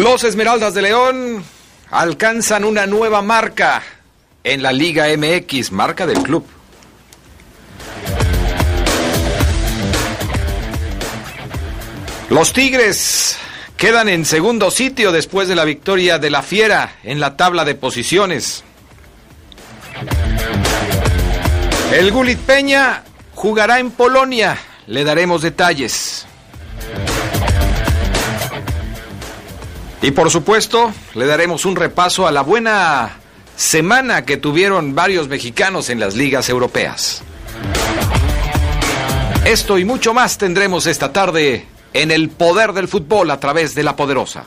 Los 0.00 0.24
Esmeraldas 0.24 0.72
de 0.72 0.80
León 0.80 1.44
alcanzan 1.90 2.64
una 2.64 2.86
nueva 2.86 3.20
marca 3.20 3.82
en 4.42 4.62
la 4.62 4.72
Liga 4.72 5.08
MX, 5.14 5.72
marca 5.72 6.06
del 6.06 6.22
club. 6.22 6.46
Los 12.30 12.54
Tigres 12.54 13.36
quedan 13.76 14.08
en 14.08 14.24
segundo 14.24 14.70
sitio 14.70 15.12
después 15.12 15.48
de 15.48 15.54
la 15.54 15.66
victoria 15.66 16.18
de 16.18 16.30
la 16.30 16.42
Fiera 16.42 16.96
en 17.04 17.20
la 17.20 17.36
tabla 17.36 17.66
de 17.66 17.74
posiciones. 17.74 18.64
El 21.92 22.10
Gulit 22.10 22.38
Peña 22.38 23.04
jugará 23.34 23.78
en 23.78 23.90
Polonia. 23.90 24.56
Le 24.86 25.04
daremos 25.04 25.42
detalles. 25.42 26.19
Y 30.02 30.12
por 30.12 30.30
supuesto, 30.30 30.92
le 31.14 31.26
daremos 31.26 31.64
un 31.66 31.76
repaso 31.76 32.26
a 32.26 32.32
la 32.32 32.42
buena 32.42 33.18
semana 33.56 34.24
que 34.24 34.38
tuvieron 34.38 34.94
varios 34.94 35.28
mexicanos 35.28 35.90
en 35.90 36.00
las 36.00 36.14
ligas 36.14 36.48
europeas. 36.48 37.22
Esto 39.44 39.78
y 39.78 39.84
mucho 39.84 40.14
más 40.14 40.38
tendremos 40.38 40.86
esta 40.86 41.12
tarde 41.12 41.66
en 41.92 42.10
el 42.10 42.30
poder 42.30 42.72
del 42.72 42.88
fútbol 42.88 43.30
a 43.30 43.40
través 43.40 43.74
de 43.74 43.82
la 43.82 43.96
poderosa. 43.96 44.44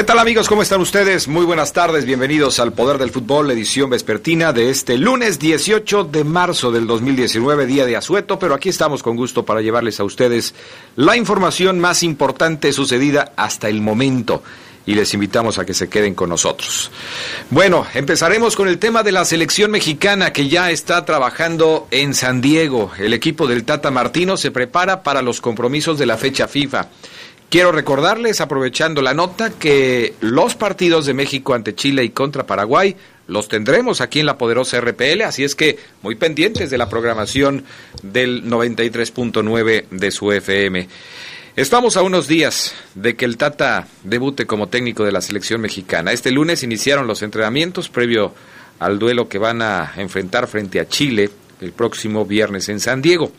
¿Qué 0.00 0.04
tal 0.04 0.18
amigos? 0.18 0.48
¿Cómo 0.48 0.62
están 0.62 0.80
ustedes? 0.80 1.28
Muy 1.28 1.44
buenas 1.44 1.74
tardes, 1.74 2.06
bienvenidos 2.06 2.58
al 2.58 2.72
Poder 2.72 2.96
del 2.96 3.10
Fútbol, 3.10 3.50
edición 3.50 3.90
vespertina 3.90 4.50
de 4.54 4.70
este 4.70 4.96
lunes 4.96 5.38
18 5.38 6.04
de 6.04 6.24
marzo 6.24 6.72
del 6.72 6.86
2019, 6.86 7.66
día 7.66 7.84
de 7.84 7.96
asueto, 7.96 8.38
pero 8.38 8.54
aquí 8.54 8.70
estamos 8.70 9.02
con 9.02 9.14
gusto 9.14 9.44
para 9.44 9.60
llevarles 9.60 10.00
a 10.00 10.04
ustedes 10.04 10.54
la 10.96 11.18
información 11.18 11.80
más 11.80 12.02
importante 12.02 12.72
sucedida 12.72 13.34
hasta 13.36 13.68
el 13.68 13.82
momento 13.82 14.42
y 14.86 14.94
les 14.94 15.12
invitamos 15.12 15.58
a 15.58 15.66
que 15.66 15.74
se 15.74 15.90
queden 15.90 16.14
con 16.14 16.30
nosotros. 16.30 16.90
Bueno, 17.50 17.86
empezaremos 17.92 18.56
con 18.56 18.68
el 18.68 18.78
tema 18.78 19.02
de 19.02 19.12
la 19.12 19.26
selección 19.26 19.70
mexicana 19.70 20.32
que 20.32 20.48
ya 20.48 20.70
está 20.70 21.04
trabajando 21.04 21.86
en 21.90 22.14
San 22.14 22.40
Diego. 22.40 22.90
El 22.98 23.12
equipo 23.12 23.46
del 23.46 23.64
Tata 23.64 23.90
Martino 23.90 24.38
se 24.38 24.50
prepara 24.50 25.02
para 25.02 25.20
los 25.20 25.42
compromisos 25.42 25.98
de 25.98 26.06
la 26.06 26.16
fecha 26.16 26.48
FIFA. 26.48 26.88
Quiero 27.50 27.72
recordarles, 27.72 28.40
aprovechando 28.40 29.02
la 29.02 29.12
nota, 29.12 29.50
que 29.50 30.14
los 30.20 30.54
partidos 30.54 31.04
de 31.04 31.14
México 31.14 31.52
ante 31.52 31.74
Chile 31.74 32.04
y 32.04 32.10
contra 32.10 32.46
Paraguay 32.46 32.94
los 33.26 33.48
tendremos 33.48 34.00
aquí 34.00 34.20
en 34.20 34.26
la 34.26 34.38
poderosa 34.38 34.80
RPL, 34.80 35.22
así 35.22 35.42
es 35.42 35.56
que 35.56 35.76
muy 36.02 36.14
pendientes 36.14 36.70
de 36.70 36.78
la 36.78 36.88
programación 36.88 37.64
del 38.04 38.44
93.9 38.44 39.88
de 39.90 40.10
su 40.12 40.30
FM. 40.30 40.88
Estamos 41.56 41.96
a 41.96 42.02
unos 42.02 42.28
días 42.28 42.72
de 42.94 43.16
que 43.16 43.24
el 43.24 43.36
Tata 43.36 43.88
debute 44.04 44.46
como 44.46 44.68
técnico 44.68 45.04
de 45.04 45.10
la 45.10 45.20
selección 45.20 45.60
mexicana. 45.60 46.12
Este 46.12 46.30
lunes 46.30 46.62
iniciaron 46.62 47.08
los 47.08 47.22
entrenamientos 47.22 47.88
previo 47.88 48.32
al 48.78 49.00
duelo 49.00 49.28
que 49.28 49.38
van 49.38 49.60
a 49.60 49.92
enfrentar 49.96 50.46
frente 50.46 50.78
a 50.78 50.86
Chile 50.86 51.30
el 51.60 51.72
próximo 51.72 52.24
viernes 52.24 52.68
en 52.68 52.78
San 52.78 53.02
Diego. 53.02 53.32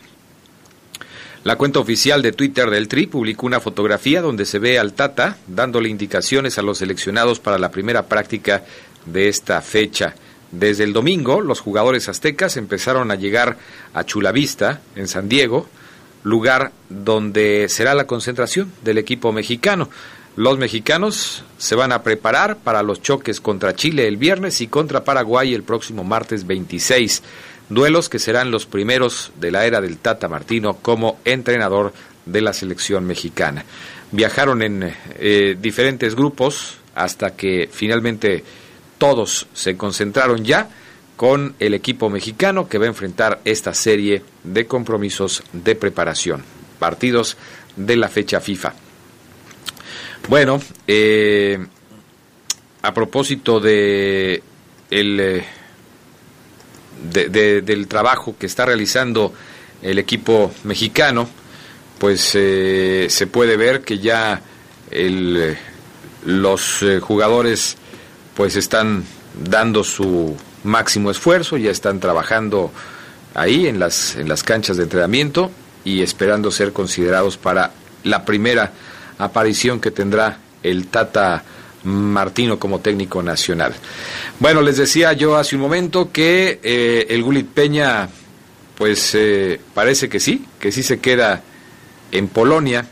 La 1.44 1.56
cuenta 1.56 1.80
oficial 1.80 2.22
de 2.22 2.34
Twitter 2.34 2.70
del 2.70 2.88
Tri 2.88 3.08
publicó 3.08 3.48
una 3.48 3.60
fotografía 3.60 4.22
donde 4.22 4.46
se 4.46 4.60
ve 4.60 4.78
al 4.78 4.94
Tata 4.94 5.38
dándole 5.48 5.90
indicaciones 5.90 6.60
a 6.60 6.62
los 6.62 6.78
seleccionados 6.78 7.40
para 7.40 7.58
la 7.58 7.72
primera 7.72 8.06
práctica 8.06 8.64
de 9.08 9.28
esta 9.28 9.60
fecha. 9.62 10.14
Desde 10.52 10.84
el 10.84 10.94
domingo, 10.94 11.42
los 11.42 11.60
jugadores 11.60 12.10
aztecas 12.10 12.58
empezaron 12.58 13.10
a 13.10 13.16
llegar 13.16 13.58
a 13.96 14.04
Chulavista, 14.04 14.82
en 14.96 15.08
San 15.08 15.30
Diego, 15.30 15.68
lugar 16.22 16.74
donde 16.90 17.66
será 17.70 17.96
la 17.96 18.06
concentración 18.06 18.72
del 18.84 19.00
equipo 19.00 19.32
mexicano. 19.32 19.90
Los 20.36 20.60
mexicanos 20.60 21.44
se 21.58 21.74
van 21.74 21.92
a 21.92 22.04
preparar 22.04 22.58
para 22.58 22.84
los 22.84 23.02
choques 23.02 23.42
contra 23.42 23.76
Chile 23.76 24.08
el 24.08 24.18
viernes 24.18 24.62
y 24.62 24.68
contra 24.68 25.04
Paraguay 25.04 25.56
el 25.56 25.64
próximo 25.64 26.04
martes 26.04 26.46
26 26.46 27.24
duelos 27.72 28.10
que 28.10 28.20
serán 28.20 28.52
los 28.52 28.66
primeros 28.66 29.32
de 29.40 29.50
la 29.50 29.66
era 29.66 29.80
del 29.82 29.98
Tata 29.98 30.28
Martino 30.28 30.78
como 30.82 31.20
entrenador 31.24 31.94
de 32.26 32.42
la 32.42 32.54
selección 32.54 33.06
mexicana. 33.06 33.66
Viajaron 34.12 34.62
en 34.62 34.94
eh, 35.20 35.56
diferentes 35.60 36.16
grupos 36.16 36.76
hasta 36.96 37.36
que 37.36 37.70
finalmente 37.72 38.44
todos 38.98 39.48
se 39.54 39.78
concentraron 39.78 40.44
ya 40.44 40.70
con 41.16 41.56
el 41.60 41.74
equipo 41.74 42.10
mexicano 42.10 42.68
que 42.68 42.78
va 42.78 42.86
a 42.86 42.90
enfrentar 42.90 43.40
esta 43.46 43.74
serie 43.74 44.22
de 44.44 44.66
compromisos 44.66 45.42
de 45.54 45.76
preparación, 45.76 46.44
partidos 46.78 47.38
de 47.78 47.96
la 47.96 48.10
fecha 48.10 48.42
FIFA. 48.42 48.74
Bueno, 50.28 50.62
eh, 50.88 51.58
a 52.82 52.94
propósito 52.94 53.60
de 53.60 54.44
el 54.90 55.20
eh, 55.20 55.46
del 57.02 57.88
trabajo 57.88 58.36
que 58.38 58.46
está 58.46 58.66
realizando 58.66 59.34
el 59.82 60.00
equipo 60.00 60.52
mexicano, 60.64 61.28
pues 62.00 62.32
eh, 62.34 63.08
se 63.10 63.28
puede 63.28 63.58
ver 63.58 63.82
que 63.82 64.00
ya 64.00 64.42
el, 64.90 65.58
los 66.26 66.84
eh, 66.84 67.00
jugadores 67.00 67.78
pues 68.36 68.56
están 68.56 69.04
dando 69.36 69.84
su 69.84 70.36
máximo 70.64 71.12
esfuerzo, 71.12 71.58
ya 71.58 71.72
están 71.72 72.00
trabajando 72.00 72.72
ahí 73.34 73.68
en 73.68 73.80
las, 73.80 74.16
en 74.16 74.28
las 74.28 74.44
canchas 74.44 74.78
de 74.78 74.84
entrenamiento 74.84 75.52
y 75.84 76.02
esperando 76.02 76.52
ser 76.52 76.74
considerados 76.74 77.38
para 77.38 77.72
la 78.04 78.26
primera 78.26 78.72
aparición 79.18 79.80
que 79.80 79.92
tendrá 79.92 80.38
el 80.64 80.88
Tata 80.88 81.44
Martino 81.84 82.60
como 82.60 82.80
técnico 82.80 83.24
nacional. 83.24 83.74
Bueno, 84.40 84.62
les 84.62 84.78
decía 84.78 85.14
yo 85.14 85.38
hace 85.38 85.56
un 85.56 85.62
momento 85.62 86.12
que 86.12 86.60
eh, 86.64 87.08
el 87.10 87.24
Gulit 87.24 87.48
Peña, 87.48 88.10
pues 88.78 89.16
eh, 89.16 89.60
parece 89.74 90.10
que 90.10 90.20
sí, 90.20 90.46
que 90.60 90.72
sí 90.72 90.84
se 90.84 91.00
queda 91.00 91.44
en 92.12 92.28
Polonia 92.28 92.86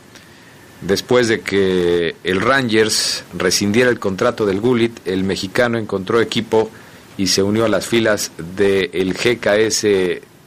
después 0.81 1.27
de 1.27 1.41
que 1.41 2.15
el 2.23 2.41
Rangers 2.41 3.23
rescindiera 3.37 3.89
el 3.89 3.99
contrato 3.99 4.45
del 4.45 4.61
Gulit, 4.61 5.05
el 5.05 5.23
mexicano 5.23 5.77
encontró 5.77 6.21
equipo 6.21 6.69
y 7.17 7.27
se 7.27 7.43
unió 7.43 7.65
a 7.65 7.69
las 7.69 7.85
filas 7.85 8.31
del 8.55 9.13
GKS 9.13 9.85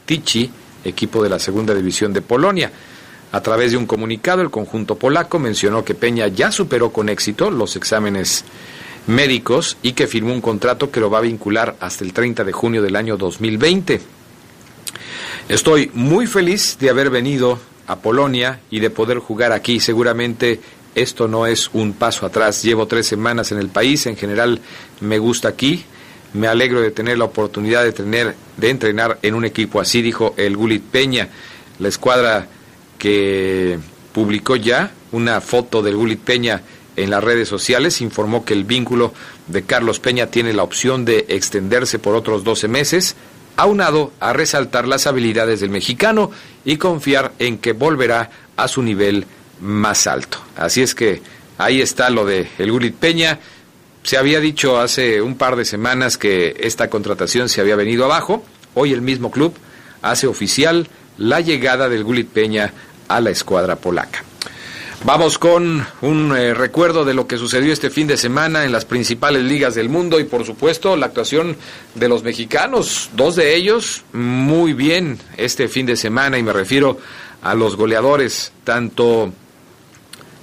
Tichi 0.05 0.51
equipo 0.83 1.23
de 1.23 1.29
la 1.29 1.39
segunda 1.39 1.73
división 1.73 2.13
de 2.13 2.21
Polonia. 2.21 2.71
A 3.33 3.41
través 3.41 3.71
de 3.71 3.77
un 3.77 3.87
comunicado, 3.87 4.43
el 4.43 4.51
conjunto 4.51 4.95
polaco 4.95 5.39
mencionó 5.39 5.83
que 5.83 5.95
Peña 5.95 6.27
ya 6.27 6.51
superó 6.51 6.91
con 6.91 7.09
éxito 7.09 7.49
los 7.49 7.75
exámenes 7.75 8.45
médicos 9.07 9.75
y 9.81 9.93
que 9.93 10.05
firmó 10.05 10.33
un 10.33 10.39
contrato 10.39 10.91
que 10.91 10.99
lo 10.99 11.09
va 11.09 11.17
a 11.17 11.21
vincular 11.21 11.75
hasta 11.79 12.03
el 12.03 12.13
30 12.13 12.43
de 12.43 12.51
junio 12.51 12.83
del 12.83 12.95
año 12.95 13.17
2020. 13.17 14.01
Estoy 15.49 15.89
muy 15.95 16.27
feliz 16.27 16.77
de 16.79 16.91
haber 16.91 17.09
venido 17.09 17.57
a 17.87 17.95
Polonia 17.95 18.59
y 18.69 18.79
de 18.79 18.91
poder 18.91 19.17
jugar 19.17 19.51
aquí. 19.51 19.79
Seguramente 19.79 20.61
esto 20.93 21.27
no 21.27 21.47
es 21.47 21.71
un 21.73 21.93
paso 21.93 22.27
atrás. 22.27 22.61
Llevo 22.61 22.85
tres 22.85 23.07
semanas 23.07 23.51
en 23.51 23.57
el 23.57 23.69
país, 23.69 24.05
en 24.05 24.15
general 24.15 24.61
me 25.01 25.17
gusta 25.17 25.47
aquí. 25.47 25.83
Me 26.33 26.47
alegro 26.47 26.81
de 26.81 26.91
tener 26.91 27.17
la 27.17 27.25
oportunidad 27.25 27.83
de 27.83 27.93
tener 27.93 28.35
de 28.57 28.69
entrenar 28.69 29.17
en 29.23 29.33
un 29.33 29.43
equipo 29.43 29.81
así, 29.81 30.03
dijo 30.03 30.35
el 30.37 30.55
Gulit 30.55 30.83
Peña. 30.83 31.29
La 31.79 31.87
escuadra 31.87 32.47
que 32.97 33.79
publicó 34.13 34.55
ya 34.55 34.91
una 35.11 35.41
foto 35.41 35.81
del 35.81 35.95
Gulit 35.95 36.19
Peña 36.19 36.61
en 36.95 37.09
las 37.09 37.23
redes 37.23 37.47
sociales, 37.47 38.01
informó 38.01 38.45
que 38.45 38.53
el 38.53 38.63
vínculo 38.63 39.13
de 39.47 39.63
Carlos 39.63 39.99
Peña 39.99 40.27
tiene 40.27 40.53
la 40.53 40.63
opción 40.63 41.05
de 41.05 41.25
extenderse 41.29 41.99
por 41.99 42.15
otros 42.15 42.43
12 42.43 42.67
meses, 42.67 43.15
aunado 43.55 44.11
a 44.19 44.33
resaltar 44.33 44.87
las 44.87 45.07
habilidades 45.07 45.59
del 45.59 45.69
mexicano 45.69 46.31
y 46.65 46.77
confiar 46.77 47.33
en 47.39 47.57
que 47.57 47.73
volverá 47.73 48.29
a 48.57 48.67
su 48.67 48.81
nivel 48.81 49.25
más 49.59 50.07
alto. 50.07 50.39
Así 50.55 50.81
es 50.81 50.95
que 50.95 51.21
ahí 51.57 51.81
está 51.81 52.09
lo 52.09 52.25
de 52.25 52.47
el 52.57 52.71
Gulit 52.71 52.95
Peña. 52.95 53.39
Se 54.03 54.17
había 54.17 54.39
dicho 54.39 54.79
hace 54.79 55.21
un 55.21 55.35
par 55.35 55.55
de 55.55 55.65
semanas 55.65 56.17
que 56.17 56.55
esta 56.59 56.89
contratación 56.89 57.49
se 57.49 57.61
había 57.61 57.75
venido 57.75 58.05
abajo. 58.05 58.43
Hoy 58.73 58.91
el 58.91 59.01
mismo 59.01 59.31
club 59.31 59.53
hace 60.01 60.27
oficial 60.27 60.87
la 61.17 61.41
llegada 61.41 61.89
del 61.89 62.03
Gulit 62.03 62.29
Peña 62.29 62.73
a 63.07 63.21
la 63.21 63.29
escuadra 63.29 63.75
polaca. 63.75 64.23
Vamos 65.05 65.37
con 65.37 65.85
un 66.01 66.37
eh, 66.37 66.53
recuerdo 66.53 67.03
de 67.03 67.13
lo 67.13 67.27
que 67.27 67.37
sucedió 67.37 67.73
este 67.73 67.89
fin 67.89 68.07
de 68.07 68.15
semana 68.15 68.63
en 68.63 68.71
las 68.71 68.85
principales 68.85 69.43
ligas 69.43 69.75
del 69.75 69.89
mundo 69.89 70.17
y 70.17 70.23
por 70.23 70.45
supuesto 70.45 70.95
la 70.95 71.07
actuación 71.07 71.57
de 71.93 72.07
los 72.07 72.23
mexicanos, 72.23 73.09
dos 73.13 73.35
de 73.35 73.53
ellos 73.53 74.03
muy 74.13 74.71
bien 74.71 75.19
este 75.35 75.67
fin 75.67 75.85
de 75.85 75.97
semana 75.97 76.37
y 76.37 76.43
me 76.43 76.53
refiero 76.53 76.99
a 77.41 77.53
los 77.53 77.75
goleadores, 77.75 78.53
tanto 78.63 79.33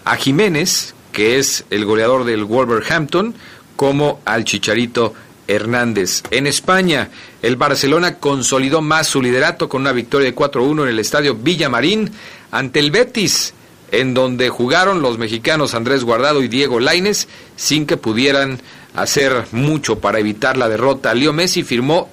a 0.05 0.17
Jiménez, 0.17 0.95
que 1.11 1.39
es 1.39 1.65
el 1.71 1.87
goleador 1.87 2.25
del 2.25 2.45
Wolverhampton, 2.45 3.35
como 3.77 4.21
al 4.27 4.45
Chicharito 4.45 5.15
Hernández. 5.51 6.23
En 6.31 6.47
España, 6.47 7.11
el 7.43 7.57
Barcelona 7.57 8.19
consolidó 8.19 8.81
más 8.81 9.07
su 9.07 9.21
liderato 9.21 9.69
con 9.69 9.83
una 9.83 9.93
victoria 9.93 10.31
de 10.31 10.37
4-1 10.37 10.83
en 10.83 10.89
el 10.89 10.99
estadio 10.99 11.35
Villamarín 11.35 12.11
ante 12.51 12.81
el 12.81 12.91
Betis, 12.91 13.55
en 13.91 14.15
donde 14.15 14.49
jugaron 14.49 15.03
los 15.03 15.19
mexicanos 15.19 15.75
Andrés 15.75 16.05
Guardado 16.05 16.43
y 16.43 16.49
Diego 16.49 16.81
Laines 16.81 17.29
sin 17.57 17.87
que 17.87 17.97
pudieran 17.97 18.61
hacer 18.95 19.47
mucho 19.53 19.99
para 19.99 20.19
evitar 20.19 20.57
la 20.57 20.69
derrota. 20.69 21.15
Leo 21.15 21.33
Messi 21.33 21.63
firmó 21.63 22.09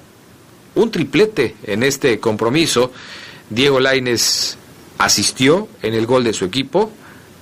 un 0.75 0.92
triplete 0.92 1.56
en 1.63 1.84
este 1.84 2.19
compromiso. 2.19 2.92
Diego 3.50 3.80
Laines 3.80 4.57
asistió 4.98 5.68
en 5.81 5.94
el 5.94 6.06
gol 6.06 6.24
de 6.24 6.34
su 6.34 6.45
equipo, 6.45 6.92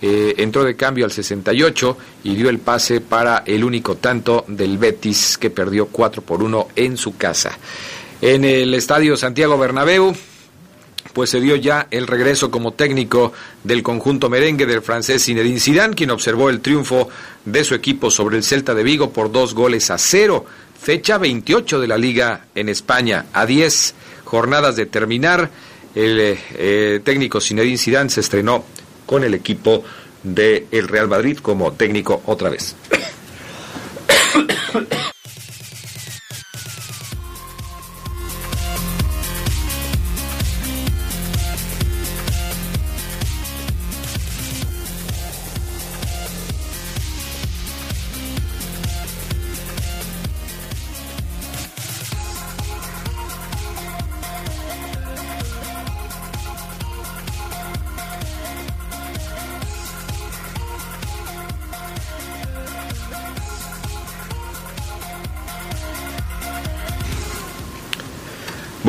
eh, 0.01 0.35
entró 0.37 0.63
de 0.63 0.75
cambio 0.75 1.05
al 1.05 1.11
68 1.11 1.97
y 2.23 2.35
dio 2.35 2.49
el 2.49 2.59
pase 2.59 3.01
para 3.01 3.43
el 3.45 3.63
único 3.63 3.95
tanto 3.95 4.45
del 4.47 4.77
Betis 4.77 5.37
que 5.37 5.49
perdió 5.49 5.87
4 5.87 6.21
por 6.21 6.43
1 6.43 6.67
en 6.75 6.97
su 6.97 7.17
casa. 7.17 7.57
En 8.21 8.43
el 8.45 8.73
estadio 8.73 9.17
Santiago 9.17 9.57
Bernabéu, 9.57 10.15
pues 11.13 11.29
se 11.29 11.39
dio 11.39 11.55
ya 11.55 11.87
el 11.91 12.07
regreso 12.07 12.51
como 12.51 12.73
técnico 12.73 13.31
del 13.63 13.83
conjunto 13.83 14.29
merengue 14.29 14.65
del 14.65 14.81
francés 14.81 15.23
Zinedine 15.23 15.61
Zidane, 15.61 15.95
quien 15.95 16.11
observó 16.11 16.49
el 16.49 16.59
triunfo 16.59 17.07
de 17.45 17.63
su 17.63 17.73
equipo 17.73 18.11
sobre 18.11 18.35
el 18.35 18.43
Celta 18.43 18.73
de 18.73 18.83
Vigo 18.83 19.11
por 19.11 19.31
dos 19.31 19.53
goles 19.53 19.89
a 19.91 19.97
cero. 19.97 20.45
Fecha 20.79 21.17
28 21.17 21.79
de 21.79 21.87
la 21.87 21.97
Liga 21.97 22.47
en 22.53 22.67
España, 22.67 23.27
a 23.31 23.45
10 23.45 23.95
jornadas 24.25 24.75
de 24.75 24.87
terminar. 24.87 25.49
El 25.95 26.17
eh, 26.19 26.99
técnico 27.03 27.39
Zinedine 27.39 27.77
Zidane 27.77 28.09
se 28.09 28.19
estrenó 28.19 28.65
con 29.05 29.23
el 29.23 29.33
equipo 29.33 29.83
del 30.23 30.67
el 30.71 30.87
Real 30.87 31.07
Madrid 31.07 31.37
como 31.37 31.73
técnico 31.73 32.21
otra 32.25 32.49
vez. 32.49 32.75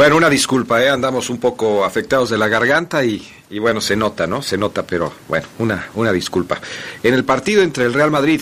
Bueno, 0.06 0.18
una 0.18 0.30
disculpa, 0.30 0.80
¿eh? 0.80 0.88
andamos 0.88 1.30
un 1.30 1.38
poco 1.38 1.84
afectados 1.84 2.30
de 2.30 2.38
la 2.38 2.46
garganta 2.46 3.04
y, 3.04 3.28
y, 3.50 3.58
bueno, 3.58 3.80
se 3.80 3.96
nota, 3.96 4.28
¿no? 4.28 4.40
Se 4.40 4.56
nota, 4.56 4.86
pero 4.86 5.12
bueno, 5.26 5.48
una, 5.58 5.88
una 5.94 6.12
disculpa. 6.12 6.60
En 7.02 7.12
el 7.12 7.24
partido 7.24 7.60
entre 7.60 7.86
el 7.86 7.92
Real 7.92 8.12
Madrid 8.12 8.40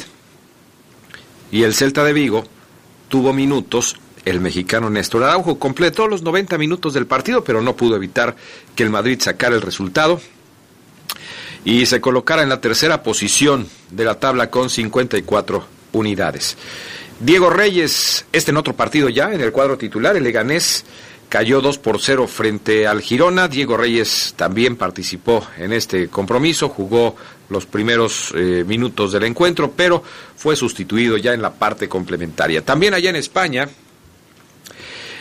y 1.51 1.63
el 1.63 1.73
Celta 1.73 2.05
de 2.05 2.13
Vigo 2.13 2.45
tuvo 3.09 3.33
minutos 3.33 3.97
el 4.27 4.41
mexicano 4.41 4.91
Néstor 4.91 5.25
Araujo. 5.25 5.59
Completó 5.59 6.07
los 6.07 6.21
90 6.21 6.59
minutos 6.59 6.93
del 6.93 7.07
partido, 7.07 7.43
pero 7.43 7.63
no 7.63 7.75
pudo 7.75 7.97
evitar 7.97 8.37
que 8.77 8.83
el 8.83 8.91
Madrid 8.91 9.19
sacara 9.23 9.55
el 9.55 9.63
resultado 9.63 10.21
y 11.65 11.87
se 11.87 11.99
colocara 11.99 12.43
en 12.43 12.51
la 12.51 12.61
tercera 12.61 13.03
posición 13.03 13.67
de 13.91 14.05
la 14.05 14.21
tabla 14.21 14.51
con 14.51 14.69
54 14.69 15.67
unidades. 15.95 16.59
Diego 17.21 17.49
Reyes, 17.49 18.27
este 18.33 18.51
en 18.51 18.59
otro 18.59 18.75
partido 18.75 19.09
ya, 19.09 19.33
en 19.33 19.41
el 19.41 19.51
cuadro 19.51 19.79
titular, 19.79 20.15
el 20.15 20.25
Leganés 20.25 20.85
cayó 21.35 21.61
2 21.61 21.79
por 21.79 22.01
0 22.01 22.29
frente 22.29 22.87
al 22.87 23.01
Girona. 23.03 23.49
Diego 23.49 23.77
Reyes 23.77 24.35
también 24.37 24.77
participó 24.77 25.45
en 25.59 25.73
este 25.73 26.07
compromiso, 26.07 26.69
jugó 26.69 27.17
los 27.49 27.67
primeros 27.67 28.33
eh, 28.37 28.63
minutos 28.65 29.11
del 29.11 29.25
encuentro, 29.25 29.73
pero 29.73 30.01
fue 30.37 30.55
sustituido 30.55 31.17
ya 31.17 31.35
en 31.35 31.43
la 31.43 31.53
parte 31.53 31.89
complementaria. 31.89 32.65
También 32.65 32.95
allá 32.95 33.11
en 33.11 33.17
España, 33.17 33.69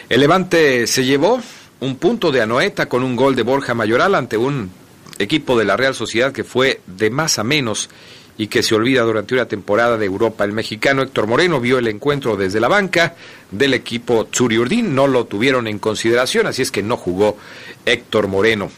el 0.07 0.19
Levante 0.19 0.85
se 0.85 1.03
llevó 1.03 1.41
un 1.79 1.95
punto 1.95 2.31
de 2.31 2.43
Anoeta 2.43 2.87
con 2.87 3.01
un 3.01 3.15
gol 3.15 3.35
de 3.35 3.41
Borja 3.41 3.73
Mayoral 3.73 4.13
ante 4.13 4.37
un 4.37 4.69
equipo 5.17 5.57
de 5.57 5.65
la 5.65 5.77
Real 5.77 5.95
Sociedad 5.95 6.31
que 6.31 6.43
fue 6.43 6.81
de 6.85 7.09
más 7.09 7.39
a 7.39 7.43
menos 7.43 7.89
y 8.37 8.47
que 8.47 8.63
se 8.63 8.75
olvida 8.75 9.01
durante 9.03 9.33
una 9.33 9.47
temporada 9.47 9.97
de 9.97 10.05
Europa. 10.05 10.43
El 10.43 10.53
mexicano 10.53 11.01
Héctor 11.01 11.27
Moreno 11.27 11.59
vio 11.59 11.77
el 11.77 11.87
encuentro 11.87 12.35
desde 12.35 12.59
la 12.59 12.67
banca 12.67 13.15
del 13.51 13.73
equipo 13.73 14.27
Urdín, 14.39 14.95
no 14.95 15.07
lo 15.07 15.25
tuvieron 15.25 15.67
en 15.67 15.79
consideración, 15.79 16.47
así 16.47 16.61
es 16.61 16.71
que 16.71 16.83
no 16.83 16.97
jugó 16.97 17.37
Héctor 17.85 18.27
Moreno. 18.27 18.71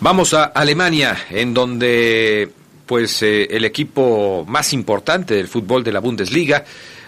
Vamos 0.00 0.34
a 0.34 0.44
Alemania, 0.44 1.26
en 1.30 1.52
donde 1.52 2.50
pues 2.86 3.22
eh, 3.22 3.48
el 3.50 3.64
equipo 3.64 4.44
más 4.48 4.72
importante 4.72 5.34
del 5.34 5.48
fútbol 5.48 5.84
de 5.84 5.92
la 5.92 6.00
Bundesliga 6.00 6.64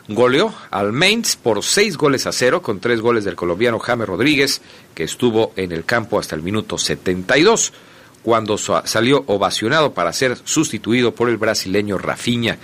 goleó 0.09 0.52
al 0.71 0.93
Mainz 0.93 1.37
por 1.37 1.62
seis 1.62 1.97
goles 1.97 2.26
a 2.26 2.33
cero, 2.33 2.62
con 2.62 2.81
tres 2.81 3.00
goles 3.00 3.25
del 3.25 3.37
colombiano 3.37 3.79
James 3.79 4.07
Rodríguez, 4.07 4.61
que 4.95 5.05
estuvo 5.05 5.52
en 5.57 5.73
el 5.73 5.85
campo 5.85 6.19
hasta 6.19 6.35
el 6.35 6.43
minuto 6.43 6.79
72 6.79 7.73
cuando 8.23 8.59
salió 8.59 9.25
ovacionado 9.26 9.93
para 9.93 10.12
ser 10.12 10.37
sustituido 10.45 11.14
por 11.14 11.29
el 11.29 11.37
brasileño 11.37 11.99
Rafinha. 11.99 12.59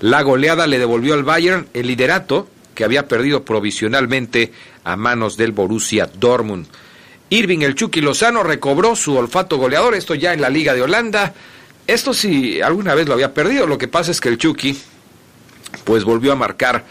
La 0.00 0.22
goleada 0.22 0.66
le 0.66 0.78
devolvió 0.78 1.14
al 1.14 1.24
Bayern 1.24 1.68
el 1.74 1.86
liderato 1.86 2.48
que 2.74 2.84
había 2.84 3.08
perdido 3.08 3.42
provisionalmente 3.42 4.52
a 4.84 4.96
manos 4.96 5.36
del 5.36 5.52
Borussia 5.52 6.08
Dortmund. 6.14 6.66
Irving 7.30 7.60
el 7.60 7.74
Chucky 7.74 8.00
Lozano 8.00 8.42
recobró 8.42 8.94
su 8.96 9.16
olfato 9.16 9.58
goleador, 9.58 9.94
esto 9.94 10.14
ya 10.14 10.32
en 10.32 10.40
la 10.40 10.48
Liga 10.48 10.74
de 10.74 10.82
Holanda. 10.82 11.34
Esto 11.86 12.14
sí, 12.14 12.60
alguna 12.60 12.94
vez 12.94 13.08
lo 13.08 13.14
había 13.14 13.34
perdido, 13.34 13.66
lo 13.66 13.78
que 13.78 13.88
pasa 13.88 14.10
es 14.10 14.20
que 14.20 14.28
el 14.28 14.38
Chucky 14.38 14.78
pues 15.84 16.04
volvió 16.04 16.32
a 16.32 16.36
marcar 16.36 16.84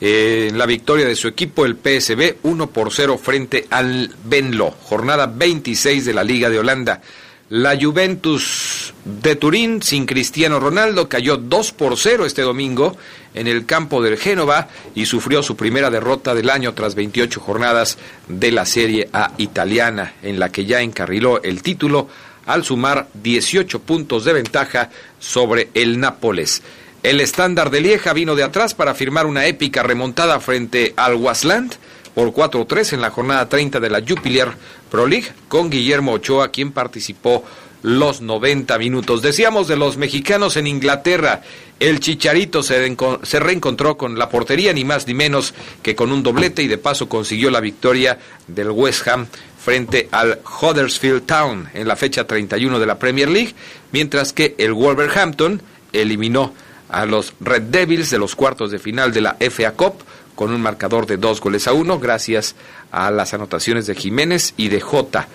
en 0.00 0.56
la 0.56 0.66
victoria 0.66 1.06
de 1.06 1.16
su 1.16 1.28
equipo, 1.28 1.64
el 1.64 1.76
PSB, 1.76 2.36
1 2.42 2.70
por 2.70 2.92
0 2.92 3.18
frente 3.18 3.66
al 3.70 4.14
Benlo, 4.24 4.70
jornada 4.70 5.26
26 5.26 6.04
de 6.04 6.14
la 6.14 6.24
Liga 6.24 6.48
de 6.50 6.58
Holanda. 6.58 7.00
La 7.50 7.78
Juventus 7.80 8.92
de 9.06 9.34
Turín 9.34 9.82
sin 9.82 10.04
Cristiano 10.04 10.60
Ronaldo 10.60 11.08
cayó 11.08 11.38
2 11.38 11.72
por 11.72 11.96
0 11.96 12.26
este 12.26 12.42
domingo 12.42 12.94
en 13.32 13.46
el 13.46 13.64
campo 13.64 14.02
del 14.02 14.18
Génova 14.18 14.68
y 14.94 15.06
sufrió 15.06 15.42
su 15.42 15.56
primera 15.56 15.88
derrota 15.88 16.34
del 16.34 16.50
año 16.50 16.74
tras 16.74 16.94
28 16.94 17.40
jornadas 17.40 17.96
de 18.28 18.52
la 18.52 18.66
Serie 18.66 19.08
A 19.14 19.32
italiana, 19.38 20.12
en 20.22 20.38
la 20.38 20.52
que 20.52 20.66
ya 20.66 20.82
encarriló 20.82 21.42
el 21.42 21.62
título 21.62 22.08
al 22.44 22.64
sumar 22.64 23.08
18 23.14 23.80
puntos 23.80 24.26
de 24.26 24.34
ventaja 24.34 24.90
sobre 25.18 25.70
el 25.72 25.98
Nápoles. 26.00 26.62
El 27.02 27.18
estándar 27.18 27.70
de 27.70 27.80
Lieja 27.80 28.12
vino 28.12 28.34
de 28.34 28.42
atrás 28.42 28.74
para 28.74 28.94
firmar 28.94 29.24
una 29.24 29.46
épica 29.46 29.82
remontada 29.82 30.38
frente 30.40 30.92
al 30.98 31.14
Wasland 31.14 31.76
por 32.08 32.32
4-3 32.32 32.94
en 32.94 33.00
la 33.00 33.10
jornada 33.10 33.48
30 33.48 33.80
de 33.80 33.90
la 33.90 34.02
Jupiler 34.06 34.48
Pro 34.90 35.06
League 35.06 35.32
con 35.48 35.70
Guillermo 35.70 36.12
Ochoa, 36.12 36.48
quien 36.48 36.72
participó 36.72 37.44
los 37.82 38.20
90 38.20 38.76
minutos. 38.78 39.22
Decíamos 39.22 39.68
de 39.68 39.76
los 39.76 39.96
mexicanos 39.96 40.56
en 40.56 40.66
Inglaterra, 40.66 41.42
el 41.78 42.00
Chicharito 42.00 42.62
se, 42.62 42.96
se, 43.22 43.40
reencontró 43.40 43.96
con 43.96 44.18
la 44.18 44.28
portería, 44.28 44.72
ni 44.72 44.84
más 44.84 45.06
ni 45.06 45.14
menos 45.14 45.54
que 45.82 45.94
con 45.94 46.10
un 46.10 46.22
doblete 46.22 46.62
y 46.62 46.68
de 46.68 46.78
paso 46.78 47.08
consiguió 47.08 47.50
la 47.50 47.60
victoria 47.60 48.18
del 48.48 48.70
West 48.70 49.06
Ham 49.06 49.26
frente 49.58 50.08
al 50.10 50.40
Huddersfield 50.60 51.26
Town 51.26 51.68
en 51.74 51.86
la 51.86 51.96
fecha 51.96 52.26
31 52.26 52.78
de 52.78 52.86
la 52.86 52.98
Premier 52.98 53.28
League, 53.28 53.54
mientras 53.92 54.32
que 54.32 54.54
el 54.58 54.72
Wolverhampton 54.72 55.62
eliminó 55.92 56.54
a 56.88 57.06
los 57.06 57.34
Red 57.40 57.62
Devils 57.64 58.10
de 58.10 58.18
los 58.18 58.34
cuartos 58.34 58.70
de 58.70 58.78
final 58.78 59.12
de 59.12 59.20
la 59.20 59.36
FA 59.50 59.72
Cup 59.72 60.02
con 60.38 60.52
un 60.52 60.62
marcador 60.62 61.06
de 61.06 61.16
dos 61.16 61.40
goles 61.40 61.66
a 61.66 61.72
uno 61.72 61.98
gracias 61.98 62.54
a 62.92 63.10
las 63.10 63.34
anotaciones 63.34 63.88
de 63.88 63.96
Jiménez 63.96 64.54
y 64.56 64.68
de 64.68 64.80
Jota, 64.80 65.26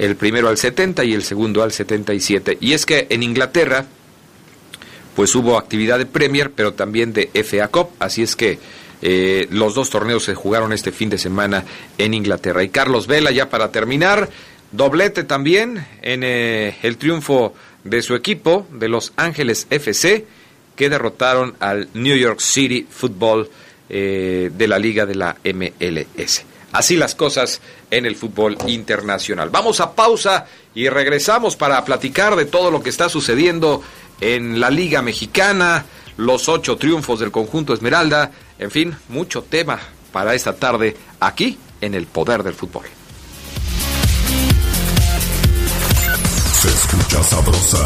el 0.00 0.16
primero 0.16 0.48
al 0.48 0.58
70 0.58 1.04
y 1.04 1.14
el 1.14 1.22
segundo 1.22 1.62
al 1.62 1.70
77. 1.70 2.58
Y 2.60 2.72
es 2.72 2.84
que 2.84 3.06
en 3.08 3.22
Inglaterra 3.22 3.86
pues 5.14 5.32
hubo 5.36 5.56
actividad 5.58 5.98
de 5.98 6.06
Premier, 6.06 6.50
pero 6.50 6.74
también 6.74 7.12
de 7.12 7.30
FA 7.44 7.68
Cup, 7.68 7.90
así 8.00 8.24
es 8.24 8.34
que 8.34 8.58
eh, 9.00 9.46
los 9.52 9.76
dos 9.76 9.90
torneos 9.90 10.24
se 10.24 10.34
jugaron 10.34 10.72
este 10.72 10.90
fin 10.90 11.08
de 11.08 11.18
semana 11.18 11.62
en 11.96 12.12
Inglaterra. 12.12 12.64
Y 12.64 12.70
Carlos 12.70 13.06
Vela, 13.06 13.30
ya 13.30 13.50
para 13.50 13.70
terminar, 13.70 14.28
doblete 14.72 15.22
también 15.22 15.86
en 16.02 16.24
eh, 16.24 16.76
el 16.82 16.96
triunfo 16.96 17.54
de 17.84 18.02
su 18.02 18.16
equipo, 18.16 18.66
de 18.72 18.88
Los 18.88 19.12
Ángeles 19.14 19.68
FC, 19.70 20.26
que 20.74 20.88
derrotaron 20.88 21.54
al 21.60 21.88
New 21.94 22.16
York 22.16 22.40
City 22.40 22.88
Football 22.90 23.48
eh, 23.88 24.50
de 24.52 24.68
la 24.68 24.78
liga 24.78 25.06
de 25.06 25.14
la 25.14 25.36
MLS. 25.44 26.44
Así 26.72 26.96
las 26.96 27.14
cosas 27.14 27.60
en 27.90 28.04
el 28.04 28.14
fútbol 28.16 28.58
internacional. 28.66 29.48
Vamos 29.50 29.80
a 29.80 29.94
pausa 29.94 30.46
y 30.74 30.88
regresamos 30.88 31.56
para 31.56 31.84
platicar 31.84 32.36
de 32.36 32.44
todo 32.44 32.70
lo 32.70 32.82
que 32.82 32.90
está 32.90 33.08
sucediendo 33.08 33.82
en 34.20 34.60
la 34.60 34.70
Liga 34.70 35.00
Mexicana, 35.00 35.86
los 36.16 36.48
ocho 36.48 36.76
triunfos 36.76 37.20
del 37.20 37.30
conjunto 37.30 37.72
Esmeralda, 37.72 38.32
en 38.58 38.70
fin, 38.70 38.96
mucho 39.08 39.42
tema 39.42 39.78
para 40.12 40.34
esta 40.34 40.54
tarde 40.56 40.96
aquí 41.20 41.58
en 41.80 41.94
el 41.94 42.06
Poder 42.06 42.42
del 42.42 42.54
Fútbol. 42.54 42.84
Se 46.52 46.68
escucha 46.68 47.22
sabrosa, 47.22 47.84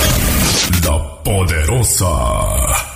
la 0.85 1.23
poderosa. 1.23 2.92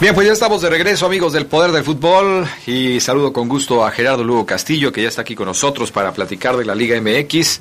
Bien, 0.00 0.14
pues 0.14 0.28
ya 0.28 0.32
estamos 0.32 0.62
de 0.62 0.70
regreso, 0.70 1.06
amigos 1.06 1.32
del 1.32 1.46
Poder 1.46 1.72
del 1.72 1.82
Fútbol, 1.82 2.46
y 2.68 3.00
saludo 3.00 3.32
con 3.32 3.48
gusto 3.48 3.84
a 3.84 3.90
Gerardo 3.90 4.22
Lugo 4.22 4.46
Castillo, 4.46 4.92
que 4.92 5.02
ya 5.02 5.08
está 5.08 5.22
aquí 5.22 5.34
con 5.34 5.46
nosotros 5.46 5.90
para 5.90 6.12
platicar 6.12 6.56
de 6.56 6.64
la 6.64 6.76
Liga 6.76 6.96
MX 7.00 7.60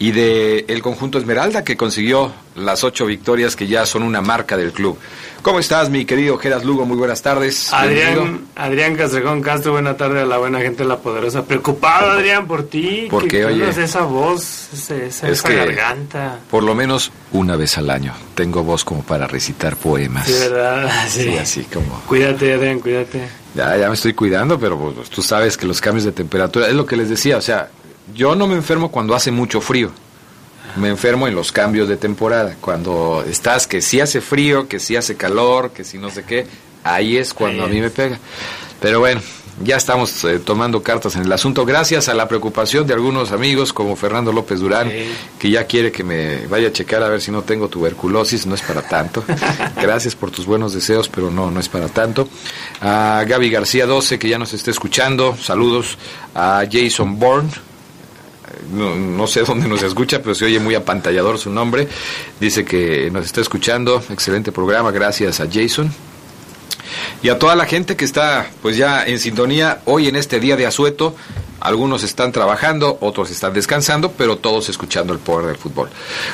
y 0.00 0.12
de 0.12 0.64
el 0.68 0.80
conjunto 0.80 1.18
Esmeralda, 1.18 1.62
que 1.62 1.76
consiguió 1.76 2.32
las 2.56 2.84
ocho 2.84 3.04
victorias 3.04 3.54
que 3.54 3.66
ya 3.66 3.84
son 3.84 4.02
una 4.02 4.22
marca 4.22 4.56
del 4.56 4.72
club. 4.72 4.98
¿Cómo 5.42 5.58
estás, 5.58 5.90
mi 5.90 6.06
querido 6.06 6.38
Geras 6.38 6.64
Lugo? 6.64 6.86
Muy 6.86 6.96
buenas 6.96 7.20
tardes. 7.20 7.70
Adrián, 7.70 8.46
Adrián 8.56 8.96
Castrejón 8.96 9.42
Castro, 9.42 9.72
buena 9.72 9.98
tarde 9.98 10.22
a 10.22 10.24
la 10.24 10.38
buena 10.38 10.58
gente 10.60 10.84
de 10.84 10.88
La 10.88 10.96
Poderosa. 10.96 11.44
Preocupado, 11.44 12.12
Adrián, 12.12 12.46
por 12.46 12.62
ti. 12.62 13.08
Porque, 13.10 13.44
oye... 13.44 13.68
esa 13.68 14.00
voz, 14.02 14.70
esa, 14.72 15.28
esa 15.28 15.48
garganta. 15.50 16.38
Por 16.50 16.62
lo 16.62 16.74
menos 16.74 17.12
una 17.32 17.56
vez 17.56 17.76
al 17.76 17.90
año 17.90 18.14
tengo 18.34 18.64
voz 18.64 18.84
como 18.86 19.02
para 19.02 19.26
recitar 19.26 19.76
poemas. 19.76 20.26
Sí, 20.26 20.32
¿verdad? 20.32 20.90
Sí. 21.08 21.36
así 21.36 21.64
como... 21.64 22.00
Cuídate, 22.06 22.54
Adrián, 22.54 22.80
cuídate. 22.80 23.28
Ya, 23.54 23.76
ya 23.76 23.88
me 23.88 23.94
estoy 23.94 24.14
cuidando, 24.14 24.58
pero 24.58 24.78
pues, 24.78 25.10
tú 25.10 25.20
sabes 25.20 25.58
que 25.58 25.66
los 25.66 25.78
cambios 25.78 26.04
de 26.04 26.12
temperatura... 26.12 26.68
Es 26.68 26.74
lo 26.74 26.86
que 26.86 26.96
les 26.96 27.10
decía, 27.10 27.36
o 27.36 27.42
sea, 27.42 27.68
yo 28.14 28.34
no 28.34 28.46
me 28.46 28.54
enfermo 28.54 28.90
cuando 28.90 29.14
hace 29.14 29.30
mucho 29.30 29.60
frío 29.60 29.90
me 30.76 30.88
enfermo 30.88 31.26
en 31.26 31.34
los 31.34 31.52
cambios 31.52 31.88
de 31.88 31.96
temporada. 31.96 32.56
Cuando 32.60 33.24
estás 33.28 33.66
que 33.66 33.80
si 33.80 34.00
hace 34.00 34.20
frío, 34.20 34.68
que 34.68 34.78
si 34.78 34.96
hace 34.96 35.16
calor, 35.16 35.72
que 35.72 35.84
si 35.84 35.98
no 35.98 36.10
sé 36.10 36.24
qué, 36.24 36.46
ahí 36.84 37.16
es 37.16 37.34
cuando 37.34 37.64
a 37.64 37.66
mí 37.66 37.80
me 37.80 37.90
pega. 37.90 38.18
Pero 38.80 39.00
bueno, 39.00 39.20
ya 39.62 39.76
estamos 39.76 40.24
eh, 40.24 40.38
tomando 40.38 40.82
cartas 40.82 41.16
en 41.16 41.22
el 41.22 41.32
asunto, 41.32 41.66
gracias 41.66 42.08
a 42.08 42.14
la 42.14 42.26
preocupación 42.28 42.86
de 42.86 42.94
algunos 42.94 43.30
amigos 43.30 43.74
como 43.74 43.94
Fernando 43.94 44.32
López 44.32 44.60
Durán, 44.60 44.90
que 45.38 45.50
ya 45.50 45.64
quiere 45.64 45.92
que 45.92 46.02
me 46.02 46.46
vaya 46.46 46.68
a 46.68 46.72
checar 46.72 47.02
a 47.02 47.08
ver 47.08 47.20
si 47.20 47.30
no 47.30 47.42
tengo 47.42 47.68
tuberculosis, 47.68 48.46
no 48.46 48.54
es 48.54 48.62
para 48.62 48.82
tanto. 48.82 49.22
gracias 49.76 50.14
por 50.14 50.30
tus 50.30 50.46
buenos 50.46 50.72
deseos, 50.72 51.08
pero 51.08 51.30
no, 51.30 51.50
no 51.50 51.60
es 51.60 51.68
para 51.68 51.88
tanto. 51.88 52.28
A 52.80 53.24
Gaby 53.26 53.50
García 53.50 53.86
12, 53.86 54.18
que 54.18 54.28
ya 54.28 54.38
nos 54.38 54.54
está 54.54 54.70
escuchando, 54.70 55.36
saludos. 55.36 55.98
A 56.34 56.64
Jason 56.70 57.18
Bourne, 57.18 57.50
no, 58.72 59.26
sé 59.26 59.40
dónde 59.46 59.68
nos 59.68 59.82
escucha, 59.82 60.20
pero 60.22 60.34
se 60.34 60.44
oye 60.44 60.60
muy 60.60 60.74
apantallador 60.74 61.38
su 61.38 61.50
nombre. 61.50 61.88
Dice 62.38 62.64
que 62.64 63.10
nos 63.10 63.26
está 63.26 63.40
escuchando. 63.40 64.02
Excelente 64.10 64.52
programa, 64.52 64.90
gracias 64.90 65.40
a 65.40 65.46
Jason. 65.50 65.92
Y 67.22 67.28
a 67.28 67.38
toda 67.38 67.54
la 67.54 67.66
gente 67.66 67.96
que 67.96 68.04
está 68.04 68.50
pues 68.62 68.76
ya 68.76 69.04
en 69.04 69.18
sintonía 69.18 69.80
hoy 69.84 70.08
en 70.08 70.16
este 70.16 70.40
día 70.40 70.56
de 70.56 70.66
asueto. 70.66 71.14
Algunos 71.60 72.02
están 72.04 72.32
trabajando, 72.32 72.96
otros 73.02 73.30
están 73.30 73.52
descansando, 73.52 74.12
pero 74.12 74.38
todos 74.38 74.70
escuchando 74.70 75.12
el 75.12 75.18
poder 75.18 75.46
del 75.46 75.56
fútbol. 75.56 75.90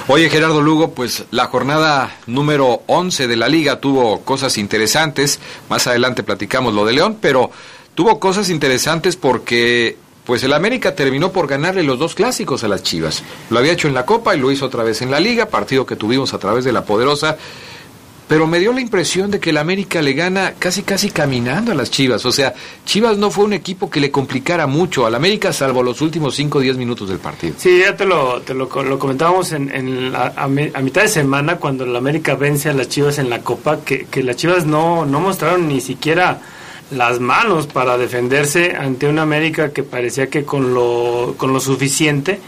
Oye, 0.06 0.30
Gerardo 0.30 0.62
Lugo, 0.62 0.92
pues 0.92 1.25
la 1.32 1.46
jornada 1.46 2.16
número 2.26 2.82
11 2.87 3.26
de 3.26 3.37
la 3.37 3.49
liga 3.49 3.80
tuvo 3.80 4.20
cosas 4.20 4.56
interesantes. 4.56 5.40
Más 5.68 5.88
adelante 5.88 6.23
platicamos 6.23 6.75
lo 6.75 6.87
de 6.87 6.92
León, 6.92 7.18
pero 7.20 7.50
tuvo 7.96 8.20
cosas 8.20 8.50
interesantes 8.50 9.16
porque 9.16 9.96
pues 10.26 10.42
el 10.42 10.52
América 10.52 10.95
terminó 10.95 11.30
por 11.30 11.47
ganarle 11.47 11.85
los 11.85 11.99
dos 11.99 12.16
clásicos 12.16 12.64
a 12.64 12.68
las 12.68 12.83
Chivas. 12.83 13.23
Lo 13.49 13.61
había 13.61 13.73
hecho 13.73 13.87
en 13.87 13.95
la 13.95 14.04
Copa 14.04 14.35
y 14.35 14.40
lo 14.40 14.50
hizo 14.50 14.66
otra 14.66 14.83
vez 14.83 15.00
en 15.00 15.11
la 15.11 15.21
Liga, 15.21 15.47
partido 15.47 15.87
que 15.87 15.95
tuvimos 15.95 16.35
a 16.35 16.38
través 16.38 16.64
de 16.64 16.73
la 16.73 16.85
Poderosa. 16.85 17.38
Pero 18.26 18.49
me 18.49 18.59
dio 18.59 18.73
la 18.73 18.80
impresión 18.80 19.30
de 19.30 19.38
que 19.38 19.50
el 19.50 19.56
América 19.56 20.02
le 20.02 20.12
gana 20.14 20.54
casi 20.59 20.83
casi 20.83 21.11
caminando 21.11 21.71
a 21.71 21.76
las 21.76 21.92
Chivas. 21.92 22.26
O 22.26 22.33
sea, 22.33 22.54
Chivas 22.85 23.16
no 23.18 23.30
fue 23.30 23.45
un 23.45 23.52
equipo 23.52 23.88
que 23.88 24.00
le 24.00 24.11
complicara 24.11 24.66
mucho 24.66 25.06
al 25.06 25.14
América, 25.14 25.52
salvo 25.52 25.85
los 25.85 26.00
últimos 26.00 26.35
5 26.35 26.59
o 26.59 26.61
10 26.61 26.76
minutos 26.76 27.09
del 27.09 27.18
partido. 27.18 27.54
Sí, 27.56 27.78
ya 27.78 27.95
te 27.95 28.04
lo, 28.04 28.40
te 28.42 28.52
lo, 28.52 28.68
comentábamos 28.68 29.52
en, 29.52 30.12
a, 30.12 30.49
mitad 30.49 31.02
de 31.02 31.09
semana 31.09 31.59
cuando 31.59 31.85
el 31.85 31.95
América 31.95 32.35
vence 32.35 32.68
a 32.68 32.73
las 32.73 32.88
Chivas 32.88 33.21
en 33.21 33.30
la 33.30 33.42
Copa, 33.42 33.78
que, 33.85 34.06
que 34.06 34.25
las 34.25 34.35
Chivas 34.35 34.66
no, 34.66 35.06
no 35.06 35.21
mostraron 35.21 35.68
ni 35.68 35.80
siquiera 35.80 36.40
las 36.90 37.20
manos 37.20 37.66
para 37.66 37.98
defenderse 37.98 38.76
ante 38.76 39.08
una 39.08 39.22
América 39.22 39.72
que 39.72 39.82
parecía 39.82 40.28
que 40.28 40.44
con 40.44 40.74
lo, 40.74 41.34
con 41.36 41.52
lo 41.52 41.60
suficiente 41.60 42.38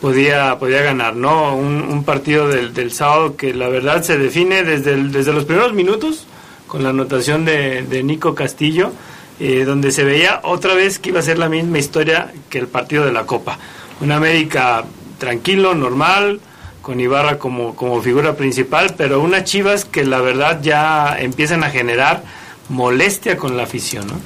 podía, 0.00 0.58
podía 0.58 0.82
ganar, 0.82 1.16
¿no? 1.16 1.56
Un, 1.56 2.04
partido 2.04 2.48
del, 2.48 2.74
del, 2.74 2.92
sábado 2.92 3.36
que 3.36 3.54
la 3.54 3.68
verdad 3.68 4.02
se 4.02 4.18
define 4.18 4.62
desde, 4.62 4.96
desde 5.04 5.32
los 5.32 5.44
primeros 5.44 5.72
minutos 5.72 6.26
con 6.66 6.82
la 6.82 6.90
anotación 6.90 7.44
de, 7.44 7.82
de 7.82 8.02
Nico 8.02 8.34
Castillo, 8.34 8.92
eh, 9.40 9.64
donde 9.64 9.90
se 9.90 10.04
veía 10.04 10.40
otra 10.44 10.74
vez 10.74 10.98
que 10.98 11.10
iba 11.10 11.20
a 11.20 11.22
ser 11.22 11.38
la 11.38 11.48
misma 11.48 11.78
historia 11.78 12.32
que 12.50 12.58
el 12.58 12.68
partido 12.68 13.04
de 13.04 13.12
la 13.12 13.26
Copa. 13.26 13.58
Una 14.00 14.16
América 14.16 14.84
tranquilo, 15.18 15.74
normal, 15.74 16.40
con 16.82 17.00
Ibarra 17.00 17.38
como, 17.38 17.74
como 17.74 18.02
figura 18.02 18.36
principal, 18.36 18.94
pero 18.96 19.20
unas 19.20 19.44
Chivas 19.44 19.84
que 19.84 20.04
la 20.04 20.20
verdad 20.20 20.60
ya 20.62 21.16
empiezan 21.18 21.64
a 21.64 21.70
generar 21.70 22.22
molestia 22.68 23.36
con 23.36 23.56
la 23.56 23.64
afición, 23.64 24.06
¿no? 24.06 24.20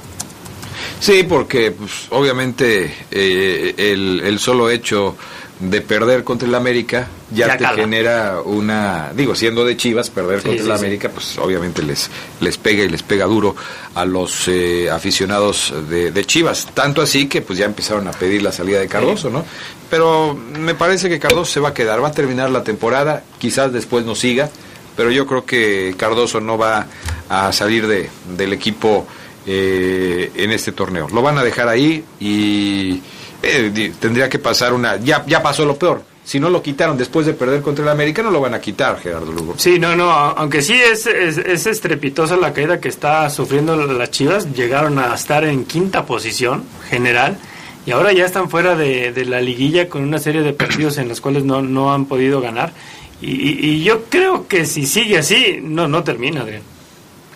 Sí, 0.99 1.23
porque 1.23 1.71
pues, 1.71 2.07
obviamente 2.09 2.93
eh, 3.11 3.73
el, 3.77 4.21
el, 4.23 4.39
solo 4.39 4.69
hecho 4.69 5.15
de 5.59 5.81
perder 5.81 6.23
contra 6.23 6.47
el 6.47 6.55
América 6.55 7.07
ya, 7.31 7.57
te 7.57 7.65
genera 7.67 8.41
una, 8.43 9.11
digo, 9.13 9.35
siendo 9.35 9.65
de 9.65 9.75
Chivas, 9.75 10.09
perder 10.09 10.41
contra 10.41 10.63
el 10.63 10.71
América, 10.71 11.09
pues 11.09 11.37
obviamente 11.37 11.83
les, 11.83 12.09
les 12.39 12.57
pega 12.57 12.83
y 12.83 12.89
les 12.89 13.03
pega 13.03 13.25
duro 13.25 13.55
a 13.95 14.05
los 14.05 14.47
eh, 14.47 14.89
aficionados 14.89 15.73
de, 15.89 16.11
de, 16.11 16.25
Chivas. 16.25 16.67
Tanto 16.73 17.01
así 17.01 17.27
que 17.27 17.41
pues 17.41 17.59
ya 17.59 17.65
empezaron 17.65 18.07
a 18.07 18.11
pedir 18.11 18.41
la 18.41 18.51
salida 18.51 18.79
de 18.79 18.87
Cardoso, 18.87 19.29
¿no? 19.29 19.45
Pero 19.89 20.33
me 20.33 20.75
parece 20.75 21.09
que 21.09 21.19
Cardoso 21.19 21.51
se 21.51 21.59
va 21.59 21.69
a 21.69 21.73
quedar, 21.73 22.01
va 22.03 22.09
a 22.09 22.13
terminar 22.13 22.49
la 22.49 22.63
temporada, 22.63 23.23
quizás 23.37 23.71
después 23.73 24.05
no 24.05 24.15
siga, 24.15 24.49
pero 24.95 25.11
yo 25.11 25.27
creo 25.27 25.45
que 25.45 25.93
Cardoso 25.97 26.39
no 26.39 26.57
va 26.57 26.87
a 27.29 27.51
salir 27.53 27.87
de, 27.87 28.09
del 28.35 28.53
equipo 28.53 29.07
eh, 29.45 30.31
en 30.35 30.51
este 30.51 30.71
torneo. 30.71 31.07
Lo 31.09 31.21
van 31.21 31.37
a 31.37 31.43
dejar 31.43 31.67
ahí 31.67 32.03
y 32.19 33.01
eh, 33.41 33.93
tendría 33.99 34.27
que 34.27 34.39
pasar 34.39 34.73
una... 34.73 34.97
Ya, 34.97 35.23
ya 35.25 35.41
pasó 35.41 35.65
lo 35.65 35.77
peor. 35.77 36.03
Si 36.23 36.39
no 36.39 36.49
lo 36.49 36.61
quitaron 36.61 36.97
después 36.97 37.25
de 37.25 37.33
perder 37.33 37.61
contra 37.61 37.83
el 37.83 37.89
América, 37.89 38.21
no 38.21 38.29
lo 38.29 38.39
van 38.39 38.53
a 38.53 38.61
quitar, 38.61 38.99
Gerardo 38.99 39.31
Lugo. 39.31 39.55
Sí, 39.57 39.79
no, 39.79 39.95
no, 39.95 40.11
aunque 40.11 40.61
sí 40.61 40.73
es, 40.73 41.07
es, 41.07 41.65
estrepitosa 41.65 42.37
la 42.37 42.53
caída 42.53 42.79
que 42.79 42.87
está 42.87 43.27
sufriendo 43.31 43.75
las 43.75 44.11
Chivas, 44.11 44.53
llegaron 44.53 44.99
a 44.99 45.15
estar 45.15 45.43
en 45.43 45.65
quinta 45.65 46.05
posición 46.05 46.65
general 46.87 47.39
y 47.87 47.91
ahora 47.91 48.13
ya 48.13 48.25
están 48.25 48.47
fuera 48.47 48.75
de, 48.75 49.11
de 49.11 49.25
la 49.25 49.41
liguilla 49.41 49.89
con 49.89 50.03
una 50.03 50.19
serie 50.19 50.43
de 50.43 50.53
partidos 50.53 50.99
en 50.99 51.07
los 51.07 51.19
cuales 51.19 51.43
no, 51.43 51.63
no 51.63 51.91
han 51.91 52.05
podido 52.05 52.41
ganar. 52.41 52.73
Y, 53.21 53.67
y, 53.67 53.83
yo 53.83 54.03
creo 54.05 54.47
que 54.47 54.65
si 54.65 54.85
sigue 54.85 55.17
así, 55.17 55.59
no, 55.61 55.87
no 55.87 56.03
termina, 56.03 56.41
Adrián. 56.41 56.61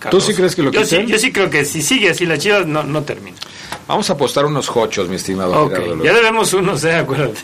¿Tú 0.09 0.21
sí 0.21 0.33
crees 0.33 0.55
que 0.55 0.63
lo 0.63 0.71
yo 0.71 0.85
sí, 0.85 1.05
yo 1.07 1.17
sí 1.17 1.31
creo 1.31 1.49
que 1.49 1.65
si 1.65 1.81
sigue 1.81 2.09
así 2.09 2.25
las 2.25 2.39
Chivas, 2.39 2.65
no, 2.65 2.83
no 2.83 3.03
termina. 3.03 3.37
Vamos 3.87 4.09
a 4.09 4.13
apostar 4.13 4.45
unos 4.45 4.69
hochos, 4.75 5.09
mi 5.09 5.15
estimado 5.15 5.65
okay. 5.65 5.93
Ya 6.03 6.13
debemos 6.13 6.53
unos, 6.53 6.83
eh, 6.83 6.95
acuérdate. 6.95 7.39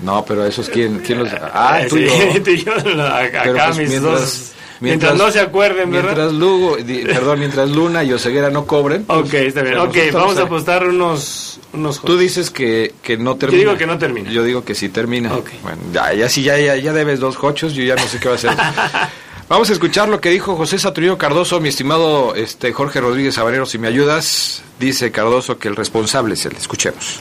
No, 0.00 0.24
pero 0.24 0.46
esos, 0.46 0.68
¿quién, 0.68 1.00
quién 1.00 1.18
los...? 1.18 1.28
Ah, 1.52 1.80
tú 1.88 1.96
y 1.98 2.06
yo. 2.06 2.72
acá 3.04 3.42
pues 3.44 3.78
mis 3.78 3.88
mientras, 3.90 4.02
dos... 4.02 4.52
Mientras, 4.80 5.16
no 5.16 5.30
se 5.30 5.40
acuerden, 5.40 5.90
¿verdad? 5.90 6.14
Mientras 6.14 6.32
Lugo, 6.32 6.76
perdón, 6.76 7.40
mientras 7.40 7.68
Luna 7.68 8.04
y 8.04 8.12
Oseguera 8.12 8.48
no 8.48 8.64
cobren. 8.64 9.04
Pues, 9.04 9.18
ok, 9.18 9.34
está 9.34 9.62
bien. 9.62 9.78
Ok, 9.78 9.96
vamos 10.12 10.38
a 10.38 10.42
apostar 10.42 10.86
unos, 10.86 11.58
unos 11.72 12.00
Tú 12.00 12.16
dices 12.16 12.50
que, 12.50 12.94
que 13.02 13.16
no 13.16 13.34
termina. 13.36 13.60
Yo 13.60 13.68
digo 13.70 13.78
que 13.78 13.86
no 13.86 13.98
termina. 13.98 14.30
Yo 14.30 14.44
digo 14.44 14.64
que 14.64 14.76
sí 14.76 14.88
termina. 14.88 15.34
Okay. 15.34 15.58
Bueno, 15.62 15.78
ya, 15.92 16.12
ya, 16.14 16.28
si 16.28 16.44
ya, 16.44 16.56
ya, 16.58 16.76
ya 16.76 16.92
debes 16.92 17.18
dos 17.18 17.36
hochos, 17.42 17.74
yo 17.74 17.82
ya 17.82 17.96
no 17.96 18.02
sé 18.02 18.20
qué 18.20 18.28
va 18.28 18.34
a 18.34 18.36
hacer. 18.36 18.50
Vamos 19.48 19.70
a 19.70 19.72
escuchar 19.72 20.10
lo 20.10 20.20
que 20.20 20.28
dijo 20.28 20.56
José 20.56 20.78
Saturnino 20.78 21.16
Cardoso, 21.16 21.58
mi 21.58 21.70
estimado 21.70 22.34
este, 22.34 22.70
Jorge 22.74 23.00
Rodríguez 23.00 23.36
Sabanero, 23.36 23.64
si 23.64 23.78
me 23.78 23.88
ayudas. 23.88 24.62
Dice 24.78 25.10
Cardoso 25.10 25.58
que 25.58 25.68
el 25.68 25.76
responsable 25.76 26.34
es 26.34 26.44
él. 26.44 26.52
Escuchemos. 26.54 27.20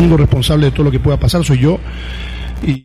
El 0.00 0.18
responsable 0.18 0.66
de 0.66 0.72
todo 0.72 0.82
lo 0.82 0.90
que 0.90 0.98
pueda 0.98 1.20
pasar 1.20 1.44
soy 1.44 1.58
yo. 1.58 1.78
Y, 2.64 2.82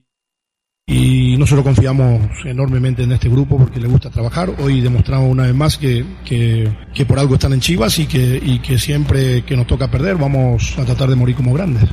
nosotros 1.37 1.63
confiamos 1.63 2.21
enormemente 2.45 3.01
en 3.01 3.13
este 3.13 3.27
grupo 3.27 3.57
porque 3.57 3.79
le 3.79 3.87
gusta 3.87 4.11
trabajar. 4.11 4.53
Hoy 4.59 4.81
demostramos 4.81 5.31
una 5.31 5.43
vez 5.43 5.55
más 5.55 5.77
que, 5.79 6.05
que, 6.23 6.71
que 6.93 7.05
por 7.05 7.17
algo 7.17 7.33
están 7.33 7.53
en 7.53 7.61
Chivas 7.61 7.97
y 7.97 8.05
que, 8.05 8.39
y 8.43 8.59
que 8.59 8.77
siempre 8.77 9.43
que 9.43 9.57
nos 9.57 9.65
toca 9.65 9.89
perder 9.89 10.17
vamos 10.17 10.77
a 10.77 10.85
tratar 10.85 11.09
de 11.09 11.15
morir 11.15 11.35
como 11.35 11.53
grandes. 11.55 11.89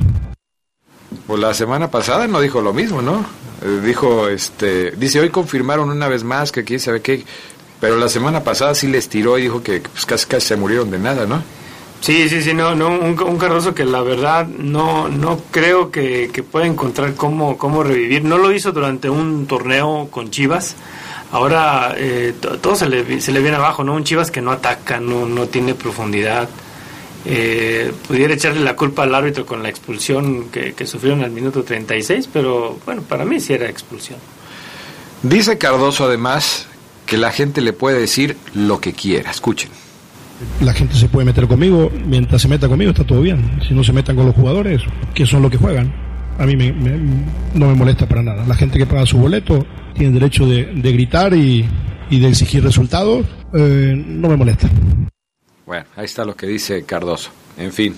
Pues 1.25 1.39
la 1.39 1.53
semana 1.53 1.89
pasada 1.89 2.27
no 2.27 2.39
dijo 2.39 2.61
lo 2.61 2.73
mismo, 2.73 3.01
¿no? 3.01 3.25
Eh, 3.63 3.81
dijo, 3.83 4.27
este, 4.27 4.91
dice, 4.91 5.19
hoy 5.19 5.29
confirmaron 5.29 5.89
una 5.89 6.07
vez 6.07 6.23
más 6.23 6.51
que 6.51 6.63
quién 6.63 6.79
sabe 6.79 7.01
qué, 7.01 7.25
pero 7.79 7.97
la 7.97 8.09
semana 8.09 8.43
pasada 8.43 8.75
sí 8.75 8.87
les 8.87 9.09
tiró 9.09 9.37
y 9.37 9.43
dijo 9.43 9.63
que 9.63 9.81
pues, 9.81 10.05
casi, 10.05 10.27
casi 10.27 10.47
se 10.47 10.55
murieron 10.55 10.91
de 10.91 10.99
nada, 10.99 11.25
¿no? 11.25 11.41
Sí, 12.01 12.29
sí, 12.29 12.41
sí, 12.41 12.53
no, 12.53 12.75
no 12.75 12.89
un, 12.89 13.21
un 13.21 13.37
Cardoso 13.37 13.73
que 13.73 13.83
la 13.83 14.01
verdad 14.01 14.47
no, 14.47 15.09
no 15.09 15.41
creo 15.51 15.91
que, 15.91 16.29
que 16.31 16.43
pueda 16.43 16.65
encontrar 16.65 17.15
cómo, 17.15 17.57
cómo 17.57 17.83
revivir. 17.83 18.23
No 18.23 18.37
lo 18.37 18.53
hizo 18.53 18.71
durante 18.71 19.09
un 19.09 19.47
torneo 19.47 20.07
con 20.09 20.31
Chivas. 20.31 20.75
Ahora 21.31 21.93
eh, 21.97 22.33
todo 22.61 22.75
se 22.75 22.87
le, 22.87 23.19
se 23.19 23.33
le 23.33 23.41
viene 23.41 23.57
abajo, 23.57 23.83
¿no? 23.83 23.93
Un 23.95 24.05
Chivas 24.05 24.31
que 24.31 24.41
no 24.41 24.51
ataca, 24.51 25.01
no, 25.01 25.25
no 25.27 25.47
tiene 25.47 25.75
profundidad 25.75 26.47
eh, 27.25 27.91
pudiera 28.07 28.33
echarle 28.33 28.61
la 28.61 28.75
culpa 28.75 29.03
al 29.03 29.13
árbitro 29.13 29.45
con 29.45 29.61
la 29.61 29.69
expulsión 29.69 30.49
que, 30.49 30.73
que 30.73 30.85
sufrieron 30.85 31.23
al 31.23 31.31
minuto 31.31 31.63
36, 31.63 32.29
pero 32.31 32.79
bueno, 32.85 33.01
para 33.01 33.25
mí 33.25 33.39
sí 33.39 33.53
era 33.53 33.69
expulsión. 33.69 34.19
Dice 35.23 35.57
Cardoso 35.57 36.05
además 36.05 36.67
que 37.05 37.17
la 37.17 37.31
gente 37.31 37.61
le 37.61 37.73
puede 37.73 37.99
decir 37.99 38.37
lo 38.53 38.79
que 38.79 38.93
quiera, 38.93 39.31
escuchen. 39.31 39.69
La 40.61 40.73
gente 40.73 40.95
se 40.95 41.09
puede 41.09 41.25
meter 41.25 41.47
conmigo, 41.47 41.91
mientras 42.05 42.41
se 42.41 42.47
meta 42.47 42.69
conmigo 42.69 42.91
está 42.91 43.03
todo 43.03 43.21
bien. 43.21 43.59
Si 43.67 43.73
no 43.73 43.83
se 43.83 43.91
metan 43.91 44.15
con 44.15 44.25
los 44.25 44.35
jugadores, 44.35 44.81
que 45.13 45.25
son 45.25 45.41
los 45.41 45.51
que 45.51 45.57
juegan, 45.57 45.93
a 46.37 46.45
mí 46.45 46.55
me, 46.55 46.71
no 46.71 47.67
me 47.67 47.75
molesta 47.75 48.07
para 48.07 48.23
nada. 48.23 48.45
La 48.47 48.55
gente 48.55 48.77
que 48.77 48.85
paga 48.85 49.05
su 49.05 49.17
boleto 49.17 49.65
tiene 49.93 50.13
derecho 50.13 50.45
de, 50.45 50.65
de 50.65 50.91
gritar 50.93 51.33
y, 51.33 51.65
y, 52.09 52.19
de 52.19 52.27
exigir 52.29 52.63
resultados, 52.63 53.25
eh, 53.53 54.01
no 54.07 54.29
me 54.29 54.37
molesta. 54.37 54.69
Bueno, 55.69 55.85
ahí 55.97 56.05
está 56.05 56.25
lo 56.25 56.35
que 56.35 56.47
dice 56.47 56.81
Cardoso. 56.83 57.29
En 57.55 57.71
fin, 57.71 57.95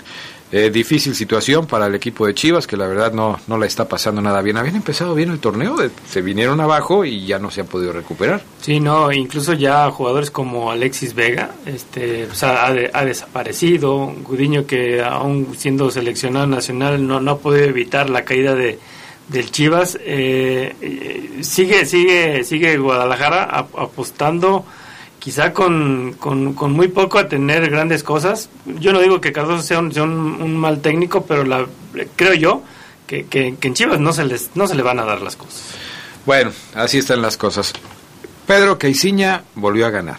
eh, 0.51 0.69
difícil 0.69 1.15
situación 1.15 1.67
para 1.67 1.85
el 1.85 1.95
equipo 1.95 2.27
de 2.27 2.33
Chivas, 2.33 2.67
que 2.67 2.75
la 2.75 2.85
verdad 2.85 3.13
no, 3.13 3.39
no 3.47 3.57
la 3.57 3.65
está 3.65 3.87
pasando 3.87 4.21
nada 4.21 4.41
bien. 4.41 4.57
Habían 4.57 4.75
empezado 4.75 5.15
bien 5.15 5.31
el 5.31 5.39
torneo, 5.39 5.77
se 6.05 6.21
vinieron 6.21 6.59
abajo 6.59 7.05
y 7.05 7.25
ya 7.25 7.39
no 7.39 7.49
se 7.49 7.61
han 7.61 7.67
podido 7.67 7.93
recuperar. 7.93 8.41
Sí, 8.59 8.81
no, 8.81 9.09
incluso 9.13 9.53
ya 9.53 9.89
jugadores 9.89 10.31
como 10.31 10.69
Alexis 10.69 11.15
Vega 11.15 11.51
este, 11.65 12.27
ha, 12.41 13.05
desaparecido. 13.05 14.13
Gudiño, 14.21 14.67
que 14.67 15.01
aún 15.01 15.55
siendo 15.57 15.89
seleccionado 15.91 16.47
nacional, 16.47 17.07
no, 17.07 17.21
no 17.21 17.31
ha 17.31 17.37
podido 17.37 17.63
evitar 17.63 18.09
la 18.09 18.25
caída 18.25 18.53
de, 18.53 18.79
del 19.29 19.49
Chivas. 19.49 19.97
Eh, 20.01 20.75
eh, 20.81 21.39
sigue, 21.39 21.85
sigue, 21.85 22.43
sigue 22.43 22.77
Guadalajara 22.77 23.43
apostando 23.45 24.65
quizá 25.21 25.53
con, 25.53 26.13
con, 26.13 26.71
muy 26.73 26.87
poco 26.87 27.19
a 27.19 27.29
tener 27.29 27.69
grandes 27.69 28.01
cosas. 28.01 28.49
Yo 28.65 28.91
no 28.91 28.99
digo 28.99 29.21
que 29.21 29.31
Cardoso 29.31 29.61
sea 29.61 29.77
un, 29.77 29.95
un, 29.99 30.57
mal 30.57 30.81
técnico, 30.81 31.25
pero 31.27 31.43
la, 31.43 31.67
creo 32.15 32.33
yo 32.33 32.63
que, 33.05 33.27
que, 33.27 33.55
en 33.61 33.73
Chivas 33.75 33.99
no 33.99 34.13
se, 34.13 34.25
les, 34.25 34.49
no 34.55 34.65
se 34.65 34.73
le 34.73 34.81
van 34.81 34.99
a 34.99 35.05
dar 35.05 35.21
las 35.21 35.35
cosas. 35.35 35.75
Bueno, 36.25 36.51
así 36.73 36.97
están 36.97 37.21
las 37.21 37.37
cosas. 37.37 37.71
Pedro 38.47 38.79
Caiciña 38.79 39.43
volvió 39.53 39.85
a 39.85 39.91
ganar. 39.91 40.17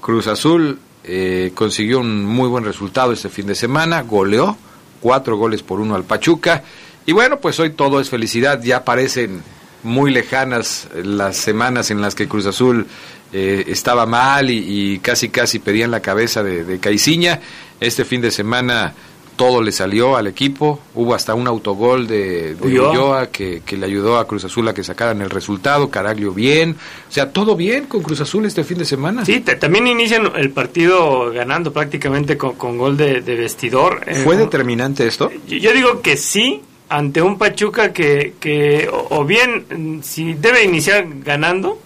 Cruz 0.00 0.28
Azul 0.28 0.78
eh, 1.02 1.50
consiguió 1.56 1.98
un 1.98 2.24
muy 2.24 2.48
buen 2.48 2.64
resultado 2.64 3.10
este 3.10 3.30
fin 3.30 3.48
de 3.48 3.56
semana, 3.56 4.02
goleó 4.02 4.56
cuatro 5.00 5.36
goles 5.36 5.64
por 5.64 5.80
uno 5.80 5.96
al 5.96 6.04
Pachuca. 6.04 6.62
Y 7.06 7.12
bueno, 7.12 7.40
pues 7.40 7.58
hoy 7.58 7.70
todo 7.70 7.98
es 7.98 8.08
felicidad, 8.08 8.62
ya 8.62 8.84
parecen 8.84 9.42
muy 9.84 10.10
lejanas 10.10 10.88
las 11.02 11.36
semanas 11.36 11.90
en 11.90 12.00
las 12.00 12.14
que 12.14 12.26
Cruz 12.26 12.46
Azul 12.46 12.86
eh, 13.32 13.64
estaba 13.68 14.06
mal 14.06 14.50
y, 14.50 14.98
casi 15.00 15.28
casi 15.28 15.58
pedían 15.58 15.90
la 15.90 16.00
cabeza 16.00 16.42
de, 16.42 16.64
de 16.64 16.78
Caiciña. 16.78 17.40
Este 17.80 18.04
fin 18.04 18.20
de 18.20 18.30
semana 18.30 18.94
todo 19.36 19.62
le 19.62 19.72
salió 19.72 20.16
al 20.16 20.26
equipo, 20.26 20.80
hubo 20.94 21.14
hasta 21.14 21.34
un 21.34 21.46
autogol 21.46 22.06
de, 22.06 22.54
de 22.54 22.78
Ulloa, 22.78 23.28
que, 23.28 23.62
le 23.76 23.86
ayudó 23.86 24.18
a 24.18 24.26
Cruz 24.26 24.44
Azul 24.44 24.68
a 24.68 24.74
que 24.74 24.84
sacaran 24.84 25.20
el 25.22 25.30
resultado, 25.30 25.90
Caraglio 25.90 26.32
bien, 26.32 26.76
o 27.08 27.12
sea, 27.12 27.32
todo 27.32 27.56
bien 27.56 27.86
con 27.86 28.02
Cruz 28.02 28.20
Azul 28.20 28.46
este 28.46 28.64
fin 28.64 28.78
de 28.78 28.84
semana. 28.84 29.24
Sí, 29.24 29.40
también 29.40 29.86
inician 29.86 30.30
el 30.36 30.50
partido 30.50 31.32
ganando 31.32 31.72
prácticamente 31.72 32.36
con, 32.36 32.78
gol 32.78 32.96
de, 32.96 33.20
vestidor. 33.20 34.02
Eh, 34.06 34.14
¿Fue 34.16 34.36
determinante 34.36 35.06
esto? 35.06 35.30
Yo, 35.48 35.72
digo 35.72 36.00
que 36.00 36.16
sí, 36.16 36.62
ante 36.96 37.20
un 37.20 37.38
Pachuca 37.38 37.92
que, 37.92 38.34
que 38.38 38.88
o 38.90 39.24
bien, 39.24 40.00
si 40.02 40.34
debe 40.34 40.62
iniciar 40.62 41.04
ganando, 41.24 41.78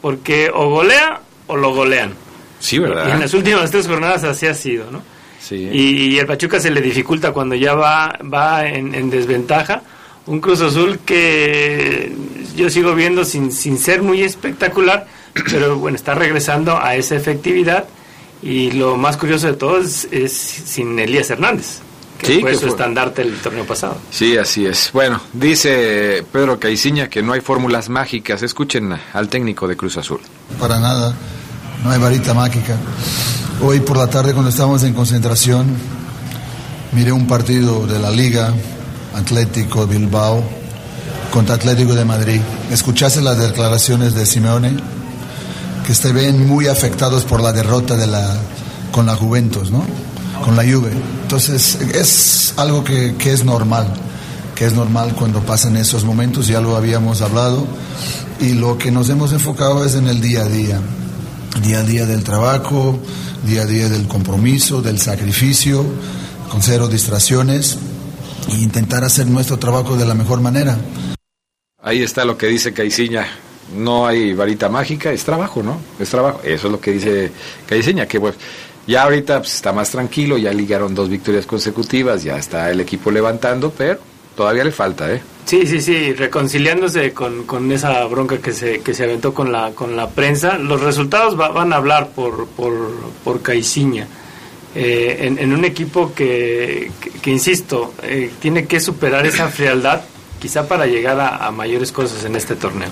porque 0.00 0.50
o 0.52 0.70
golea 0.70 1.20
o 1.46 1.56
lo 1.56 1.72
golean. 1.72 2.14
Sí, 2.58 2.78
¿verdad? 2.78 3.08
Y 3.08 3.10
en 3.12 3.20
las 3.20 3.32
últimas 3.34 3.70
tres 3.70 3.86
jornadas 3.86 4.24
así 4.24 4.46
ha 4.46 4.54
sido, 4.54 4.90
¿no? 4.90 5.02
Sí. 5.40 5.56
Y, 5.56 6.18
el 6.18 6.26
Pachuca 6.26 6.58
se 6.58 6.70
le 6.70 6.80
dificulta 6.80 7.32
cuando 7.32 7.54
ya 7.54 7.74
va, 7.74 8.18
va 8.22 8.66
en, 8.66 9.10
desventaja. 9.10 9.82
Un 10.26 10.40
Cruz 10.40 10.62
Azul 10.62 11.00
que 11.04 12.12
yo 12.56 12.70
sigo 12.70 12.94
viendo 12.94 13.24
sin, 13.24 13.52
sin 13.52 13.78
ser 13.78 14.02
muy 14.02 14.22
espectacular, 14.22 15.06
pero 15.50 15.76
bueno, 15.76 15.96
está 15.96 16.14
regresando 16.14 16.78
a 16.80 16.96
esa 16.96 17.14
efectividad. 17.14 17.84
Y 18.42 18.72
lo 18.72 18.96
más 18.96 19.16
curioso 19.18 19.46
de 19.46 19.54
todo 19.54 19.78
es, 19.78 20.08
es 20.10 20.32
sin 20.32 20.98
Elías 20.98 21.30
Hernández 21.30 21.83
sí, 22.24 22.40
fue 22.40 22.54
su 22.56 22.66
estandarte 22.66 23.22
el 23.22 23.36
torneo 23.38 23.64
pasado. 23.64 23.96
Sí, 24.10 24.36
así 24.36 24.66
es. 24.66 24.90
Bueno, 24.92 25.20
dice 25.32 26.24
Pedro 26.32 26.58
Caiciña 26.58 27.08
que 27.08 27.22
no 27.22 27.32
hay 27.32 27.40
fórmulas 27.40 27.88
mágicas. 27.88 28.42
Escuchen 28.42 28.92
al 29.12 29.28
técnico 29.28 29.68
de 29.68 29.76
Cruz 29.76 29.96
Azul. 29.96 30.20
Para 30.58 30.78
nada, 30.80 31.14
no 31.82 31.90
hay 31.90 31.98
varita 31.98 32.34
mágica. 32.34 32.76
Hoy 33.62 33.80
por 33.80 33.96
la 33.96 34.08
tarde 34.08 34.32
cuando 34.32 34.50
estábamos 34.50 34.82
en 34.82 34.94
concentración, 34.94 35.66
miré 36.92 37.12
un 37.12 37.26
partido 37.26 37.86
de 37.86 37.98
la 37.98 38.10
Liga 38.10 38.52
Atlético 39.14 39.86
Bilbao 39.86 40.42
contra 41.32 41.54
Atlético 41.56 41.94
de 41.94 42.04
Madrid. 42.04 42.40
¿Escuchaste 42.70 43.20
las 43.20 43.38
declaraciones 43.38 44.14
de 44.14 44.26
Simeone? 44.26 44.76
Que 45.86 45.94
se 45.94 46.12
ven 46.12 46.46
muy 46.46 46.66
afectados 46.66 47.24
por 47.24 47.42
la 47.42 47.52
derrota 47.52 47.96
de 47.96 48.06
la, 48.06 48.36
con 48.90 49.06
la 49.06 49.16
Juventus, 49.16 49.70
¿no? 49.70 49.84
Con 50.42 50.56
la 50.56 50.62
Juve. 50.62 50.90
Entonces 51.22 51.76
es 51.94 52.54
algo 52.56 52.84
que, 52.84 53.14
es 53.24 53.44
normal. 53.44 53.92
que 54.54 54.66
es 54.66 54.74
normal 54.74 55.14
cuando 55.14 55.40
pasan 55.40 55.76
esos 55.76 56.04
momentos, 56.04 56.46
ya 56.46 56.60
lo 56.60 56.76
habíamos 56.76 57.22
hablado, 57.22 57.66
y 58.40 58.52
lo 58.52 58.78
que 58.78 58.90
nos 58.90 59.08
hemos 59.10 59.32
enfocado 59.32 59.84
es 59.84 59.94
en 59.94 60.08
el 60.08 60.20
día 60.20 60.42
a 60.42 60.48
día, 60.48 60.80
día 61.62 61.78
a 61.78 61.82
día 61.82 62.06
del 62.06 62.24
trabajo, 62.24 62.98
día 63.44 63.62
a 63.62 63.66
día 63.66 63.88
del 63.88 64.06
compromiso, 64.06 64.82
del 64.82 65.00
sacrificio, 65.00 65.84
con 66.50 66.62
cero 66.62 66.88
distracciones, 66.88 67.78
e 68.50 68.54
intentar 68.56 69.04
hacer 69.04 69.26
nuestro 69.26 69.58
trabajo 69.58 69.96
de 69.96 70.06
la 70.06 70.14
mejor 70.14 70.40
manera. 70.40 70.76
Ahí 71.82 72.02
está 72.02 72.24
lo 72.24 72.38
que 72.38 72.46
dice 72.46 72.72
Caiciña. 72.72 73.26
No 73.74 74.06
hay 74.06 74.34
varita 74.34 74.68
mágica, 74.68 75.10
es 75.10 75.24
trabajo, 75.24 75.62
¿no? 75.62 75.78
Es 75.98 76.10
trabajo. 76.10 76.40
Eso 76.44 76.66
es 76.66 76.72
lo 76.72 76.80
que 76.80 76.92
dice 76.92 77.32
Caiciña, 77.66 78.06
que 78.06 78.20
pues 78.20 78.34
ya 78.86 79.02
ahorita 79.02 79.38
pues, 79.38 79.54
está 79.54 79.72
más 79.72 79.90
tranquilo, 79.90 80.38
ya 80.38 80.52
ligaron 80.52 80.94
dos 80.94 81.08
victorias 81.08 81.46
consecutivas, 81.46 82.22
ya 82.22 82.36
está 82.36 82.70
el 82.70 82.80
equipo 82.80 83.10
levantando, 83.10 83.72
pero 83.76 83.98
todavía 84.36 84.64
le 84.64 84.72
falta, 84.72 85.12
¿eh? 85.12 85.22
Sí, 85.44 85.66
sí, 85.66 85.80
sí, 85.80 86.12
reconciliándose 86.14 87.12
con, 87.12 87.44
con 87.44 87.70
esa 87.70 88.04
bronca 88.06 88.38
que 88.38 88.52
se, 88.52 88.80
que 88.80 88.94
se 88.94 89.04
aventó 89.04 89.34
con 89.34 89.52
la, 89.52 89.72
con 89.72 89.94
la 89.94 90.08
prensa. 90.08 90.56
Los 90.56 90.80
resultados 90.80 91.36
van 91.36 91.72
a 91.72 91.76
hablar 91.76 92.08
por, 92.08 92.46
por, 92.48 92.72
por 93.22 93.42
Caiciña. 93.42 94.08
Eh, 94.74 95.32
en, 95.38 95.52
un 95.52 95.64
equipo 95.64 96.12
que, 96.14 96.90
que, 97.22 97.30
insisto, 97.30 97.94
eh, 98.02 98.30
tiene 98.40 98.66
que 98.66 98.80
superar 98.80 99.24
esa 99.24 99.48
frialdad 99.48 100.02
quizá 100.40 100.66
para 100.66 100.86
llegar 100.86 101.20
a, 101.20 101.50
mayores 101.52 101.92
cosas 101.92 102.24
en 102.24 102.34
este 102.36 102.56
torneo. 102.56 102.90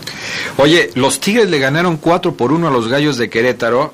Oye, 0.59 0.90
los 0.94 1.20
Tigres 1.20 1.50
le 1.50 1.59
ganaron 1.59 1.96
4 1.96 2.35
por 2.35 2.52
1 2.52 2.68
a 2.68 2.70
los 2.70 2.88
Gallos 2.88 3.16
de 3.18 3.28
Querétaro 3.28 3.92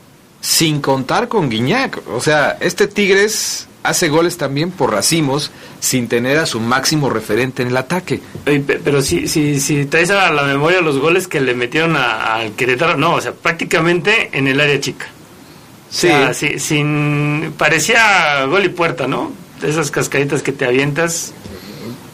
sin 0.48 0.80
contar 0.80 1.28
con 1.28 1.50
Guiñac. 1.50 2.00
O 2.08 2.22
sea, 2.22 2.56
este 2.61 2.87
Tigres 2.87 3.68
hace 3.82 4.08
goles 4.08 4.38
también 4.38 4.70
por 4.70 4.92
racimos 4.92 5.50
sin 5.78 6.08
tener 6.08 6.38
a 6.38 6.46
su 6.46 6.58
máximo 6.58 7.11
referente 7.11 7.61
en 7.61 7.68
el 7.68 7.76
ataque. 7.76 8.20
Pero 8.44 9.02
si, 9.02 9.28
si, 9.28 9.61
si 9.61 9.84
traes 9.84 10.08
a 10.08 10.32
la 10.32 10.44
memoria 10.44 10.80
los 10.80 11.00
goles 11.00 11.28
que 11.28 11.42
le 11.42 11.54
metieron 11.54 11.96
al 11.96 12.52
Querétaro, 12.52 12.96
no, 12.96 13.16
o 13.16 13.20
sea, 13.20 13.32
prácticamente 13.32 14.30
en 14.32 14.48
el 14.48 14.58
área 14.58 14.80
chica. 14.80 15.08
Sí. 15.90 16.08
sin, 16.56 17.52
parecía 17.58 18.46
gol 18.46 18.64
y 18.64 18.70
puerta, 18.70 19.06
¿no? 19.06 19.30
Esas 19.62 19.90
cascaditas 19.90 20.42
que 20.42 20.52
te 20.52 20.64
avientas. 20.64 21.34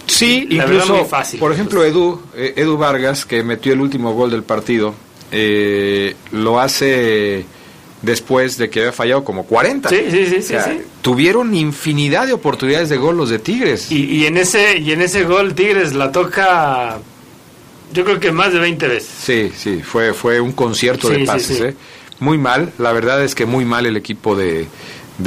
Sí, 0.09 0.49
incluso, 0.51 1.05
fácil, 1.05 1.39
por 1.39 1.53
ejemplo, 1.53 1.85
Edu, 1.85 2.21
eh, 2.35 2.55
Edu 2.57 2.77
Vargas, 2.77 3.25
que 3.25 3.45
metió 3.45 3.73
el 3.73 3.81
último 3.81 4.13
gol 4.13 4.33
del 4.33 4.43
partido, 4.43 4.93
eh, 5.31 6.17
lo 6.33 6.61
hace 6.61 7.47
después 8.05 8.59
de 8.59 8.71
que 8.71 8.81
había 8.81 8.93
fallado 8.93 9.25
como 9.25 9.45
40. 9.45 9.89
Sí, 9.89 9.97
sí, 10.11 10.27
sí, 10.27 10.43
sí, 10.43 10.55
Tuvieron 11.03 11.55
infinidad 11.55 12.27
de 12.27 12.33
oportunidades 12.33 12.89
de 12.89 12.97
gol 12.97 13.17
los 13.17 13.31
de 13.31 13.39
Tigres. 13.39 13.91
Y, 13.91 14.05
y, 14.05 14.27
en 14.27 14.37
ese 14.37 14.79
y 14.79 14.93
en 14.93 15.03
ese 15.03 15.25
gol 15.25 15.55
Tigres 15.55 15.95
la 15.95 16.13
toca 16.13 16.99
yo 17.93 18.05
creo 18.05 18.19
que 18.19 18.33
más 18.33 18.53
de 18.53 18.59
20 18.59 18.89
veces. 18.89 19.11
Sí, 19.23 19.53
sí, 19.57 19.81
fue 19.83 20.13
fue 20.13 20.41
un 20.41 20.53
concierto 20.53 21.09
de 21.09 21.25
pases, 21.25 21.61
¿eh? 21.61 21.77
muy 22.21 22.39
mal, 22.39 22.73
la 22.79 22.93
verdad 22.93 23.23
es 23.23 23.35
que 23.35 23.47
muy 23.47 23.65
mal 23.65 23.87
el 23.87 23.97
equipo 23.97 24.37
de, 24.37 24.67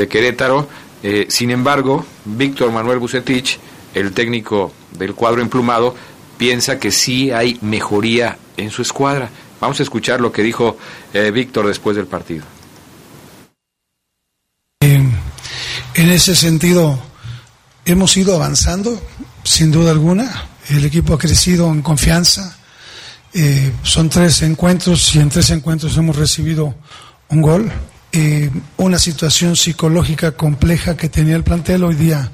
Querétaro. 0.10 0.68
Eh, 1.04 1.28
sin 1.30 1.52
embargo, 1.52 2.06
Víctor 2.26 2.72
Manuel 2.72 3.00
Bucetich, 3.00 3.60
el 3.94 4.14
técnico 4.14 4.74
del 4.98 5.14
cuadro 5.14 5.42
emplumado, 5.42 5.96
piensa 6.38 6.80
que 6.80 6.92
sí 6.92 7.32
hay 7.32 7.58
mejoría 7.62 8.38
en 8.58 8.72
su 8.72 8.82
escuadra. 8.82 9.30
Vamos 9.62 9.80
a 9.80 9.84
escuchar 9.84 10.22
lo 10.22 10.32
que 10.32 10.44
dijo 10.44 10.78
eh, 11.14 11.32
Víctor 11.32 11.68
después 11.68 11.96
del 11.96 12.08
partido. 12.08 12.46
En 15.98 16.12
ese 16.12 16.36
sentido, 16.36 17.00
hemos 17.84 18.16
ido 18.18 18.36
avanzando, 18.36 19.02
sin 19.44 19.72
duda 19.72 19.90
alguna. 19.90 20.48
El 20.70 20.86
equipo 20.86 21.16
ha 21.16 21.18
crecido 21.18 21.72
en 21.72 21.82
confianza, 21.82 22.56
eh, 23.34 23.72
son 23.82 24.08
tres 24.08 24.44
encuentros 24.44 25.16
y 25.16 25.20
en 25.20 25.30
tres 25.30 25.50
encuentros 25.50 25.98
hemos 25.98 26.16
recibido 26.16 26.76
un 27.30 27.42
gol. 27.42 27.72
Eh, 28.12 28.52
una 28.78 29.00
situación 29.00 29.56
psicológica 29.56 30.34
compleja 30.34 30.96
que 30.96 31.10
tenía 31.10 31.36
el 31.36 31.44
plantel, 31.44 31.84
hoy 31.84 31.96
día 31.96 32.32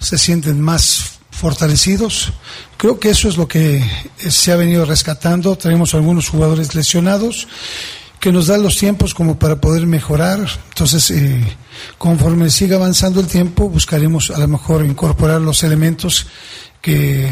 se 0.00 0.18
sienten 0.18 0.60
más 0.60 1.20
fortalecidos. 1.30 2.32
Creo 2.76 2.98
que 2.98 3.10
eso 3.10 3.28
es 3.28 3.36
lo 3.36 3.46
que 3.46 3.88
se 4.28 4.50
ha 4.50 4.56
venido 4.56 4.84
rescatando. 4.84 5.56
Tenemos 5.56 5.94
algunos 5.94 6.28
jugadores 6.28 6.74
lesionados 6.74 7.46
que 8.24 8.32
nos 8.32 8.46
dan 8.46 8.62
los 8.62 8.78
tiempos 8.78 9.12
como 9.12 9.38
para 9.38 9.56
poder 9.56 9.86
mejorar. 9.86 10.38
Entonces, 10.70 11.10
eh, 11.10 11.44
conforme 11.98 12.48
siga 12.48 12.76
avanzando 12.76 13.20
el 13.20 13.26
tiempo, 13.26 13.68
buscaremos 13.68 14.30
a 14.30 14.38
lo 14.38 14.48
mejor 14.48 14.82
incorporar 14.82 15.42
los 15.42 15.62
elementos 15.62 16.26
que 16.80 17.28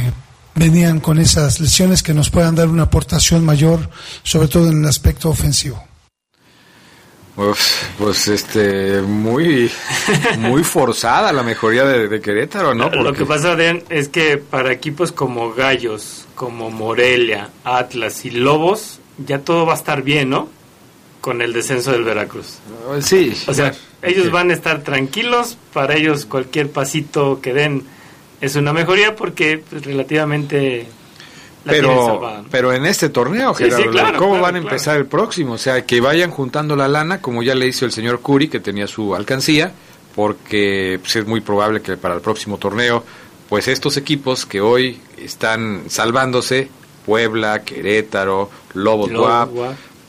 venían 0.55 1.00
con 1.00 1.18
esas 1.18 1.61
lesiones 1.61 2.02
que 2.02 2.12
nos 2.12 2.28
puedan 2.28 2.57
dar 2.57 2.68
una 2.68 2.83
aportación 2.83 3.42
mayor, 3.42 3.88
sobre 4.22 4.48
todo 4.48 4.68
en 4.68 4.83
el 4.83 4.87
aspecto 4.87 5.31
ofensivo. 5.31 5.83
pues 7.96 8.28
este 8.28 9.00
muy 9.00 9.72
muy 10.40 10.62
forzada 10.62 11.33
la 11.33 11.42
mejoría 11.42 11.85
de, 11.85 12.20
Querétaro, 12.20 12.74
¿no? 12.74 12.90
Lo 12.90 13.14
que 13.14 13.24
pasa, 13.24 13.52
Adrián, 13.52 13.83
es 13.88 14.11
que 14.11 14.37
para 14.37 14.70
equipos 14.72 15.11
como 15.11 15.55
Gallos, 15.55 16.26
como 16.35 16.70
Morelia, 16.70 17.48
Atlas 17.64 18.26
y 18.26 18.31
Lobos, 18.31 19.00
ya 19.16 19.38
todo 19.38 19.64
va 19.64 19.72
a 19.72 19.76
estar 19.76 20.02
bien, 20.02 20.28
¿no? 20.28 20.61
Con 21.22 21.40
el 21.40 21.54
descenso 21.54 21.92
del 21.92 22.04
Veracruz. 22.04 22.58
Sí. 23.00 23.32
O 23.46 23.54
sea, 23.54 23.72
ellos 24.02 24.30
van 24.30 24.50
a 24.50 24.54
estar 24.54 24.82
tranquilos, 24.82 25.56
para 25.72 25.94
ellos 25.94 26.26
cualquier 26.26 26.70
pasito 26.70 27.40
que 27.40 27.54
den 27.54 27.85
es 28.42 28.56
una 28.56 28.74
mejoría 28.74 29.16
porque 29.16 29.58
pues, 29.58 29.87
relativamente 29.87 30.87
pero 31.64 32.44
pero 32.50 32.72
en 32.72 32.85
este 32.85 33.08
torneo 33.08 33.54
Gerardo, 33.54 34.18
cómo 34.18 34.40
van 34.40 34.56
a 34.56 34.58
empezar 34.58 34.96
el 34.96 35.06
próximo 35.06 35.54
o 35.54 35.58
sea 35.58 35.87
que 35.87 36.00
vayan 36.00 36.32
juntando 36.32 36.74
la 36.74 36.88
lana 36.88 37.22
como 37.22 37.42
ya 37.44 37.54
le 37.54 37.68
hizo 37.68 37.87
el 37.87 37.92
señor 37.92 38.20
Curi 38.20 38.48
que 38.48 38.58
tenía 38.58 38.88
su 38.88 39.14
alcancía 39.14 39.72
porque 40.16 40.98
pues, 41.00 41.14
es 41.16 41.26
muy 41.26 41.40
probable 41.40 41.82
que 41.82 41.96
para 41.96 42.16
el 42.16 42.20
próximo 42.20 42.58
torneo 42.58 43.04
pues 43.48 43.68
estos 43.68 43.96
equipos 43.96 44.44
que 44.44 44.61
hoy 44.61 45.00
están 45.16 45.85
salvándose 45.88 46.68
Puebla 47.06 47.62
Querétaro 47.62 48.50
Lobos 48.74 49.12
Guap 49.12 49.50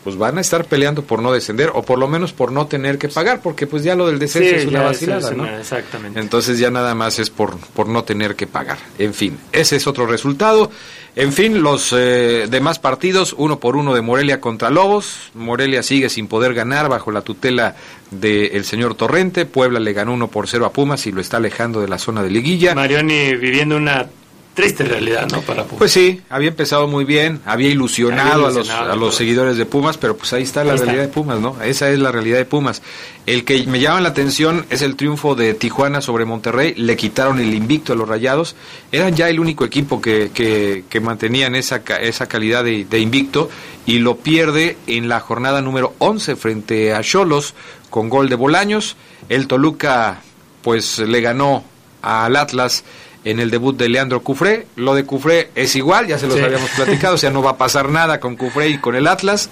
pues 0.03 0.17
van 0.17 0.37
a 0.37 0.41
estar 0.41 0.65
peleando 0.65 1.03
por 1.03 1.21
no 1.21 1.31
descender 1.31 1.71
o 1.73 1.81
por 1.83 1.97
lo 1.97 2.07
menos 2.07 2.33
por 2.33 2.51
no 2.51 2.67
tener 2.67 2.97
que 2.97 3.07
pagar, 3.07 3.41
porque 3.41 3.67
pues 3.67 3.83
ya 3.83 3.95
lo 3.95 4.07
del 4.07 4.19
descenso 4.19 4.55
es 4.55 4.65
una 4.65 4.81
vacilada, 4.81 5.31
¿no? 5.31 5.47
Exactamente. 5.47 6.19
Entonces 6.19 6.59
ya 6.59 6.69
nada 6.69 6.93
más 6.93 7.19
es 7.19 7.29
por, 7.29 7.57
por 7.57 7.87
no 7.87 8.03
tener 8.03 8.35
que 8.35 8.47
pagar. 8.47 8.77
En 8.99 9.13
fin, 9.13 9.37
ese 9.51 9.77
es 9.77 9.87
otro 9.87 10.05
resultado. 10.05 10.69
En 11.15 11.31
fin, 11.31 11.61
los 11.61 11.93
eh, 11.93 12.47
demás 12.49 12.79
partidos, 12.79 13.35
uno 13.37 13.59
por 13.59 13.75
uno 13.75 13.93
de 13.93 14.01
Morelia 14.01 14.41
contra 14.41 14.71
Lobos. 14.71 15.31
Morelia 15.35 15.83
sigue 15.83 16.09
sin 16.09 16.27
poder 16.27 16.55
ganar 16.55 16.89
bajo 16.89 17.11
la 17.11 17.21
tutela 17.21 17.75
del 18.09 18.65
señor 18.65 18.95
Torrente. 18.95 19.45
Puebla 19.45 19.79
le 19.79 19.93
ganó 19.93 20.13
uno 20.13 20.27
por 20.27 20.47
cero 20.47 20.65
a 20.65 20.73
Pumas 20.73 21.05
y 21.05 21.11
lo 21.11 21.21
está 21.21 21.37
alejando 21.37 21.81
de 21.81 21.87
la 21.87 21.99
zona 21.99 22.23
de 22.23 22.31
liguilla. 22.31 22.73
Marioni 22.73 23.35
viviendo 23.35 23.77
una 23.77 24.07
triste 24.53 24.83
realidad, 24.83 25.27
¿no? 25.31 25.41
Para 25.41 25.63
Pues 25.63 25.91
sí, 25.91 26.21
había 26.29 26.49
empezado 26.49 26.87
muy 26.87 27.05
bien, 27.05 27.41
había 27.45 27.69
ilusionado, 27.69 28.47
a, 28.47 28.51
los, 28.51 28.69
a 28.69 28.95
los 28.95 29.15
seguidores 29.15 29.57
de 29.57 29.65
Pumas, 29.65 29.97
pero 29.97 30.15
pues 30.15 30.31
ahí 30.33 30.43
está 30.43 30.63
la 30.63 30.75
realidad 30.75 31.01
de 31.01 31.07
Pumas, 31.07 31.39
¿no? 31.39 31.61
Esa 31.61 31.89
es 31.89 31.99
la 31.99 32.11
realidad 32.11 32.37
de 32.37 32.45
Pumas. 32.45 32.81
El 33.25 33.45
que 33.45 33.65
me 33.65 33.79
llama 33.79 34.01
la 34.01 34.09
atención 34.09 34.65
es 34.69 34.81
el 34.81 34.95
triunfo 34.95 35.33
de 35.35 35.53
Tijuana 35.53 36.01
sobre 36.01 36.25
Monterrey, 36.25 36.73
le 36.75 36.95
quitaron 36.95 37.39
el 37.39 37.53
invicto 37.53 37.93
a 37.93 37.95
los 37.95 38.07
Rayados, 38.07 38.55
eran 38.91 39.15
ya 39.15 39.29
el 39.29 39.39
único 39.39 39.65
equipo 39.65 40.01
que, 40.01 40.31
que, 40.33 40.83
que 40.87 40.99
mantenían 40.99 41.55
esa, 41.55 41.77
esa 42.01 42.27
calidad 42.27 42.63
de, 42.63 42.85
de 42.85 42.99
invicto 42.99 43.49
y 43.85 43.99
lo 43.99 44.17
pierde 44.17 44.77
en 44.87 45.09
la 45.09 45.19
jornada 45.19 45.61
número 45.61 45.93
11 45.97 46.35
frente 46.35 46.93
a 46.93 47.01
Cholos 47.01 47.55
con 47.89 48.09
gol 48.09 48.29
de 48.29 48.35
Bolaños. 48.35 48.97
El 49.29 49.47
Toluca 49.47 50.21
pues 50.61 50.99
le 50.99 51.21
ganó 51.21 51.63
al 52.03 52.35
Atlas 52.35 52.83
en 53.25 53.39
el 53.39 53.49
debut 53.49 53.77
de 53.77 53.89
Leandro 53.89 54.21
Cufré. 54.21 54.67
Lo 54.75 54.95
de 54.95 55.05
Cufré 55.05 55.49
es 55.55 55.75
igual, 55.75 56.07
ya 56.07 56.17
se 56.17 56.27
los 56.27 56.39
habíamos 56.39 56.69
platicado, 56.71 57.15
o 57.15 57.17
sea, 57.17 57.29
no 57.29 57.41
va 57.41 57.51
a 57.51 57.57
pasar 57.57 57.89
nada 57.89 58.19
con 58.19 58.35
Cufré 58.35 58.69
y 58.69 58.77
con 58.77 58.95
el 58.95 59.07
Atlas. 59.07 59.49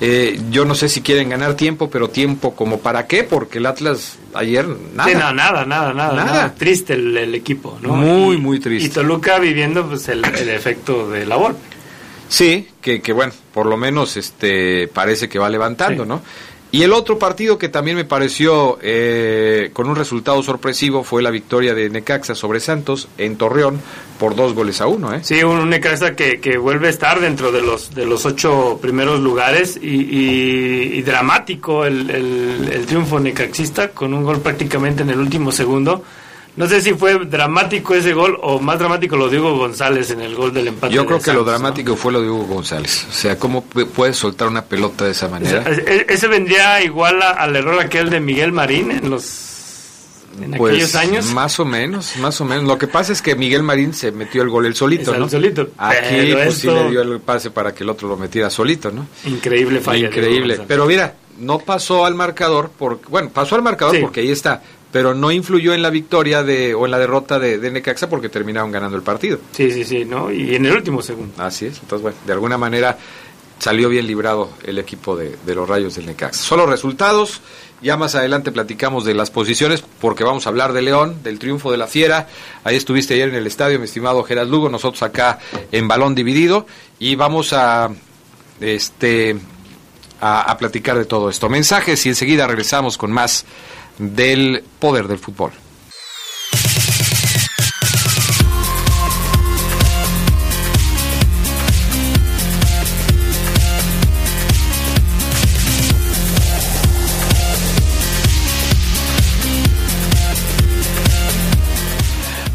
Eh, 0.00 0.40
yo 0.50 0.64
no 0.64 0.74
sé 0.74 0.88
si 0.88 1.00
quieren 1.00 1.28
ganar 1.28 1.54
tiempo, 1.54 1.90
pero 1.90 2.08
tiempo 2.08 2.54
como 2.54 2.80
para 2.80 3.06
qué, 3.06 3.24
porque 3.24 3.58
el 3.58 3.66
Atlas 3.66 4.18
ayer 4.34 4.66
nada. 4.94 5.08
Sí, 5.08 5.14
no, 5.14 5.32
nada, 5.32 5.64
nada, 5.64 5.92
nada, 5.92 6.24
nada. 6.24 6.54
Triste 6.54 6.94
el, 6.94 7.34
equipo, 7.34 7.78
¿no? 7.80 7.94
Muy, 7.94 8.36
muy 8.36 8.60
triste. 8.60 8.86
Y 8.86 8.90
Toluca 8.90 9.38
viviendo 9.38 9.86
pues 9.86 10.08
el, 10.08 10.24
efecto 10.24 11.10
de 11.10 11.26
labor. 11.26 11.56
Sí, 12.28 12.68
que, 12.80 13.00
que 13.00 13.12
bueno, 13.12 13.32
por 13.52 13.66
lo 13.66 13.76
menos 13.76 14.16
este 14.16 14.88
parece 14.88 15.28
que 15.28 15.38
va 15.38 15.48
levantando, 15.48 16.04
¿no? 16.04 16.22
Y 16.74 16.82
el 16.82 16.92
otro 16.92 17.20
partido 17.20 17.56
que 17.56 17.68
también 17.68 17.96
me 17.96 18.04
pareció 18.04 18.80
eh, 18.82 19.70
con 19.72 19.88
un 19.88 19.94
resultado 19.94 20.42
sorpresivo 20.42 21.04
fue 21.04 21.22
la 21.22 21.30
victoria 21.30 21.72
de 21.72 21.88
Necaxa 21.88 22.34
sobre 22.34 22.58
Santos 22.58 23.06
en 23.16 23.36
Torreón 23.36 23.80
por 24.18 24.34
dos 24.34 24.54
goles 24.54 24.80
a 24.80 24.88
uno. 24.88 25.14
¿eh? 25.14 25.20
Sí, 25.22 25.40
un 25.44 25.70
Necaxa 25.70 26.16
que, 26.16 26.40
que 26.40 26.58
vuelve 26.58 26.88
a 26.88 26.90
estar 26.90 27.20
dentro 27.20 27.52
de 27.52 27.62
los, 27.62 27.94
de 27.94 28.06
los 28.06 28.26
ocho 28.26 28.80
primeros 28.82 29.20
lugares 29.20 29.78
y, 29.80 31.00
dramático 31.02 31.84
el, 31.84 32.10
el, 32.10 32.86
triunfo 32.86 33.20
necaxista 33.20 33.90
con 33.90 34.12
un 34.12 34.24
gol 34.24 34.40
prácticamente 34.40 35.04
en 35.04 35.10
el 35.10 35.20
último 35.20 35.52
segundo 35.52 36.02
No 36.56 36.68
sé 36.68 36.80
si 36.80 36.94
fue 36.94 37.18
dramático 37.24 37.94
ese 37.94 38.12
gol 38.12 38.38
o 38.40 38.60
más 38.60 38.78
dramático 38.78 39.16
lo 39.16 39.28
de 39.28 39.40
Hugo 39.40 39.58
González 39.58 40.10
en 40.10 40.20
el 40.20 40.36
gol 40.36 40.54
del 40.54 40.68
empate. 40.68 40.94
Yo 40.94 41.04
creo 41.04 41.20
que 41.20 41.32
lo 41.32 41.42
dramático 41.42 41.96
fue 41.96 42.12
lo 42.12 42.22
de 42.22 42.30
Hugo 42.30 42.46
González. 42.46 43.06
O 43.10 43.12
sea, 43.12 43.36
¿cómo 43.38 43.62
puedes 43.62 44.16
soltar 44.16 44.46
una 44.46 44.64
pelota 44.64 45.04
de 45.04 45.10
esa 45.10 45.28
manera? 45.28 45.64
E-, 45.68 46.06
ese, 46.08 46.28
vendría 46.28 46.80
igual 46.82 47.20
al 47.22 47.56
error 47.56 47.80
aquel 47.80 48.08
de 48.08 48.20
Miguel 48.20 48.52
Marín 48.52 48.92
en 48.92 49.10
los 49.10 49.54
en 50.40 50.52
pues, 50.52 50.72
aquellos 50.72 50.94
años. 50.94 51.26
Más 51.32 51.58
o 51.58 51.64
menos, 51.64 52.16
más 52.18 52.40
o 52.40 52.44
menos. 52.44 52.64
Lo 52.64 52.78
que 52.78 52.86
pasa 52.86 53.12
es 53.12 53.20
que 53.20 53.34
Miguel 53.34 53.62
Marín 53.62 53.92
se 53.92 54.12
metió 54.12 54.42
el 54.42 54.48
gol 54.48 54.66
el 54.66 54.74
solito, 54.74 55.16
¿no? 55.16 55.28
solito. 55.28 55.70
Aquí 55.76 56.32
pues, 56.32 56.54
sí 56.58 56.68
le 56.68 56.90
dio 56.90 57.02
el 57.02 57.20
pase 57.20 57.50
para 57.50 57.74
que 57.74 57.82
el 57.82 57.90
otro 57.90 58.08
lo 58.08 58.16
metiera 58.16 58.48
solito, 58.48 58.90
¿no? 58.90 59.06
Increíble 59.24 59.80
falla. 59.80 60.06
Increíble. 60.06 60.60
Pero 60.66 60.86
mira, 60.86 61.14
no 61.38 61.58
pasó 61.58 62.04
al 62.04 62.14
marcador, 62.14 62.70
porque, 62.78 63.06
bueno, 63.08 63.30
pasó 63.30 63.56
al 63.56 63.62
marcador 63.62 64.00
porque 64.00 64.20
ahí 64.20 64.30
está, 64.30 64.62
pero 64.94 65.12
no 65.12 65.32
influyó 65.32 65.74
en 65.74 65.82
la 65.82 65.90
victoria 65.90 66.44
de, 66.44 66.72
o 66.72 66.84
en 66.84 66.92
la 66.92 67.00
derrota 67.00 67.40
de, 67.40 67.58
de, 67.58 67.68
Necaxa 67.72 68.08
porque 68.08 68.28
terminaron 68.28 68.70
ganando 68.70 68.96
el 68.96 69.02
partido. 69.02 69.40
Sí, 69.50 69.72
sí, 69.72 69.82
sí, 69.82 70.04
¿no? 70.04 70.30
Y 70.30 70.54
en 70.54 70.66
el 70.66 70.72
último 70.76 71.02
segundo. 71.02 71.34
Así 71.42 71.66
es, 71.66 71.80
entonces, 71.80 72.00
bueno, 72.00 72.16
de 72.24 72.32
alguna 72.32 72.56
manera 72.58 72.96
salió 73.58 73.88
bien 73.88 74.06
librado 74.06 74.50
el 74.62 74.78
equipo 74.78 75.16
de, 75.16 75.34
de 75.44 75.54
los 75.56 75.68
Rayos 75.68 75.96
del 75.96 76.06
Necaxa. 76.06 76.40
Solo 76.40 76.64
resultados, 76.66 77.40
ya 77.82 77.96
más 77.96 78.14
adelante 78.14 78.52
platicamos 78.52 79.04
de 79.04 79.14
las 79.14 79.32
posiciones 79.32 79.82
porque 80.00 80.22
vamos 80.22 80.46
a 80.46 80.50
hablar 80.50 80.72
de 80.72 80.82
León, 80.82 81.24
del 81.24 81.40
triunfo 81.40 81.72
de 81.72 81.78
la 81.78 81.88
Fiera. 81.88 82.28
Ahí 82.62 82.76
estuviste 82.76 83.14
ayer 83.14 83.30
en 83.30 83.34
el 83.34 83.48
estadio, 83.48 83.80
mi 83.80 83.86
estimado 83.86 84.22
Gerard 84.22 84.46
Lugo, 84.46 84.68
nosotros 84.68 85.02
acá 85.02 85.40
en 85.72 85.88
balón 85.88 86.14
dividido 86.14 86.68
y 87.00 87.16
vamos 87.16 87.52
a 87.52 87.90
este 88.60 89.40
a, 90.20 90.56
platicar 90.56 90.96
de 90.96 91.04
todo 91.04 91.28
esto. 91.28 91.48
Mensajes 91.48 92.06
y 92.06 92.10
enseguida 92.10 92.46
regresamos 92.46 92.96
con 92.96 93.10
más 93.12 93.44
del 93.98 94.64
poder 94.78 95.08
del 95.08 95.18
fútbol. 95.18 95.52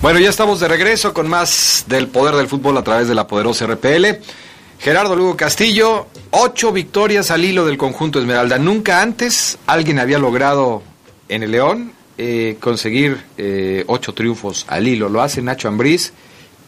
Bueno, 0.02 0.22
ya 0.22 0.30
estamos 0.30 0.62
de 0.62 0.70
regreso 0.70 1.14
con 1.14 1.28
más 1.28 1.84
del 1.88 2.08
poder 2.08 2.36
del 2.36 2.48
fútbol 2.48 2.78
a 2.78 2.84
través 2.84 3.10
de 3.10 3.16
la 3.16 3.28
poderosa 3.28 3.68
RPL. 3.68 4.22
Gerardo 4.80 5.14
Lugo 5.14 5.36
Castillo, 5.36 6.08
ocho 6.32 6.72
victorias 6.72 7.32
al 7.32 7.44
hilo 7.44 7.66
del 7.66 7.78
conjunto 7.78 8.18
Esmeralda. 8.18 8.58
Nunca 8.58 9.02
antes 9.02 9.58
alguien 9.68 10.00
había 10.00 10.18
logrado 10.18 10.84
en 11.30 11.44
el 11.44 11.52
León 11.52 11.94
eh, 12.18 12.58
conseguir 12.60 13.24
eh, 13.38 13.86
ocho 13.88 14.14
triunfos 14.14 14.66
al 14.68 14.88
hilo. 14.88 15.08
Lo 15.08 15.22
hace 15.22 15.42
Nacho 15.42 15.70
Ambriz, 15.70 16.12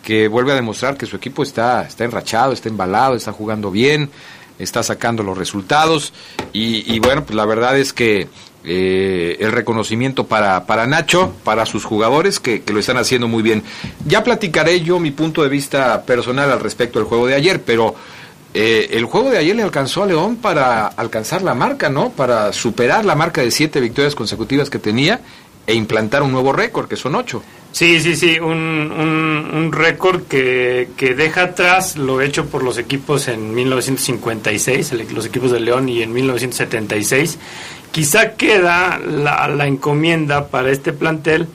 que 0.03 0.27
vuelve 0.27 0.53
a 0.53 0.55
demostrar 0.55 0.95
que 0.95 1.05
su 1.05 1.17
equipo 1.17 1.43
está, 1.43 1.83
está 1.83 2.05
enrachado, 2.05 2.53
está 2.53 2.69
embalado, 2.69 3.15
está 3.15 3.33
jugando 3.33 3.69
bien, 3.69 4.09
está 4.57 4.81
sacando 4.81 5.23
los 5.23 5.37
resultados. 5.37 6.13
Y, 6.53 6.93
y 6.93 6.99
bueno, 6.99 7.25
pues 7.25 7.35
la 7.35 7.45
verdad 7.45 7.77
es 7.77 7.91
que 7.91 8.29
eh, 8.63 9.37
el 9.39 9.51
reconocimiento 9.51 10.27
para, 10.27 10.67
para 10.67 10.85
Nacho, 10.85 11.33
para 11.43 11.65
sus 11.65 11.83
jugadores 11.83 12.39
que, 12.39 12.61
lo 12.71 12.79
están 12.79 12.97
haciendo 12.97 13.27
muy 13.27 13.41
bien. 13.41 13.63
Ya 14.05 14.23
platicaré 14.23 14.81
yo 14.81 14.99
mi 14.99 15.09
punto 15.11 15.41
de 15.41 15.49
vista 15.49 16.03
personal 16.03 16.51
al 16.51 16.59
respecto 16.59 16.99
del 16.99 17.07
juego 17.07 17.25
de 17.25 17.33
ayer, 17.33 17.61
pero 17.63 17.95
eh, 18.53 18.89
el 18.91 19.05
juego 19.05 19.29
de 19.29 19.37
ayer 19.37 19.55
le 19.55 19.63
alcanzó 19.63 20.03
a 20.03 20.05
León 20.05 20.35
para 20.35 20.87
alcanzar 20.87 21.41
la 21.41 21.53
marca, 21.53 21.89
¿no? 21.89 22.09
Para 22.09 22.51
superar 22.53 23.05
la 23.05 23.15
marca 23.15 23.41
de 23.41 23.51
siete 23.51 23.79
victorias 23.79 24.15
consecutivas 24.15 24.69
que 24.69 24.79
tenía 24.79 25.21
e 25.67 25.73
implantar 25.73 26.23
un 26.23 26.31
nuevo 26.31 26.51
récord, 26.51 26.87
que 26.87 26.95
son 26.95 27.15
ocho. 27.15 27.43
Sí, 27.71 28.01
sí, 28.01 28.17
sí, 28.17 28.37
un, 28.39 28.51
un, 28.51 29.71
récord 29.71 30.23
que, 30.23 30.89
que, 30.97 31.13
deja 31.13 31.43
atrás 31.43 31.95
lo 31.95 32.19
hecho 32.19 32.47
por 32.47 32.63
los 32.63 32.77
equipos 32.77 33.29
en 33.29 33.55
1956, 33.55 34.91
los 35.13 35.25
equipos 35.25 35.51
de 35.51 35.61
León, 35.61 35.87
y 35.87 36.01
en 36.01 36.11
1976 36.11 37.39
quizá 37.91 38.33
queda 38.33 38.99
la, 38.99 39.47
la 39.47 39.67
encomienda 39.67 40.47
para 40.47 40.71
este 40.71 40.93
plantel 40.93 41.47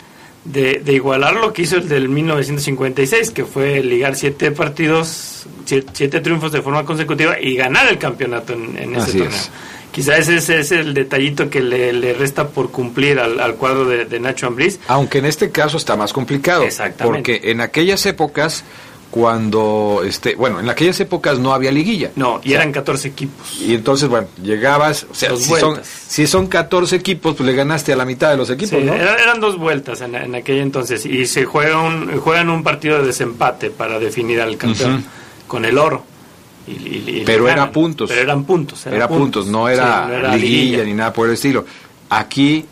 de, 0.52 0.80
de, 0.84 0.92
igualar 0.92 1.34
lo 1.34 1.52
que 1.52 1.62
hizo 1.62 1.76
el 1.76 1.88
del 1.88 2.08
1956, 2.08 3.30
que 3.30 3.44
fue 3.44 3.82
ligar 3.82 4.16
siete 4.16 4.50
partidos, 4.50 5.46
siete, 5.64 6.20
triunfos 6.20 6.52
de 6.52 6.62
forma 6.62 6.84
consecutiva 6.84 7.40
y 7.40 7.56
ganar 7.56 7.88
el 7.88 7.98
campeonato 7.98 8.52
en, 8.52 8.94
ese 8.94 9.18
torneo. 9.18 9.38
Quizá 9.92 10.18
ese, 10.18 10.36
es 10.36 10.72
el 10.72 10.92
detallito 10.92 11.48
que 11.48 11.62
le, 11.62 11.90
le 11.92 12.12
resta 12.12 12.48
por 12.48 12.70
cumplir 12.70 13.18
al, 13.18 13.40
al 13.40 13.54
cuadro 13.54 13.86
de, 13.86 14.04
de 14.04 14.20
Nacho 14.20 14.46
Ambriz. 14.46 14.78
Aunque 14.88 15.18
en 15.18 15.24
este 15.24 15.50
caso 15.50 15.78
está 15.78 15.96
más 15.96 16.12
complicado. 16.12 16.66
Porque 17.02 17.40
en 17.44 17.62
aquellas 17.62 18.04
épocas 18.04 18.62
cuando, 19.10 20.02
este, 20.04 20.34
bueno, 20.34 20.60
en 20.60 20.68
aquellas 20.68 20.98
épocas 21.00 21.38
no 21.38 21.54
había 21.54 21.70
liguilla. 21.70 22.10
No, 22.16 22.40
y 22.42 22.52
eran 22.52 22.72
14 22.72 23.08
equipos. 23.08 23.60
Y 23.60 23.74
entonces, 23.74 24.08
bueno, 24.08 24.28
llegabas, 24.42 25.06
o 25.10 25.14
sea, 25.14 25.36
si 25.36 25.54
son, 25.54 25.80
si 25.84 26.26
son, 26.26 26.48
14 26.48 26.96
equipos, 26.96 27.34
pues 27.36 27.46
le 27.46 27.54
ganaste 27.54 27.92
a 27.92 27.96
la 27.96 28.04
mitad 28.04 28.30
de 28.30 28.36
los 28.36 28.50
equipos, 28.50 28.82
¿no? 28.82 28.94
Eran, 28.94 29.40
dos 29.40 29.58
vueltas 29.58 30.00
en, 30.00 30.14
en 30.14 30.34
aquella 30.34 30.62
entonces, 30.62 31.06
y 31.06 31.26
se 31.26 31.44
juega 31.44 31.80
un, 31.80 32.18
juegan 32.18 32.50
un 32.50 32.62
partido 32.62 32.98
de 32.98 33.06
desempate 33.06 33.70
para 33.70 33.98
definir 33.98 34.40
al 34.40 34.56
campeón 34.56 35.04
con 35.46 35.64
el 35.64 35.78
oro. 35.78 36.04
Y, 36.66 37.22
pero 37.24 37.48
era 37.48 37.70
puntos. 37.70 38.10
Pero 38.10 38.22
eran 38.22 38.44
puntos. 38.44 38.86
Era, 38.86 39.08
puntos, 39.08 39.46
no 39.46 39.68
era, 39.68 40.36
liguilla, 40.36 40.84
ni 40.84 40.94
nada 40.94 41.12
por 41.12 41.28
el 41.28 41.34
estilo. 41.34 41.64
Aquí 42.10 42.64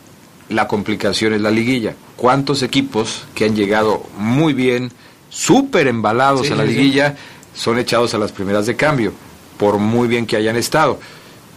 la 0.48 0.66
complicación 0.66 1.32
es 1.32 1.40
la 1.40 1.50
liguilla. 1.50 1.94
¿Cuántos 2.16 2.62
equipos 2.62 3.24
que 3.34 3.44
han 3.44 3.54
llegado 3.54 4.02
muy 4.18 4.52
bien, 4.52 4.92
súper 5.34 5.88
embalados 5.88 6.50
a 6.52 6.54
la 6.54 6.64
liguilla, 6.64 7.16
son 7.54 7.78
echados 7.78 8.14
a 8.14 8.18
las 8.18 8.30
primeras 8.30 8.66
de 8.66 8.76
cambio, 8.76 9.12
por 9.58 9.78
muy 9.78 10.06
bien 10.06 10.26
que 10.26 10.36
hayan 10.36 10.56
estado. 10.56 11.00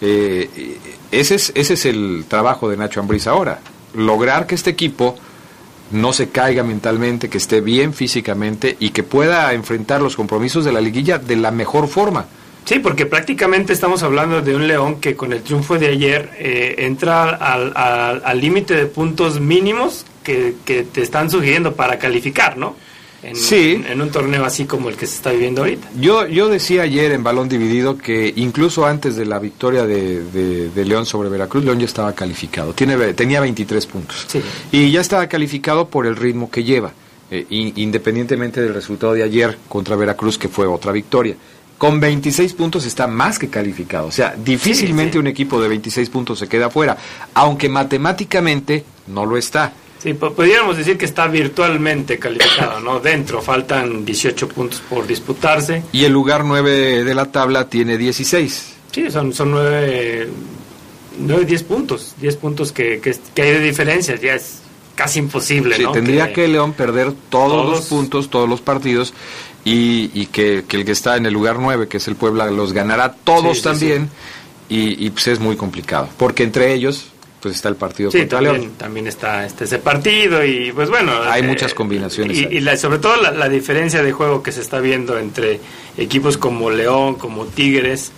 Eh, 0.02 0.80
ese, 1.12 1.36
es, 1.36 1.52
ese 1.56 1.76
es 1.76 1.86
el 1.86 2.26
trabajo 2.28 2.70
de 2.70 2.78
Nacho 2.78 3.00
Ambriz 3.00 3.28
ahora, 3.28 3.60
lograr 3.94 4.48
que 4.48 4.56
este 4.56 4.72
equipo 4.72 5.16
no 5.92 6.12
se 6.12 6.30
caiga 6.30 6.64
mentalmente, 6.64 7.30
que 7.30 7.38
esté 7.38 7.62
bien 7.62 7.94
físicamente 7.94 8.76
y 8.80 8.90
que 8.90 9.04
pueda 9.04 9.54
enfrentar 9.54 10.02
los 10.02 10.16
compromisos 10.16 10.66
de 10.66 10.72
la 10.72 10.82
liguilla 10.82 11.20
de 11.20 11.36
la 11.36 11.52
mejor 11.52 11.88
forma. 11.88 12.26
Sí, 12.66 12.80
porque 12.80 13.06
prácticamente 13.06 13.74
estamos 13.74 14.02
hablando 14.04 14.42
de 14.42 14.56
un 14.56 14.68
León 14.68 15.00
que 15.00 15.16
con 15.16 15.32
el 15.34 15.42
triunfo 15.44 15.78
de 15.78 15.88
ayer 15.88 16.32
eh, 16.38 16.76
entra 16.80 17.30
al 17.30 18.42
límite 18.42 18.76
de 18.76 18.88
puntos 18.88 19.40
mínimos 19.40 20.04
que, 20.24 20.56
que 20.66 20.84
te 20.84 21.02
están 21.02 21.30
sugiriendo 21.30 21.76
para 21.76 21.98
calificar, 22.00 22.58
¿no? 22.58 22.76
En, 23.24 23.36
sí. 23.36 23.84
en, 23.88 24.02
un 24.02 24.12
torneo 24.12 24.46
así 24.46 24.66
como 24.66 24.90
el 24.90 24.96
que 24.96 25.08
se 25.08 25.16
está 25.16 25.32
viviendo 25.32 25.62
ahorita. 25.62 25.90
Yo, 26.00 26.28
yo 26.28 26.50
decía 26.50 26.84
ayer 26.84 27.12
en 27.12 27.24
Balón 27.24 27.50
Dividido 27.50 27.98
que 27.98 28.32
incluso 28.36 28.86
antes 28.86 29.16
de 29.16 29.26
la 29.26 29.40
victoria 29.40 29.86
de, 29.86 30.24
de, 30.24 30.86
León 30.86 31.06
sobre 31.06 31.30
Veracruz, 31.30 31.64
León 31.64 31.80
ya 31.80 31.86
estaba 31.86 32.14
calificado. 32.14 32.74
Tiene, 32.74 33.14
tenía 33.14 33.40
23 33.42 33.86
puntos. 33.88 34.28
Y 34.72 34.92
ya 34.92 35.02
estaba 35.02 35.28
calificado 35.28 35.88
por 35.88 36.06
el 36.06 36.16
ritmo 36.16 36.50
que 36.52 36.64
lleva, 36.64 36.94
eh, 37.32 37.46
independientemente 37.50 38.62
del 38.62 38.74
resultado 38.74 39.14
de 39.14 39.24
ayer 39.24 39.58
contra 39.68 39.96
Veracruz, 39.96 40.38
que 40.38 40.48
fue 40.48 40.68
otra 40.68 40.92
victoria. 40.92 41.36
Con 41.78 42.00
26 42.00 42.54
puntos 42.54 42.86
está 42.86 43.08
más 43.08 43.38
que 43.38 43.50
calificado. 43.50 44.08
O 44.08 44.12
sea, 44.12 44.36
difícilmente 44.36 45.20
un 45.20 45.28
equipo 45.28 45.62
de 45.62 45.68
26 45.68 46.10
puntos 46.10 46.40
se 46.40 46.48
queda 46.48 46.70
fuera, 46.70 46.98
aunque 47.34 47.70
matemáticamente 47.70 48.84
no 49.08 49.26
lo 49.26 49.38
está. 49.38 49.74
Sí, 50.08 50.14
podríamos 50.14 50.78
decir 50.78 50.98
que 50.98 51.04
está 51.04 51.28
virtualmente 51.28 52.18
calificado, 52.18 52.80
¿no? 52.80 53.02
Dentro 53.02 53.42
faltan 53.42 54.06
18 54.06 54.48
puntos 54.48 54.82
por 54.90 55.06
disputarse. 55.06 55.84
Y 55.92 56.06
el 56.06 56.14
lugar 56.14 56.46
9 56.46 57.04
de 57.04 57.14
la 57.14 57.26
tabla 57.26 57.68
tiene 57.68 57.98
16. 57.98 58.76
Sí, 58.90 59.12
son, 59.12 59.34
son 59.34 59.52
9, 59.52 60.30
9, 61.20 61.44
10 61.44 61.64
puntos. 61.64 62.16
10 62.22 62.38
puntos 62.38 62.72
que, 62.72 63.02
que, 63.02 63.42
hay 63.42 63.52
de 63.52 63.60
diferencia, 63.60 64.16
ya 64.16 64.36
es 64.36 64.62
casi 64.96 65.20
imposible, 65.20 65.76
sí, 65.76 65.84
tendría 65.92 66.32
que, 66.32 66.48
León 66.48 66.72
perder 66.72 67.12
todos, 67.30 67.70
los 67.70 67.86
puntos, 67.88 68.30
todos 68.30 68.48
los 68.48 68.62
partidos, 68.62 69.14
y, 69.66 70.10
y 70.14 70.28
que, 70.28 70.64
que, 70.66 70.78
el 70.78 70.86
que 70.86 70.94
está 70.94 71.18
en 71.18 71.26
el 71.26 71.34
lugar 71.34 71.60
9, 71.60 71.90
que 71.90 71.98
es 71.98 72.08
el 72.08 72.16
Puebla, 72.16 72.50
los 72.50 72.72
ganará 72.72 73.12
todos 73.12 73.62
también, 73.62 74.10
Y, 74.70 75.06
y 75.06 75.10
pues 75.10 75.28
es 75.28 75.42
muy 75.42 75.58
complicado, 75.58 76.08
porque 76.18 76.44
entre 76.44 76.74
ellos 76.74 77.12
pues 77.48 77.56
está 77.56 77.70
el 77.70 77.76
partido 77.76 78.12
contra 78.12 78.28
también, 78.28 78.62
León. 78.62 78.72
También 78.78 79.08
está 79.08 79.46
este, 79.46 79.64
ese 79.64 79.80
partido 79.80 80.44
y 80.44 80.72
pues 80.74 80.90
bueno. 80.90 81.14
Hay 81.24 81.42
eh, 81.42 81.48
muchas 81.48 81.74
combinaciones. 81.74 82.38
Y, 82.38 82.78
sobre 82.78 83.00
todo 83.00 83.16
la, 83.16 83.48
diferencia 83.50 84.04
de 84.04 84.12
juego 84.12 84.44
que 84.44 84.52
se 84.52 84.62
está 84.62 84.80
viendo 84.80 85.18
entre 85.18 85.62
equipos 85.98 86.38
como 86.38 86.70
León, 86.70 87.16
como 87.16 87.46
Tigres, 87.46 88.12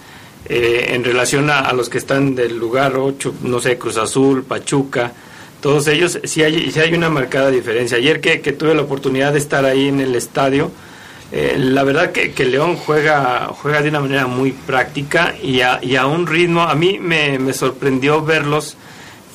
eh, 0.46 0.88
en 0.96 1.04
relación 1.04 1.50
a, 1.52 1.72
los 1.74 1.89
que 1.89 2.00
están 2.00 2.34
del 2.34 2.58
lugar 2.58 2.96
8, 2.96 3.36
no 3.44 3.60
sé, 3.60 3.78
Cruz 3.78 3.98
Azul, 3.98 4.44
Pachuca, 4.44 5.13
todos 5.62 5.88
ellos, 5.88 6.20
sí 6.24 6.42
hay, 6.42 6.72
sí 6.72 6.80
hay 6.80 6.94
una 6.94 7.10
marcada 7.10 7.52
diferencia. 7.52 7.98
Ayer 7.98 8.22
que, 8.22 8.38
tuve 8.54 8.74
la 8.74 8.82
oportunidad 8.82 9.34
de 9.34 9.39
estar 9.39 9.63
ahí 9.63 9.89
en 9.89 10.00
el 10.00 10.15
estadio, 10.15 10.72
eh, 11.32 11.56
la 11.60 11.84
verdad 11.84 12.12
que, 12.12 12.32
que, 12.32 12.46
León 12.46 12.78
juega, 12.78 13.50
juega 13.52 13.84
de 13.84 13.89
una 13.89 14.00
manera 14.00 14.26
muy 14.26 14.54
práctica 14.54 15.36
y 15.44 15.62
a, 15.62 15.80
y 15.84 15.98
a 15.98 16.08
un 16.08 16.26
ritmo, 16.26 16.62
a 16.62 16.74
mí 16.74 16.98
me, 17.00 17.38
me 17.38 17.54
sorprendió 17.54 18.24
verlos 18.24 18.76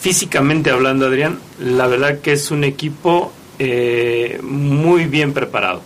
físicamente 0.04 0.68
hablando, 0.68 1.06
Adrián, 1.06 1.38
la 1.58 1.86
verdad 1.86 2.18
que 2.20 2.34
es 2.34 2.50
un 2.50 2.62
equipo 2.62 3.32
eh, 3.58 4.38
muy 4.42 5.06
bien 5.06 5.32
preparado. 5.32 5.80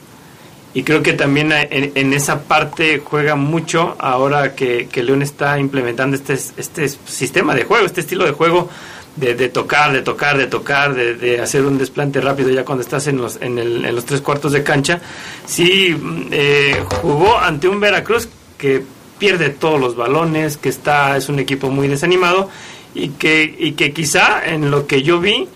Y 0.75 0.83
creo 0.83 1.05
que 1.05 1.13
también 1.13 1.53
en, 1.53 2.13
esa 2.13 2.43
parte 2.43 2.99
juega 2.99 3.37
mucho 3.37 3.95
ahora 4.01 4.57
que, 4.57 4.89
León 4.93 5.23
está 5.23 5.61
implementando 5.61 6.17
este, 6.17 6.33
este 6.35 6.89
sistema 6.89 7.55
de 7.55 7.63
juego, 7.63 7.87
este 7.87 8.01
estilo 8.01 8.25
de 8.25 8.33
juego 8.33 8.69
de, 9.15 9.49
tocar, 9.51 9.93
de 9.93 10.03
tocar, 10.03 10.37
de 10.37 10.49
tocar, 10.49 10.95
de, 10.97 11.41
hacer 11.41 11.65
un 11.65 11.79
desplante 11.79 12.21
rápido 12.21 12.51
ya 12.51 12.65
cuando 12.65 12.83
estás 12.83 13.07
en 13.07 13.19
los, 13.19 13.39
en, 13.41 13.95
los 13.95 14.05
tres 14.05 14.21
cuartos 14.21 14.51
de 14.51 14.65
cancha. 14.65 15.01
Sí, 15.47 15.97
eh, 16.33 16.83
jugó 17.03 17.39
ante 17.39 17.69
un 17.69 17.79
Veracruz 17.79 18.29
que 18.59 18.83
pierde 19.21 19.51
todos 19.51 19.81
los 19.81 19.95
balones, 19.95 20.57
que 20.57 20.71
está 20.71 21.17
es 21.17 21.29
un 21.29 21.39
equipo 21.39 21.71
muy 21.71 21.87
desanimado 21.87 22.51
y 22.95 23.11
que, 23.11 23.55
y 23.59 23.73
que 23.73 23.93
quizá 23.93 24.45
en 24.47 24.71
lo 24.71 24.87
que 24.87 25.03
yo 25.03 25.21
vi 25.21 25.49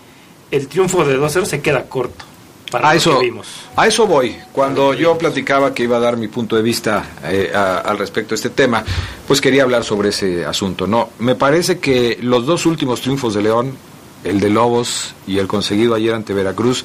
el 0.51 0.67
triunfo 0.67 1.03
de 1.03 1.17
2-0 1.17 1.45
se 1.45 1.61
queda 1.61 1.85
corto. 1.85 2.25
Para 2.71 2.89
a, 2.89 2.95
eso, 2.95 3.19
vimos. 3.19 3.47
a 3.75 3.87
eso 3.87 4.07
voy. 4.07 4.35
Cuando 4.51 4.93
yo 4.93 5.15
platicaba 5.17 5.73
que 5.73 5.83
iba 5.83 5.97
a 5.97 5.99
dar 5.99 6.17
mi 6.17 6.27
punto 6.27 6.55
de 6.55 6.63
vista 6.63 7.03
eh, 7.23 7.51
al 7.53 7.97
respecto 7.99 8.29
de 8.29 8.35
este 8.35 8.49
tema, 8.49 8.83
pues 9.27 9.41
quería 9.41 9.63
hablar 9.63 9.83
sobre 9.83 10.09
ese 10.09 10.45
asunto. 10.45 10.87
No, 10.87 11.09
me 11.19 11.35
parece 11.35 11.77
que 11.79 12.17
los 12.21 12.45
dos 12.45 12.65
últimos 12.65 13.01
triunfos 13.01 13.35
de 13.35 13.43
León, 13.43 13.77
el 14.23 14.39
de 14.39 14.49
Lobos 14.49 15.13
y 15.27 15.37
el 15.37 15.47
conseguido 15.47 15.93
ayer 15.93 16.15
ante 16.15 16.33
Veracruz, 16.33 16.83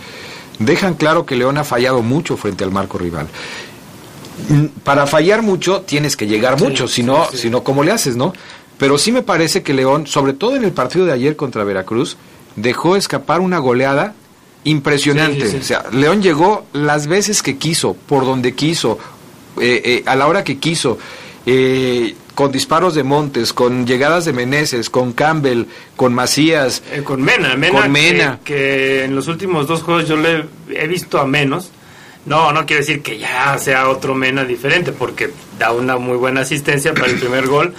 dejan 0.58 0.94
claro 0.94 1.24
que 1.24 1.36
León 1.36 1.56
ha 1.56 1.64
fallado 1.64 2.02
mucho 2.02 2.36
frente 2.36 2.64
al 2.64 2.70
marco 2.70 2.98
rival. 2.98 3.28
Para 4.84 5.06
fallar 5.06 5.42
mucho 5.42 5.82
tienes 5.82 6.16
que 6.16 6.26
llegar 6.26 6.60
mucho, 6.60 6.86
si 6.86 7.02
no, 7.02 7.26
si 7.32 7.50
no, 7.50 7.64
¿cómo 7.64 7.82
le 7.82 7.92
haces, 7.92 8.14
no? 8.14 8.32
Pero 8.78 8.96
sí 8.96 9.12
me 9.12 9.22
parece 9.22 9.62
que 9.62 9.74
León, 9.74 10.06
sobre 10.06 10.32
todo 10.32 10.56
en 10.56 10.64
el 10.64 10.72
partido 10.72 11.04
de 11.04 11.12
ayer 11.12 11.36
contra 11.36 11.64
Veracruz, 11.64 12.16
dejó 12.56 12.96
escapar 12.96 13.40
una 13.40 13.58
goleada 13.58 14.14
impresionante. 14.64 15.58
O 15.58 15.62
sea, 15.62 15.84
León 15.92 16.22
llegó 16.22 16.64
las 16.72 17.06
veces 17.08 17.42
que 17.42 17.56
quiso, 17.58 17.94
por 17.94 18.24
donde 18.24 18.54
quiso, 18.54 18.98
eh, 19.60 19.82
eh, 19.84 20.02
a 20.06 20.16
la 20.16 20.26
hora 20.26 20.44
que 20.44 20.58
quiso. 20.58 20.98
Eh, 21.44 22.14
con 22.34 22.52
disparos 22.52 22.94
de 22.94 23.02
Montes, 23.02 23.52
con 23.52 23.84
llegadas 23.84 24.24
de 24.24 24.32
Meneses, 24.32 24.90
con 24.90 25.12
Campbell, 25.12 25.64
con 25.96 26.14
Macías. 26.14 26.82
con 27.02 27.20
Mena, 27.20 27.56
Mena, 27.56 28.38
Que, 28.44 29.04
en 29.04 29.16
los 29.16 29.26
últimos 29.26 29.66
dos 29.66 29.82
juegos 29.82 30.06
yo 30.06 30.16
le 30.16 30.44
he 30.70 30.86
visto 30.86 31.18
a 31.18 31.26
menos. 31.26 31.72
No, 32.26 32.52
no 32.52 32.64
quiere 32.64 32.82
decir 32.82 33.02
que 33.02 33.18
ya 33.18 33.58
sea 33.58 33.88
otro 33.88 34.14
Mena 34.14 34.44
diferente, 34.44 34.92
porque 34.92 35.32
da 35.58 35.72
una 35.72 35.96
muy 35.96 36.16
buena 36.16 36.42
asistencia 36.42 36.94
para 36.94 37.06
el 37.06 37.18
primer 37.18 37.48
gol 37.48 37.74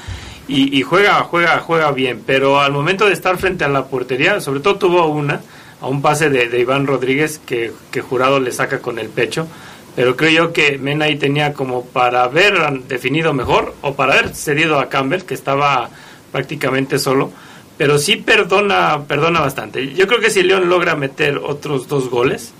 y, 0.49 0.81
juega, 0.81 1.23
juega, 1.23 1.59
juega 1.59 1.91
bien. 1.91 2.23
Pero 2.25 2.59
al 2.59 2.71
momento 2.71 3.05
de 3.05 3.13
estar 3.13 3.37
frente 3.37 3.63
a 3.63 3.67
la 3.67 3.85
portería, 3.85 4.41
sobre 4.41 4.59
todo 4.61 4.77
tuvo 4.77 5.05
una 5.07 5.41
a 5.81 5.87
un 5.87 6.01
pase 6.01 6.29
de, 6.29 6.59
Iván 6.59 6.87
Rodríguez 6.87 7.39
que, 7.45 7.71
Jurado 8.01 8.39
le 8.39 8.51
saca 8.51 8.79
con 8.79 8.97
el 8.97 9.09
pecho. 9.09 9.47
Pero 9.95 10.15
creo 10.15 10.31
yo 10.31 10.53
que 10.53 10.77
Mena 10.77 11.05
ahí 11.05 11.17
tenía 11.17 11.53
como 11.53 11.85
para 11.85 12.23
haber 12.23 12.53
definido 12.87 13.33
mejor 13.33 13.75
o 13.81 13.95
para 13.95 14.13
haber 14.13 14.35
cedido 14.35 14.79
a 14.79 14.89
Campbell, 14.89 15.23
que 15.23 15.33
estaba 15.33 15.89
prácticamente 16.31 16.99
solo. 16.99 17.31
Pero 17.77 17.97
sí 17.97 18.15
perdona, 18.17 19.03
perdona 19.07 19.41
bastante. 19.41 19.93
Yo 19.93 20.07
creo 20.07 20.19
que 20.19 20.29
si 20.29 20.43
León 20.43 20.67
logra 20.67 20.95
meter 20.95 21.37
otros 21.37 21.87
dos 21.87 22.09
goles, 22.09 22.53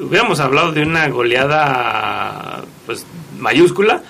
hubiéramos 0.00 0.40
hablado 0.40 0.72
de 0.72 0.82
una 0.82 1.08
goleada 1.08 2.64
pues 2.86 3.06
mayúscula 3.38 4.02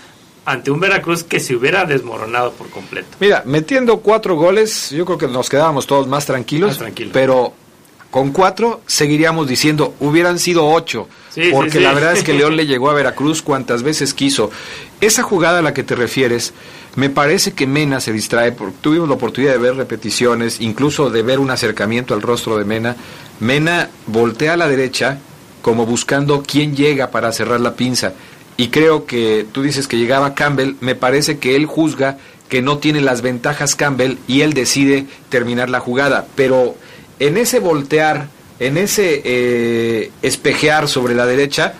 ante 0.44 0.70
un 0.70 0.80
Veracruz 0.80 1.24
que 1.24 1.40
se 1.40 1.54
hubiera 1.54 1.84
desmoronado 1.84 2.52
por 2.52 2.68
completo. 2.70 3.08
Mira, 3.20 3.42
metiendo 3.46 3.98
cuatro 3.98 4.36
goles, 4.36 4.90
yo 4.90 5.04
creo 5.04 5.18
que 5.18 5.28
nos 5.28 5.48
quedábamos 5.48 5.86
todos 5.86 6.06
más 6.06 6.26
tranquilos, 6.26 6.70
más 6.70 6.78
tranquilos. 6.78 7.12
pero 7.12 7.54
con 8.10 8.30
cuatro 8.30 8.80
seguiríamos 8.86 9.48
diciendo, 9.48 9.94
hubieran 9.98 10.38
sido 10.38 10.68
ocho, 10.68 11.08
porque 11.50 11.80
la 11.80 11.92
verdad 11.92 12.12
es 12.12 12.22
que 12.22 12.32
León 12.38 12.56
le 12.56 12.66
llegó 12.66 12.88
a 12.90 12.94
Veracruz 12.94 13.42
cuantas 13.42 13.82
veces 13.82 14.14
quiso. 14.14 14.52
Esa 15.00 15.24
jugada 15.24 15.58
a 15.58 15.62
la 15.62 15.74
que 15.74 15.82
te 15.82 15.96
refieres, 15.96 16.54
me 16.94 17.10
parece 17.10 17.54
que 17.54 17.66
Mena 17.66 18.00
se 18.00 18.12
distrae, 18.12 18.52
porque 18.52 18.76
tuvimos 18.80 19.08
la 19.08 19.16
oportunidad 19.16 19.52
de 19.52 19.58
ver 19.58 19.74
repeticiones, 19.74 20.60
incluso 20.60 21.10
de 21.10 21.22
ver 21.22 21.40
un 21.40 21.50
acercamiento 21.50 22.14
al 22.14 22.22
rostro 22.22 22.56
de 22.56 22.64
Mena. 22.64 22.94
Mena 23.40 23.90
voltea 24.06 24.52
a 24.52 24.56
la 24.56 24.68
derecha 24.68 25.18
como 25.60 25.86
buscando 25.86 26.44
quién 26.46 26.76
llega 26.76 27.10
para 27.10 27.32
cerrar 27.32 27.58
la 27.58 27.74
pinza. 27.74 28.12
Y 28.56 28.68
creo 28.68 29.06
que 29.06 29.46
tú 29.50 29.62
dices 29.62 29.88
que 29.88 29.96
llegaba 29.96 30.34
Campbell, 30.34 30.76
me 30.80 30.94
parece 30.94 31.38
que 31.38 31.56
él 31.56 31.66
juzga 31.66 32.18
que 32.48 32.62
no 32.62 32.78
tiene 32.78 33.00
las 33.00 33.22
ventajas 33.22 33.74
Campbell 33.74 34.18
y 34.28 34.42
él 34.42 34.52
decide 34.52 35.06
terminar 35.28 35.70
la 35.70 35.80
jugada. 35.80 36.26
Pero 36.36 36.76
en 37.18 37.36
ese 37.36 37.58
voltear, 37.58 38.28
en 38.60 38.76
ese 38.76 39.22
eh, 39.24 40.12
espejear 40.22 40.88
sobre 40.88 41.14
la 41.14 41.26
derecha, 41.26 41.74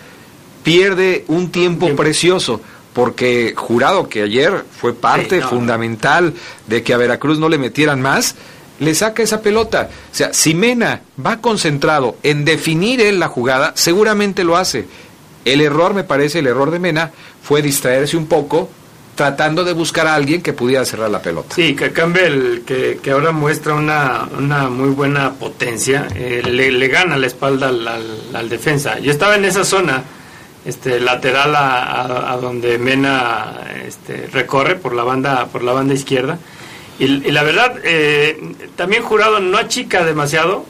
pierde 0.63 1.23
un 1.27 1.51
tiempo 1.51 1.95
precioso, 1.95 2.59
porque 2.93 3.53
jurado 3.55 4.09
que 4.09 4.23
ayer 4.23 4.65
fue 4.71 4.93
parte 4.93 5.41
fundamental 5.41 6.33
de 6.67 6.83
que 6.83 6.93
a 6.93 6.97
Veracruz 6.97 7.39
no 7.39 7.49
le 7.49 7.57
metieran 7.57 8.01
más, 8.01 8.35
le 8.79 8.95
saca 8.95 9.23
esa 9.23 9.41
pelota. 9.41 9.89
O 10.11 10.15
sea, 10.15 10.33
si 10.33 10.53
Mena 10.53 11.01
va 11.23 11.37
concentrado 11.37 12.17
en 12.23 12.45
definir 12.45 12.99
él 13.01 13.19
la 13.19 13.27
jugada, 13.27 13.73
seguramente 13.75 14.43
lo 14.43 14.57
hace. 14.57 14.85
El 15.45 15.61
error, 15.61 15.93
me 15.93 16.03
parece, 16.03 16.39
el 16.39 16.47
error 16.47 16.71
de 16.71 16.79
Mena 16.79 17.11
fue 17.41 17.61
distraerse 17.61 18.17
un 18.17 18.25
poco 18.25 18.69
tratando 19.15 19.63
de 19.63 19.73
buscar 19.73 20.07
a 20.07 20.15
alguien 20.15 20.41
que 20.41 20.53
pudiera 20.53 20.83
cerrar 20.85 21.09
la 21.09 21.21
pelota. 21.21 21.55
Sí, 21.55 21.75
que 21.75 21.91
Campbell, 21.91 22.63
que, 22.65 22.99
que 23.01 23.11
ahora 23.11 23.31
muestra 23.31 23.73
una, 23.73 24.27
una 24.37 24.69
muy 24.69 24.89
buena 24.89 25.33
potencia, 25.33 26.07
eh, 26.15 26.41
le, 26.43 26.87
gana 26.89 27.15
la 27.15 27.27
espalda 27.27 27.69
al, 27.69 28.49
defensa. 28.49 28.99
Yo 28.99 29.11
estaba 29.11 29.35
en 29.35 29.45
esa 29.45 29.63
zona 29.63 30.03
este, 30.65 30.99
lateral 30.99 31.55
a, 31.55 32.37
donde 32.41 32.77
Mena 32.77 33.61
este, 33.85 34.27
recorre 34.27 34.75
por 34.75 34.93
la 34.93 35.03
banda, 35.03 35.47
por 35.47 35.63
la 35.63 35.71
banda 35.71 35.93
izquierda. 35.93 36.37
Y, 36.99 37.07
la 37.07 37.43
verdad, 37.43 37.75
eh, 37.83 38.55
también 38.75 39.03
Jurado 39.03 39.39
no 39.39 39.57
achica 39.57 40.05
demasiado 40.05 40.65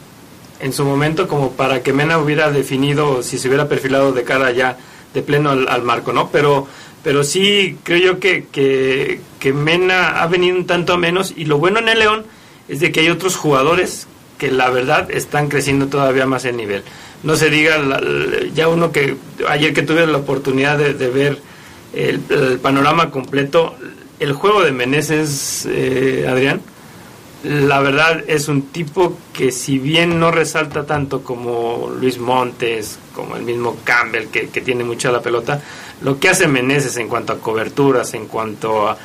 en 0.59 0.73
su 0.73 0.85
momento 0.85 1.27
como 1.27 1.51
para 1.51 1.83
que 1.83 1.93
Mena 1.93 2.17
hubiera 2.17 2.51
definido 2.51 3.23
si 3.23 3.37
se 3.37 3.47
hubiera 3.47 3.67
perfilado 3.67 4.11
de 4.13 4.23
cara 4.23 4.51
ya 4.51 4.77
de 5.13 5.21
pleno 5.21 5.49
al, 5.49 5.67
al 5.67 5.83
marco, 5.83 6.13
¿no? 6.13 6.29
Pero 6.29 6.67
pero 7.05 7.23
sí 7.23 7.77
creo 7.83 7.99
yo 7.99 8.19
que, 8.19 8.45
que, 8.51 9.53
Mena 9.53 10.23
ha 10.23 10.25
venido 10.25 10.57
un 10.57 10.65
tanto 10.65 10.93
a 10.93 10.97
menos 10.97 11.35
y 11.37 11.45
lo 11.45 11.59
bueno 11.59 11.77
en 11.77 11.87
el 11.87 11.99
León 11.99 12.25
es 12.67 12.79
de 12.79 12.91
que 12.91 13.01
hay 13.01 13.09
otros 13.09 13.35
jugadores 13.35 14.07
que 14.39 14.49
la 14.49 14.71
verdad 14.71 15.11
están 15.11 15.47
creciendo 15.47 15.85
todavía 15.85 16.25
más 16.25 16.45
el 16.45 16.57
nivel. 16.57 16.81
No 17.21 17.35
se 17.35 17.51
diga 17.51 17.77
ya 18.55 18.67
uno 18.69 18.91
que 18.91 19.17
ayer 19.47 19.71
que 19.71 19.83
tuve 19.83 20.07
la 20.07 20.17
oportunidad 20.17 20.79
de, 20.79 20.93
ver 20.93 21.37
el, 21.93 22.21
panorama 22.57 23.11
completo, 23.11 23.75
el 24.19 24.33
juego 24.33 24.63
de 24.63 24.71
Meneses, 24.71 25.67
eh, 25.69 26.25
Adrián, 26.27 26.59
la 27.45 27.79
verdad 27.79 28.23
es 28.27 28.47
un 28.47 28.63
tipo 28.63 29.17
que 29.31 29.51
si 29.51 29.77
bien 29.77 30.19
no 30.19 30.31
resalta 30.31 30.85
tanto 30.85 31.21
como 31.21 31.91
Luis 31.99 32.17
Montes, 32.17 32.97
como 33.13 33.35
el 33.35 33.43
mismo 33.43 33.77
Campbell, 33.83 34.27
que, 34.27 34.49
que 34.49 34.61
tiene 34.61 34.83
mucha 34.83 35.11
la 35.11 35.21
pelota, 35.21 35.61
lo 36.01 36.19
que 36.19 36.29
hace 36.29 36.47
Meneses 36.47 36.97
en 36.97 37.07
cuanto 37.07 37.33
a 37.33 37.39
coberturas, 37.39 38.13
en 38.13 38.27
cuanto 38.27 38.89
a, 38.89 38.97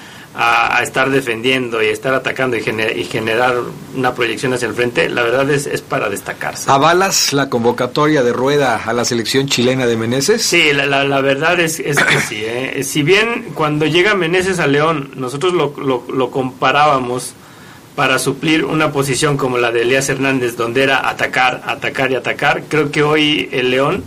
estar 0.83 1.11
defendiendo 1.11 1.83
y 1.83 1.87
estar 1.87 2.14
atacando 2.14 2.57
y, 2.57 2.62
generar 2.62 3.57
una 3.96 4.14
proyección 4.14 4.55
hacia 4.55 4.68
el 4.68 4.74
frente, 4.74 5.09
la 5.09 5.22
verdad 5.22 5.50
es, 5.50 5.66
es 5.66 5.83
para 5.83 6.09
destacarse. 6.09 6.70
¿Avalas 6.70 7.33
la 7.33 7.50
convocatoria 7.50 8.22
de 8.22 8.33
rueda 8.33 8.81
a 8.85 8.92
la 8.92 9.05
selección 9.05 9.48
chilena 9.48 9.87
de 9.87 9.96
Meneses? 9.96 10.42
Sí, 10.42 10.72
la, 10.72 10.87
la, 10.87 11.20
verdad 11.20 11.59
es, 11.59 11.81
es 11.81 12.03
que 12.03 12.20
sí. 12.20 12.42
¿eh? 12.44 12.83
Si 12.85 13.03
bien 13.03 13.50
cuando 13.55 13.87
llega 13.87 14.14
Meneses 14.14 14.61
a 14.61 14.68
León, 14.68 15.11
nosotros 15.16 15.53
lo, 15.53 15.74
lo, 15.76 16.05
lo 16.11 16.31
comparábamos 16.31 17.35
para 18.00 18.18
suplir 18.18 18.64
una 18.64 18.92
posición 18.92 19.36
como 19.36 19.58
la 19.58 19.72
de 19.72 19.82
Elías 19.82 20.08
Hernández, 20.08 20.56
donde 20.56 20.82
era 20.82 21.06
atacar, 21.06 21.60
atacar 21.66 22.10
y 22.10 22.14
atacar, 22.14 22.62
creo 22.66 22.90
que 22.90 23.02
hoy 23.02 23.50
el 23.52 23.70
León 23.70 24.04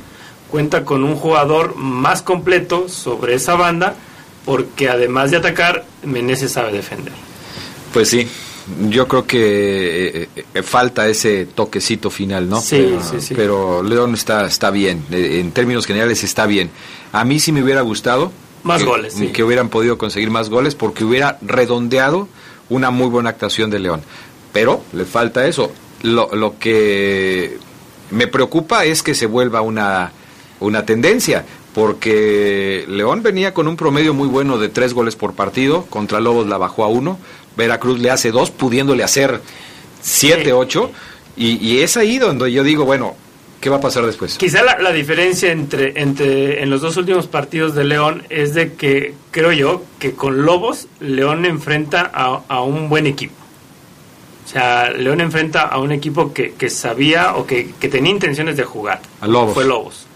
cuenta 0.50 0.84
con 0.84 1.04
un 1.04 1.16
jugador 1.16 1.76
más 1.76 2.24
completo 2.24 2.90
sobre 2.90 3.36
esa 3.36 3.54
banda, 3.54 3.94
porque 4.46 4.90
además 4.90 5.30
de 5.30 5.38
atacar, 5.38 5.86
Meneses 6.02 6.54
sabe 6.54 6.72
defender. 6.72 7.14
Pues 7.94 8.10
sí, 8.10 8.28
yo 8.90 9.08
creo 9.08 9.28
que 9.28 10.24
eh, 10.24 10.30
eh, 10.56 10.64
falta 10.64 11.08
ese 11.08 11.46
toquecito 11.46 12.10
final, 12.10 12.50
¿no? 12.50 12.62
Sí, 12.62 12.78
pero, 12.78 13.04
sí, 13.04 13.22
sí. 13.22 13.36
Pero 13.36 13.84
León 13.84 14.16
está, 14.16 14.48
está 14.48 14.72
bien, 14.72 15.06
eh, 15.12 15.38
en 15.40 15.52
términos 15.52 15.86
generales 15.86 16.24
está 16.24 16.48
bien. 16.48 16.72
A 17.12 17.24
mí 17.26 17.40
sí 17.40 17.52
me 17.52 17.62
hubiera 17.62 17.82
gustado 17.82 18.32
más 18.64 18.84
goles, 18.84 19.14
que 19.32 19.44
hubieran 19.44 19.70
podido 19.70 20.00
conseguir 20.00 20.32
más 20.32 20.50
goles 20.50 20.74
porque 20.74 21.04
hubiera 21.04 21.38
redondeado 21.44 22.28
una 22.70 22.92
muy 22.92 23.08
buena 23.08 23.30
actuación 23.30 23.70
de 23.70 23.80
León. 23.80 24.02
Pero 24.52 24.84
le 24.94 25.06
falta 25.06 25.48
eso. 25.48 25.72
Lo, 26.02 26.34
lo 26.34 26.60
que 26.60 27.58
me 28.12 28.28
preocupa 28.28 28.86
es 28.86 29.02
que 29.04 29.16
se 29.16 29.26
vuelva 29.26 29.62
una 29.62 30.12
una 30.64 30.86
tendencia, 30.86 31.46
porque 31.74 32.86
León 32.88 33.22
venía 33.22 33.54
con 33.54 33.68
un 33.68 33.76
promedio 33.76 34.14
muy 34.14 34.28
bueno 34.28 34.58
de 34.58 34.70
tres 34.70 34.94
goles 34.94 35.16
por 35.16 35.34
partido, 35.34 35.86
contra 35.88 36.20
Lobos 36.20 36.48
la 36.48 36.58
bajó 36.58 36.84
a 36.84 36.88
uno, 36.88 37.20
Veracruz 37.58 38.00
le 38.00 38.10
hace 38.10 38.32
dos, 38.32 38.50
pudiéndole 38.50 39.04
hacer 39.04 39.42
siete, 40.02 40.54
ocho, 40.54 40.92
y, 41.36 41.80
es 41.80 41.98
ahí 41.98 42.20
donde 42.20 42.52
yo 42.52 42.64
digo, 42.64 42.86
bueno, 42.86 43.16
¿Qué 43.64 43.70
va 43.70 43.78
a 43.78 43.80
pasar 43.80 44.06
después? 44.06 44.38
Quizá 44.38 44.62
la, 44.62 44.92
diferencia 44.92 45.50
entre, 45.50 46.02
entre 46.02 46.62
en 46.62 46.70
los 46.70 46.82
dos 46.82 46.98
últimos 46.98 47.28
partidos 47.28 47.74
de 47.74 47.86
León 47.86 48.24
es 48.30 48.54
de 48.54 48.74
que 48.74 49.14
creo 49.32 49.54
yo 49.54 49.84
que 50.00 50.16
con 50.16 50.46
Lobos 50.46 50.90
León 51.00 51.46
enfrenta 51.46 52.02
a, 52.02 52.62
un 52.62 52.90
buen 52.90 53.08
equipo. 53.08 53.36
O 54.44 54.50
sea, 54.50 54.90
León 54.90 55.22
enfrenta 55.22 55.62
a 55.62 55.80
un 55.80 55.94
equipo 55.94 56.34
que, 56.34 56.56
que 56.56 56.70
sabía 56.70 57.36
o 57.36 57.48
que, 57.48 57.72
que, 57.80 57.88
tenía 57.88 58.12
intenciones 58.12 58.58
de 58.58 58.66
jugar. 58.66 59.00
A 59.22 59.28
Lobos. 59.28 59.54
Fue 59.54 59.64
Lobos. 59.64 60.08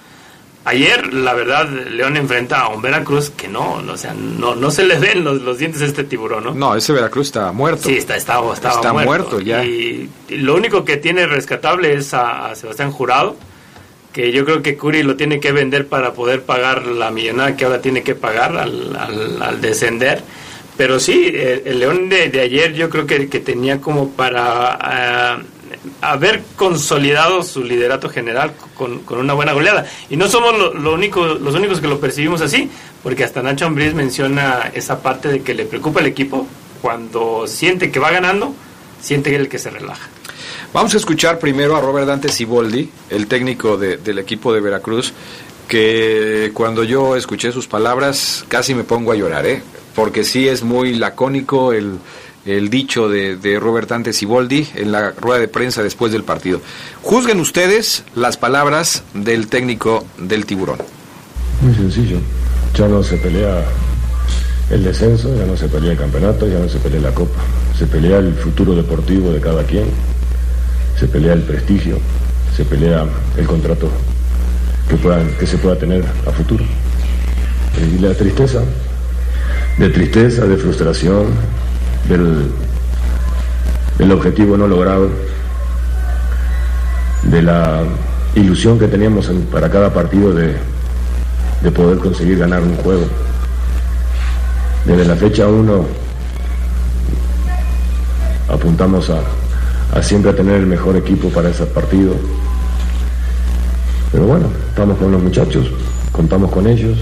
Ayer, 0.67 1.13
la 1.13 1.33
verdad, 1.33 1.69
León 1.69 2.17
enfrenta 2.17 2.59
a 2.59 2.67
un 2.67 2.81
Veracruz 2.81 3.29
que 3.29 3.47
no, 3.47 3.75
o 3.75 3.95
sea, 3.95 4.13
no, 4.13 4.53
no 4.53 4.69
se 4.69 4.83
le 4.83 4.99
ven 4.99 5.23
los, 5.23 5.41
los 5.41 5.59
dientes 5.59 5.81
a 5.81 5.85
este 5.85 6.03
tiburón, 6.03 6.43
¿no? 6.43 6.53
No, 6.53 6.75
ese 6.75 6.91
Veracruz 6.91 7.27
está 7.27 7.53
muerto. 7.53 7.87
Sí, 7.87 7.95
está, 7.95 8.17
está, 8.17 8.41
está 8.51 8.91
muerto. 8.91 9.39
ya. 9.39 9.63
Y, 9.63 10.09
lo 10.27 10.55
único 10.55 10.83
que 10.83 10.97
tiene 10.97 11.25
rescatable 11.25 11.93
es 11.93 12.13
a, 12.13 12.53
Sebastián 12.53 12.91
Jurado, 12.91 13.37
que 14.11 14.33
yo 14.33 14.43
creo 14.43 14.61
que 14.61 14.75
Curi 14.75 15.03
lo 15.03 15.15
tiene 15.15 15.39
que 15.39 15.53
vender 15.53 15.87
para 15.87 16.11
poder 16.11 16.41
pagar 16.41 16.85
la 16.85 17.11
millonada 17.11 17.55
que 17.55 17.63
ahora 17.63 17.81
tiene 17.81 18.03
que 18.03 18.15
pagar 18.15 18.57
al, 18.57 18.93
al, 19.39 19.61
descender. 19.61 20.21
Pero 20.75 20.99
sí, 20.99 21.31
el, 21.33 21.79
León 21.79 22.09
de, 22.09 22.27
de, 22.27 22.41
ayer 22.41 22.73
yo 22.73 22.89
creo 22.89 23.07
que, 23.07 23.29
que 23.29 23.39
tenía 23.39 23.79
como 23.79 24.09
para... 24.09 25.37
Uh, 25.39 25.56
haber 26.01 26.43
consolidado 26.55 27.43
su 27.43 27.63
liderato 27.63 28.09
general 28.09 28.53
con, 28.75 29.01
una 29.09 29.33
buena 29.33 29.53
goleada. 29.53 29.85
Y 30.09 30.17
no 30.17 30.27
somos 30.27 30.53
lo, 30.75 30.93
único, 30.93 31.25
los 31.25 31.55
únicos 31.55 31.79
que 31.79 31.87
lo 31.87 31.99
percibimos 31.99 32.41
así, 32.41 32.69
porque 33.03 33.23
hasta 33.23 33.41
Nacho 33.41 33.65
Ambriz 33.65 33.93
menciona 33.93 34.71
esa 34.73 35.01
parte 35.01 35.29
de 35.29 35.41
que 35.41 35.53
le 35.53 35.65
preocupa 35.65 35.99
el 35.99 36.07
equipo 36.07 36.47
cuando 36.81 37.47
siente 37.47 37.91
que 37.91 37.99
va 37.99 38.11
ganando, 38.11 38.53
siente 39.01 39.29
que 39.29 39.35
es 39.37 39.41
el 39.41 39.49
que 39.49 39.59
se 39.59 39.69
relaja. 39.69 40.09
Vamos 40.73 40.93
a 40.93 40.97
escuchar 40.97 41.39
primero 41.39 41.75
a 41.75 41.81
Robert 41.81 42.07
Dante 42.07 42.29
Siboldi, 42.29 42.89
el 43.09 43.27
técnico 43.27 43.77
del 43.77 44.19
equipo 44.19 44.53
de 44.53 44.61
Veracruz, 44.61 45.13
que 45.67 46.51
cuando 46.53 46.83
yo 46.83 47.15
escuché 47.15 47.51
sus 47.51 47.67
palabras 47.67 48.45
casi 48.47 48.73
me 48.73 48.83
pongo 48.83 49.11
a 49.11 49.15
llorar, 49.15 49.45
¿eh? 49.45 49.61
porque 49.97 50.23
sí 50.23 50.47
es 50.47 50.61
muy 50.61 50.93
lacónico 50.93 51.73
el 51.73 51.97
el 52.47 52.69
dicho 52.69 53.09
de, 53.09 53.59
Robert 53.59 53.89
Dante 53.89 54.13
Siboldi 54.13 54.67
en 54.75 54.91
la 54.91 55.11
rueda 55.11 55.39
de 55.39 55.47
prensa 55.47 55.83
después 55.83 56.11
del 56.11 56.23
partido. 56.23 56.61
Juzguen 57.01 57.39
ustedes 57.39 58.03
las 58.15 58.37
palabras 58.37 59.03
del 59.13 59.47
técnico 59.47 60.05
del 60.17 60.45
tiburón. 60.45 60.77
Muy 61.61 61.75
sencillo. 61.75 62.17
Ya 62.73 62.87
no 62.87 63.03
se 63.03 63.17
pelea 63.17 63.65
el 64.69 64.83
descenso, 64.83 65.35
ya 65.35 65.45
no 65.45 65.57
se 65.57 65.67
pelea 65.67 65.91
el 65.91 65.97
campeonato, 65.97 66.47
ya 66.47 66.59
no 66.59 66.69
se 66.69 66.77
pelea 66.79 67.01
la 67.01 67.13
copa. 67.13 67.41
Se 67.77 67.85
pelea 67.85 68.19
el 68.19 68.33
futuro 68.33 68.75
deportivo 68.75 69.31
de 69.31 69.39
cada 69.39 69.63
quien, 69.63 69.85
se 70.99 71.07
pelea 71.07 71.33
el 71.33 71.43
prestigio, 71.43 71.99
se 72.55 72.65
pelea 72.65 73.05
el 73.37 73.45
contrato 73.45 73.89
que, 74.89 74.97
que 75.39 75.45
se 75.45 75.57
pueda 75.57 75.77
tener 75.77 76.03
a 76.25 76.31
futuro. 76.31 76.63
Y 77.77 77.99
la 77.99 78.13
tristeza, 78.13 78.61
de 79.77 79.89
tristeza, 79.89 80.45
de 80.45 80.57
frustración, 80.57 81.27
del, 82.07 82.51
objetivo 84.11 84.57
no 84.57 84.67
logrado, 84.67 85.09
de 87.23 87.41
la 87.41 87.83
ilusión 88.35 88.79
que 88.79 88.87
teníamos 88.87 89.29
para 89.51 89.69
cada 89.69 89.93
partido 89.93 90.33
de, 90.33 90.55
de 91.61 91.71
poder 91.71 91.97
conseguir 91.99 92.37
ganar 92.37 92.61
un 92.61 92.75
juego. 92.77 93.05
Desde 94.85 95.05
la 95.05 95.15
fecha 95.15 95.47
1 95.47 95.85
apuntamos 98.49 99.09
a, 99.09 99.19
a, 99.97 100.01
siempre 100.01 100.31
tener 100.33 100.55
el 100.55 100.67
mejor 100.67 100.95
equipo 100.95 101.29
para 101.29 101.49
ese 101.49 101.65
partido. 101.65 102.13
Pero 104.11 104.25
bueno, 104.25 104.47
estamos 104.69 104.97
con 104.97 105.11
los 105.11 105.21
muchachos, 105.21 105.69
contamos 106.13 106.51
con 106.51 106.67
ellos, 106.67 106.97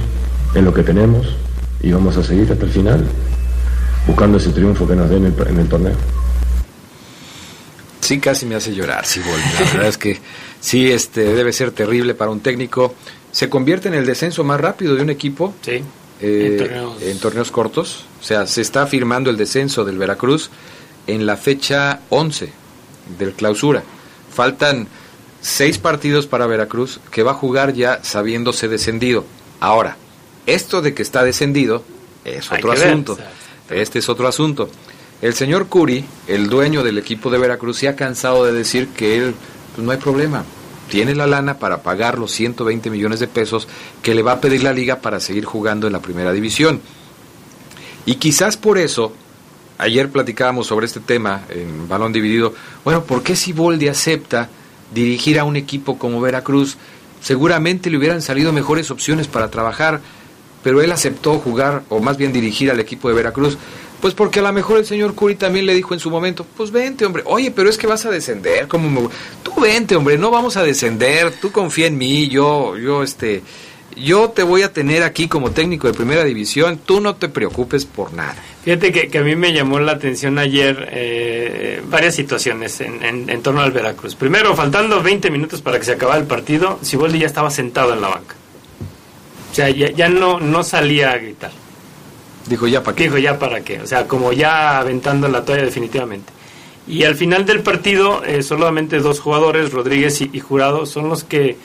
en 0.55 0.65
lo 0.65 0.73
que 0.73 0.81
tenemos 0.81 1.35
y 1.81 1.91
vamos 1.91 2.17
a 2.17 2.23
seguir 2.23 2.51
hasta 2.51 2.65
el 2.65 2.71
final 2.71 3.05
buscando 4.07 4.37
ese 4.37 4.51
triunfo 4.51 4.87
que 4.87 4.95
nos 4.95 5.09
den 5.09 5.25
en 5.25 5.59
el, 5.59 5.67
torneo. 5.67 5.95
Sí, 8.01 8.19
casi 8.19 8.45
me 8.45 8.55
hace 8.55 8.73
llorar, 8.73 9.05
sí, 9.05 9.21
La 9.59 9.71
verdad 9.71 9.87
es 9.87 9.97
que 9.97 10.19
sí, 10.59 10.91
este, 10.91 11.33
debe 11.33 11.51
ser 11.53 11.71
terrible 11.71 12.13
para 12.13 12.31
un 12.31 12.39
técnico. 12.39 12.93
Se 13.31 13.49
convierte 13.49 13.87
en 13.87 13.95
el 13.95 14.05
descenso 14.05 14.43
más 14.43 14.61
rápido 14.61 14.95
de 14.95 15.01
un 15.01 15.09
equipo 15.09 15.53
sí, 15.61 15.83
eh, 16.21 16.89
en, 17.01 17.19
torneos. 17.19 17.51
cortos. 17.51 18.05
O 18.21 18.23
sea, 18.23 18.47
se 18.47 18.61
está 18.61 18.87
firmando 18.87 19.29
el 19.29 19.37
descenso 19.37 19.83
del 19.83 19.97
Veracruz 19.97 20.49
en 21.07 21.25
la 21.25 21.35
fecha 21.35 22.01
11 22.09 22.51
del 23.17 23.33
clausura. 23.33 23.83
Faltan 24.31 24.87
seis 25.41 25.77
partidos 25.77 26.27
para 26.27 26.47
Veracruz 26.47 26.99
que 27.11 27.23
va 27.23 27.31
a 27.31 27.35
jugar 27.35 27.73
ya 27.73 28.03
sabiéndose 28.03 28.67
descendido. 28.67 29.25
Ahora, 29.59 29.97
esto 30.45 30.81
de 30.81 30.93
que 30.93 31.01
está 31.01 31.23
descendido 31.23 31.83
es 32.23 32.51
otro 32.51 32.71
asunto. 32.71 33.17
Este 33.69 33.99
es 33.99 34.09
otro 34.09 34.27
asunto. 34.27 34.69
El 35.21 35.33
señor 35.33 35.67
Curi, 35.67 36.05
el 36.27 36.49
dueño 36.49 36.83
del 36.83 36.97
equipo 36.97 37.29
de 37.29 37.37
Veracruz, 37.37 37.77
se 37.77 37.87
ha 37.87 37.95
cansado 37.95 38.45
de 38.45 38.51
decir 38.51 38.89
que 38.89 39.17
él, 39.17 39.33
pues 39.73 39.85
no 39.85 39.91
hay 39.91 39.97
problema, 39.97 40.43
tiene 40.89 41.15
la 41.15 41.25
lana 41.25 41.57
para 41.57 41.81
pagar 41.81 42.19
los 42.19 42.31
120 42.31 42.89
millones 42.89 43.19
de 43.19 43.27
pesos 43.27 43.67
que 44.01 44.13
le 44.13 44.21
va 44.21 44.33
a 44.33 44.41
pedir 44.41 44.63
la 44.63 44.73
liga 44.73 44.97
para 44.97 45.19
seguir 45.19 45.45
jugando 45.45 45.87
en 45.87 45.93
la 45.93 46.01
primera 46.01 46.31
división. 46.31 46.81
Y 48.05 48.15
quizás 48.15 48.55
por 48.55 48.77
eso, 48.77 49.13
ayer 49.77 50.09
platicábamos 50.09 50.67
sobre 50.67 50.85
este 50.85 50.99
tema 50.99 51.43
en 51.49 51.87
Balón 51.87 52.13
Dividido, 52.13 52.53
bueno, 52.83 53.03
¿por 53.03 53.23
qué 53.23 53.35
si 53.35 53.51
Boldi 53.51 53.87
acepta 53.87 54.49
dirigir 54.93 55.39
a 55.39 55.43
un 55.43 55.55
equipo 55.55 55.97
como 55.97 56.21
Veracruz? 56.21 56.77
Seguramente 57.21 57.89
le 57.89 57.97
hubieran 57.97 58.21
salido 58.21 58.53
mejores 58.53 58.91
opciones 58.91 59.27
para 59.27 59.49
trabajar 59.49 60.01
pero 60.65 60.81
él 60.81 60.91
aceptó 60.91 61.37
jugar, 61.37 61.83
o 61.89 61.99
más 61.99 62.17
bien 62.17 62.33
dirigir 62.33 62.71
al 62.71 62.79
equipo 62.79 63.07
de 63.07 63.13
Veracruz, 63.13 63.55
pues 64.01 64.15
porque 64.15 64.39
a 64.39 64.41
lo 64.41 64.51
mejor 64.51 64.79
el 64.79 64.85
señor 64.87 65.13
Curi 65.13 65.35
también 65.35 65.67
le 65.67 65.75
dijo 65.75 65.93
en 65.93 65.99
su 65.99 66.09
momento, 66.09 66.43
pues 66.57 66.71
vente, 66.71 67.05
hombre, 67.05 67.21
oye, 67.27 67.51
pero 67.51 67.69
es 67.69 67.77
que 67.77 67.85
vas 67.85 68.03
a 68.07 68.09
descender, 68.09 68.67
como 68.67 69.11
tú 69.43 69.61
vente, 69.61 69.95
hombre, 69.95 70.17
no 70.17 70.31
vamos 70.31 70.57
a 70.57 70.63
descender, 70.63 71.33
tú 71.39 71.51
confía 71.51 71.85
en 71.85 71.99
mí, 71.99 72.29
yo, 72.29 72.75
yo, 72.77 73.03
este, 73.03 73.43
yo 73.95 74.29
te 74.31 74.41
voy 74.41 74.63
a 74.63 74.73
tener 74.73 75.03
aquí 75.03 75.27
como 75.27 75.51
técnico 75.51 75.85
de 75.85 75.93
primera 75.93 76.23
división, 76.23 76.79
tú 76.83 76.99
no 76.99 77.15
te 77.15 77.29
preocupes 77.29 77.85
por 77.85 78.11
nada. 78.13 78.35
Fíjate 78.63 78.91
que, 78.91 79.19
a 79.19 79.21
mí 79.21 79.35
me 79.35 79.53
llamó 79.53 79.79
la 79.79 79.91
atención 79.91 80.39
ayer 80.39 80.89
eh, 80.91 81.83
varias 81.87 82.15
situaciones 82.15 82.81
en, 82.81 83.03
en, 83.03 83.41
torno 83.43 83.61
al 83.61 83.71
Veracruz. 83.71 84.15
Primero, 84.15 84.55
faltando 84.55 85.03
20 85.03 85.29
minutos 85.29 85.61
para 85.61 85.77
que 85.77 85.85
se 85.85 85.91
acabara 85.91 86.19
el 86.19 86.25
partido, 86.25 86.79
Siboldi 86.81 87.19
ya 87.19 87.27
estaba 87.27 87.51
sentado 87.51 87.93
en 87.93 88.01
la 88.01 88.07
banca. 88.07 88.35
O 89.55 89.57
sea, 89.57 89.69
ya, 89.69 90.09
no, 90.09 90.41
no 90.41 90.65
salía 90.65 91.11
a 91.11 91.17
gritar. 91.17 91.51
Dijo 92.45 92.67
ya 92.67 92.83
para 92.83 92.93
qué. 92.93 93.03
Dijo 93.03 93.17
ya 93.19 93.39
para 93.39 93.61
qué. 93.61 93.79
O 93.79 93.87
sea, 93.87 94.05
como 94.05 94.33
ya 94.33 94.79
aventando 94.79 95.29
la 95.29 95.45
toalla 95.45 95.63
definitivamente. 95.63 96.33
Y 96.89 97.05
al 97.05 97.15
final 97.15 97.45
del 97.45 97.61
partido, 97.61 98.21
eh, 98.25 98.43
solamente 98.43 98.99
dos 98.99 99.21
jugadores, 99.21 99.71
Rodríguez 99.71 100.19
y, 100.19 100.37
Jurado, 100.41 100.85
son 100.85 101.07
los 101.07 101.23
que 101.23 101.55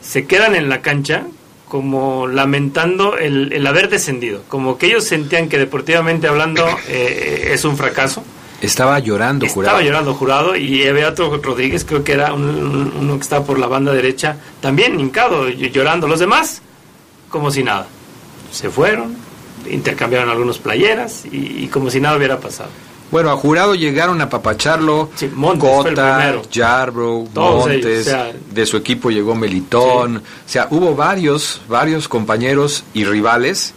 se 0.00 0.26
quedan 0.26 0.56
en 0.56 0.68
la 0.68 0.82
cancha 0.82 1.28
como 1.68 2.26
lamentando 2.26 3.16
el, 3.16 3.64
haber 3.64 3.90
descendido. 3.90 4.42
Como 4.48 4.76
que 4.76 4.86
ellos 4.86 5.04
sentían 5.04 5.48
que 5.48 5.56
deportivamente 5.56 6.26
hablando 6.26 6.66
eh, 6.88 7.50
es 7.52 7.64
un 7.64 7.76
fracaso. 7.76 8.24
Estaba 8.60 8.98
llorando 8.98 9.46
Jurado. 9.46 9.76
Estaba 9.76 9.86
llorando 9.86 10.14
Jurado 10.14 10.56
y 10.56 10.84
había 10.84 11.10
otro 11.10 11.36
Rodríguez, 11.40 11.84
creo 11.84 12.02
que 12.02 12.10
era 12.10 12.34
uno 12.34 13.14
que 13.14 13.22
estaba 13.22 13.46
por 13.46 13.60
la 13.60 13.68
banda 13.68 13.92
derecha, 13.92 14.36
también 14.60 14.98
hincado, 14.98 15.48
llorando. 15.48 16.08
Los 16.08 16.18
demás 16.18 16.62
como 17.28 17.50
si 17.50 17.62
nada. 17.62 17.86
Se 18.50 18.70
fueron, 18.70 19.16
intercambiaron 19.70 20.30
algunas 20.30 20.58
playeras 20.58 21.24
y, 21.30 21.66
como 21.68 21.90
si 21.90 22.00
nada 22.00 22.16
hubiera 22.16 22.38
pasado. 22.38 22.70
Bueno, 23.10 23.30
a 23.30 23.36
jurado 23.36 23.74
llegaron 23.74 24.20
a 24.20 24.28
papacharlo 24.28 25.10
sí, 25.14 25.30
Montes 25.32 25.70
Cota, 25.70 26.34
Montes, 27.34 28.12
de 28.50 28.66
su 28.66 28.76
equipo 28.76 29.10
llegó 29.10 29.36
Melitón, 29.36 30.16
o 30.16 30.48
sea, 30.48 30.66
hubo 30.70 30.96
varios, 30.96 31.60
varios 31.68 32.08
compañeros 32.08 32.82
y 32.94 33.04
rivales 33.04 33.74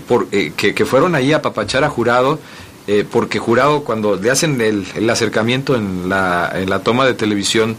por, 0.00 0.28
eh, 0.32 0.52
que, 0.54 0.74
que, 0.74 0.84
fueron 0.84 1.14
ahí 1.14 1.32
a 1.32 1.40
papachar 1.40 1.84
a 1.84 1.88
jurado, 1.88 2.38
eh, 2.86 3.06
porque 3.10 3.38
jurado 3.38 3.82
cuando 3.82 4.16
le 4.16 4.30
hacen 4.30 4.60
el, 4.60 4.86
el 4.94 5.08
acercamiento 5.08 5.74
en 5.74 6.10
la, 6.10 6.52
en 6.54 6.68
la 6.68 6.80
toma 6.80 7.06
de 7.06 7.14
televisión, 7.14 7.76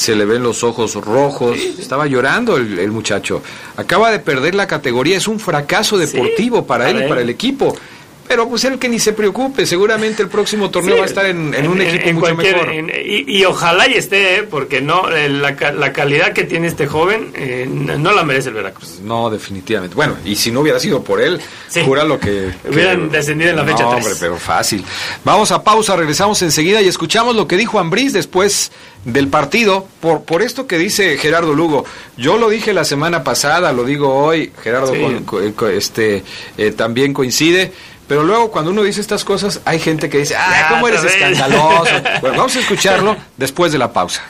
se 0.00 0.16
le 0.16 0.24
ven 0.24 0.42
los 0.42 0.64
ojos 0.64 0.94
rojos, 0.94 1.58
estaba 1.58 2.06
llorando 2.06 2.56
el, 2.56 2.90
muchacho. 2.90 3.42
Acaba 3.76 4.10
de 4.10 4.18
perder 4.18 4.54
la 4.54 4.66
categoría, 4.66 5.18
es 5.18 5.28
un 5.28 5.38
fracaso 5.38 5.98
deportivo 5.98 6.66
para 6.66 6.88
él 6.88 7.04
y 7.04 7.06
para 7.06 7.20
el 7.20 7.28
equipo. 7.28 7.76
Pero 8.30 8.48
pues 8.48 8.64
el 8.64 8.78
que 8.78 8.88
ni 8.88 9.00
se 9.00 9.12
preocupe, 9.12 9.66
seguramente 9.66 10.22
el 10.22 10.28
próximo 10.28 10.70
torneo 10.70 10.98
va 10.98 11.02
a 11.02 11.06
estar 11.06 11.26
en, 11.26 11.52
un 11.66 11.82
equipo 11.82 12.20
mucho 12.20 12.36
mejor. 12.36 12.72
y, 13.04 13.44
ojalá 13.44 13.88
y 13.88 13.94
esté, 13.94 14.36
¿eh? 14.36 14.42
porque 14.44 14.80
no 14.80 15.10
eh, 15.10 15.28
la, 15.28 15.56
la, 15.72 15.92
calidad 15.92 16.32
que 16.32 16.44
tiene 16.44 16.68
este 16.68 16.86
joven 16.86 17.32
eh, 17.34 17.66
no 17.68 18.12
la 18.12 18.22
merece 18.22 18.50
el 18.50 18.54
Veracruz. 18.54 19.00
No, 19.02 19.30
definitivamente. 19.30 19.96
Bueno, 19.96 20.16
y 20.24 20.36
si 20.36 20.52
no 20.52 20.60
hubiera 20.60 20.78
sido 20.78 21.02
por 21.02 21.20
él, 21.20 21.40
jura 21.84 22.04
lo 22.04 22.20
que... 22.20 22.52
Hubieran 22.70 23.10
descendido 23.10 23.50
en 23.50 23.56
la 23.56 23.64
fecha 23.64 23.82
no, 23.82 23.90
hombre, 23.90 24.12
pero 24.20 24.36
fácil. 24.36 24.84
Vamos 25.24 25.50
a 25.50 25.64
pausa, 25.64 25.96
regresamos 25.96 26.40
enseguida 26.42 26.80
y 26.80 26.86
escuchamos 26.86 27.34
lo 27.34 27.48
que 27.48 27.56
dijo 27.56 27.80
Ambriz 27.80 28.12
después 28.12 28.70
del 29.04 29.26
partido, 29.26 29.88
por, 30.00 30.22
por 30.22 30.42
esto 30.42 30.68
que 30.68 30.78
dice 30.78 31.18
Gerardo 31.18 31.52
Lugo. 31.52 31.84
Yo 32.16 32.38
lo 32.38 32.48
dije 32.48 32.72
la 32.72 32.84
semana 32.84 33.24
pasada, 33.24 33.72
lo 33.72 33.82
digo 33.82 34.14
hoy, 34.14 34.52
Gerardo 34.62 34.92
este, 35.72 36.22
también 36.76 37.12
coincide. 37.12 37.72
Pero 38.10 38.24
luego 38.24 38.50
cuando 38.50 38.72
uno 38.72 38.82
dice 38.82 39.00
estas 39.00 39.24
cosas, 39.24 39.60
hay 39.64 39.78
gente 39.78 40.08
que 40.08 40.18
dice, 40.18 40.34
ah, 40.36 40.66
¿cómo 40.70 40.88
eres 40.88 41.04
escandaloso? 41.04 41.92
bueno, 42.20 42.38
vamos 42.38 42.56
a 42.56 42.58
escucharlo 42.58 43.16
después 43.36 43.70
de 43.70 43.78
la 43.78 43.92
pausa. 43.92 44.20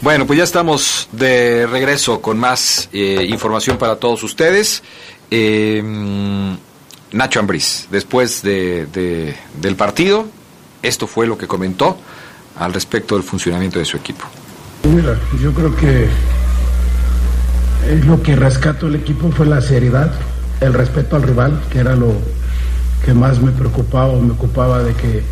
Bueno, 0.00 0.28
pues 0.28 0.36
ya 0.36 0.44
estamos 0.44 1.08
de 1.10 1.66
regreso 1.66 2.22
con 2.22 2.38
más 2.38 2.88
eh, 2.92 3.26
información 3.28 3.78
para 3.78 3.96
todos 3.96 4.22
ustedes. 4.22 4.84
Eh, 5.32 5.82
Nacho 7.12 7.40
Ambriz, 7.40 7.88
después 7.90 8.42
de, 8.42 9.36
del 9.60 9.76
partido, 9.76 10.26
esto 10.82 11.06
fue 11.06 11.26
lo 11.26 11.36
que 11.36 11.46
comentó 11.46 11.98
al 12.58 12.72
respecto 12.72 13.16
del 13.16 13.24
funcionamiento 13.24 13.78
de 13.78 13.84
su 13.84 13.98
equipo. 13.98 14.24
Mira, 14.84 15.18
yo 15.40 15.52
creo 15.52 15.76
que 15.76 16.08
lo 18.06 18.22
que 18.22 18.34
rescató 18.34 18.86
el 18.86 18.96
equipo 18.96 19.30
fue 19.30 19.46
la 19.46 19.60
seriedad, 19.60 20.10
el 20.60 20.72
respeto 20.72 21.16
al 21.16 21.22
rival, 21.22 21.62
que 21.70 21.80
era 21.80 21.94
lo 21.94 22.14
que 23.04 23.12
más 23.12 23.40
me 23.40 23.52
preocupaba 23.52 24.08
o 24.08 24.20
me 24.20 24.32
ocupaba 24.32 24.82
de 24.82 24.94
que 24.94 25.22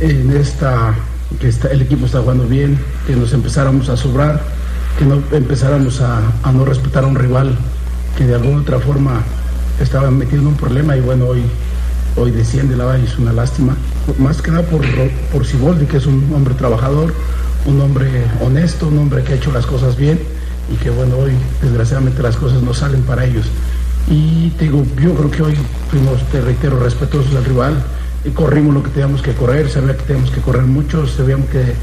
en 0.00 0.36
esta 0.36 0.94
que 1.40 1.48
el 1.70 1.82
equipo 1.82 2.06
está 2.06 2.20
jugando 2.20 2.46
bien, 2.46 2.78
que 3.06 3.16
nos 3.16 3.32
empezáramos 3.32 3.88
a 3.88 3.96
sobrar, 3.96 4.42
que 4.98 5.04
no 5.04 5.22
empezáramos 5.32 6.00
a 6.00 6.52
no 6.52 6.64
respetar 6.64 7.04
a 7.04 7.06
un 7.06 7.16
rival 7.16 7.56
que 8.16 8.26
de 8.26 8.34
alguna 8.34 8.60
otra 8.60 8.78
forma 8.78 9.22
estaba 9.80 10.10
metido 10.10 10.42
en 10.42 10.48
un 10.48 10.56
problema 10.56 10.96
y 10.96 11.00
bueno, 11.00 11.26
hoy, 11.26 11.42
hoy 12.16 12.30
desciende 12.30 12.76
la 12.76 12.86
valle, 12.86 13.04
es 13.04 13.18
una 13.18 13.32
lástima. 13.32 13.76
Más 14.18 14.42
que 14.42 14.50
nada 14.50 14.64
por, 14.64 14.82
por 15.32 15.46
Siboldi, 15.46 15.86
que 15.86 15.96
es 15.96 16.06
un 16.06 16.32
hombre 16.34 16.54
trabajador, 16.54 17.12
un 17.66 17.80
hombre 17.80 18.24
honesto, 18.40 18.88
un 18.88 18.98
hombre 18.98 19.22
que 19.22 19.32
ha 19.32 19.36
hecho 19.36 19.52
las 19.52 19.66
cosas 19.66 19.96
bien 19.96 20.20
y 20.72 20.76
que 20.76 20.90
bueno, 20.90 21.16
hoy 21.18 21.32
desgraciadamente 21.60 22.22
las 22.22 22.36
cosas 22.36 22.62
no 22.62 22.74
salen 22.74 23.02
para 23.02 23.24
ellos. 23.24 23.46
Y 24.08 24.50
te 24.58 24.64
digo, 24.64 24.84
yo 25.00 25.14
creo 25.14 25.30
que 25.30 25.42
hoy 25.42 25.56
fuimos, 25.90 26.22
te 26.30 26.40
reitero, 26.40 26.78
respetuosos 26.78 27.34
al 27.34 27.44
rival, 27.44 27.82
y 28.24 28.30
corrimos 28.30 28.74
lo 28.74 28.82
que 28.82 28.90
teníamos 28.90 29.22
que 29.22 29.32
correr, 29.32 29.68
sabía 29.68 29.96
que 29.96 30.02
teníamos 30.04 30.30
que 30.30 30.40
correr 30.40 30.62
mucho, 30.62 31.06
sabíamos 31.06 31.48
que, 31.48 31.74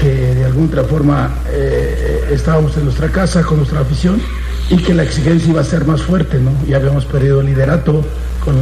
que 0.00 0.34
de 0.34 0.44
alguna 0.44 0.66
otra 0.68 0.84
forma 0.84 1.34
eh, 1.50 2.28
estábamos 2.30 2.76
en 2.76 2.84
nuestra 2.84 3.08
casa 3.08 3.42
con 3.42 3.58
nuestra 3.58 3.80
afición 3.80 4.20
y 4.70 4.76
que 4.78 4.94
la 4.94 5.02
exigencia 5.02 5.50
iba 5.50 5.60
a 5.60 5.64
ser 5.64 5.84
más 5.86 6.02
fuerte, 6.02 6.38
¿no? 6.38 6.50
Ya 6.66 6.76
habíamos 6.76 7.04
perdido 7.04 7.40
el 7.40 7.46
liderato 7.46 8.04
con, 8.44 8.56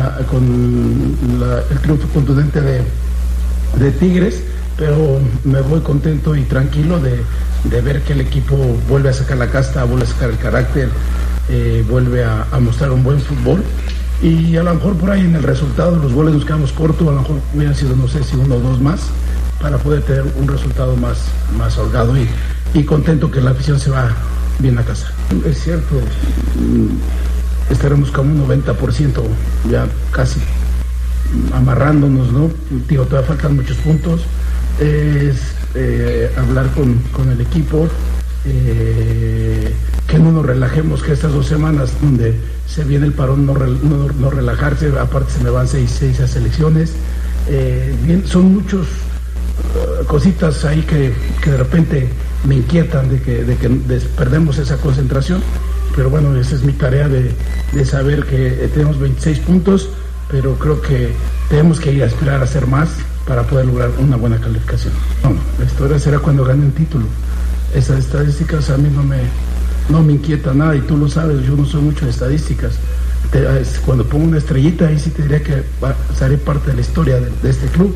el 1.70 1.78
triunfo 1.78 2.08
contundente 2.08 2.60
de, 2.60 3.90
Tigres, 3.92 4.42
pero 4.76 5.20
me 5.44 5.60
voy 5.60 5.80
contento 5.80 6.34
y 6.34 6.42
tranquilo 6.42 6.98
de, 7.00 7.22
ver 7.80 8.02
que 8.02 8.12
el 8.14 8.20
equipo 8.20 8.56
vuelve 8.88 9.10
a 9.10 9.12
sacar 9.12 9.38
la 9.38 9.48
casta, 9.48 9.84
vuelve 9.84 10.04
a 10.04 10.08
sacar 10.08 10.30
el 10.30 10.38
carácter, 10.38 10.88
eh, 11.48 11.84
vuelve 11.88 12.24
a, 12.24 12.46
mostrar 12.60 12.90
un 12.90 13.02
buen 13.02 13.20
fútbol. 13.20 13.62
Y 14.22 14.56
a 14.56 14.62
lo 14.62 14.74
mejor 14.74 14.96
por 14.96 15.10
ahí 15.10 15.20
en 15.20 15.34
el 15.34 15.42
resultado 15.42 15.96
los 15.96 16.12
goles 16.12 16.34
nos 16.34 16.44
quedamos 16.44 16.72
cortos, 16.72 17.08
a 17.08 17.12
lo 17.12 17.20
mejor 17.22 17.36
hubieran 17.54 17.74
sido, 17.74 17.96
no 17.96 18.06
sé 18.06 18.22
si 18.22 18.36
uno 18.36 18.56
o 18.56 18.60
dos 18.60 18.80
más, 18.80 19.00
para 19.62 19.78
poder 19.78 20.02
tener 20.02 20.24
un 20.36 20.46
resultado 20.46 20.94
más, 20.96 21.18
más 21.56 21.78
holgado 21.78 22.14
y, 22.18 22.28
y 22.74 22.84
contento 22.84 23.30
que 23.30 23.40
la 23.40 23.52
afición 23.52 23.80
se 23.80 23.90
va 23.90 24.10
bien 24.60 24.78
a 24.78 24.84
casa. 24.84 25.12
Es 25.44 25.62
cierto, 25.62 25.96
mm, 25.96 27.72
estaremos 27.72 28.10
como 28.10 28.32
un 28.32 28.38
90% 28.48 29.22
ya 29.70 29.86
casi 30.10 30.40
amarrándonos, 31.54 32.32
¿no? 32.32 32.50
Digo, 32.88 33.04
todavía 33.04 33.28
faltan 33.28 33.56
muchos 33.56 33.76
puntos. 33.78 34.22
Es 34.80 35.36
eh, 35.74 36.30
hablar 36.36 36.66
con, 36.72 37.30
el 37.30 37.40
equipo, 37.40 37.88
eh, 38.44 39.74
que 40.06 40.18
no 40.18 40.32
nos 40.32 40.46
relajemos, 40.46 41.02
que 41.02 41.12
estas 41.12 41.32
dos 41.32 41.46
semanas 41.46 41.92
donde 42.00 42.34
se 42.66 42.84
viene 42.84 43.06
el 43.06 43.12
parón 43.12 43.46
no, 43.46 43.54
no, 43.54 44.30
relajarse, 44.30 44.90
aparte 44.98 45.32
se 45.32 45.44
me 45.44 45.50
van 45.50 45.68
seis, 45.68 45.96
seis 45.98 46.20
a 46.20 46.26
selecciones. 46.26 46.92
Eh, 47.48 48.22
son 48.26 48.54
muchos 48.54 48.86
cositas 50.06 50.64
ahí 50.64 50.82
que, 50.82 51.12
que 51.42 51.50
de 51.50 51.56
repente 51.56 52.08
me 52.44 52.56
inquietan 52.56 53.08
de 53.10 53.20
que, 53.20 53.44
de 53.44 53.56
que 53.56 53.68
perdemos 54.16 54.58
esa 54.58 54.76
concentración, 54.78 55.42
pero 55.94 56.10
bueno, 56.10 56.34
esa 56.36 56.54
es 56.54 56.62
mi 56.62 56.72
tarea 56.72 57.08
de, 57.08 57.32
de, 57.72 57.84
saber 57.84 58.24
que 58.24 58.70
tenemos 58.72 58.98
26 58.98 59.40
puntos, 59.40 59.88
pero 60.30 60.54
creo 60.54 60.80
que 60.80 61.12
tenemos 61.48 61.80
que 61.80 61.92
ir 61.92 62.02
a 62.02 62.06
aspirar 62.06 62.40
a 62.40 62.44
hacer 62.44 62.66
más 62.66 62.88
para 63.26 63.42
poder 63.42 63.66
lograr 63.66 63.90
una 63.98 64.16
buena 64.16 64.38
calificación. 64.38 64.92
No, 65.22 65.34
la 65.58 65.64
historia 65.64 65.98
será 65.98 66.18
cuando 66.18 66.44
gane 66.44 66.64
un 66.64 66.72
título. 66.72 67.06
Esas 67.74 68.00
estadísticas 68.00 68.70
a 68.70 68.76
mí 68.76 68.88
no 68.90 69.02
me, 69.02 69.18
no 69.88 70.02
me 70.02 70.14
inquieta 70.14 70.54
nada 70.54 70.74
y 70.76 70.80
tú 70.80 70.96
lo 70.96 71.08
sabes, 71.08 71.44
yo 71.46 71.56
no 71.56 71.64
soy 71.64 71.82
mucho 71.82 72.04
de 72.04 72.10
estadísticas. 72.10 72.78
cuando 73.84 74.04
pongo 74.04 74.24
una 74.24 74.38
estrellita 74.38 74.88
ahí 74.88 74.98
sí 74.98 75.10
te 75.10 75.22
diría 75.22 75.42
que 75.42 75.62
seré 76.18 76.38
parte 76.38 76.70
de 76.70 76.76
la 76.76 76.80
historia 76.80 77.16
de 77.20 77.50
este 77.50 77.66
club, 77.68 77.94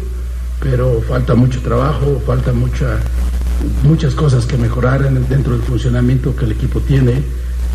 pero 0.61 1.01
falta 1.09 1.35
mucho 1.35 1.61
trabajo, 1.63 2.23
falta 2.27 2.53
mucha 2.53 3.01
muchas 3.83 4.15
cosas 4.15 4.47
que 4.47 4.57
mejorar 4.57 5.11
dentro 5.29 5.53
del 5.53 5.63
funcionamiento 5.63 6.35
que 6.35 6.45
el 6.45 6.53
equipo 6.53 6.81
tiene. 6.81 7.23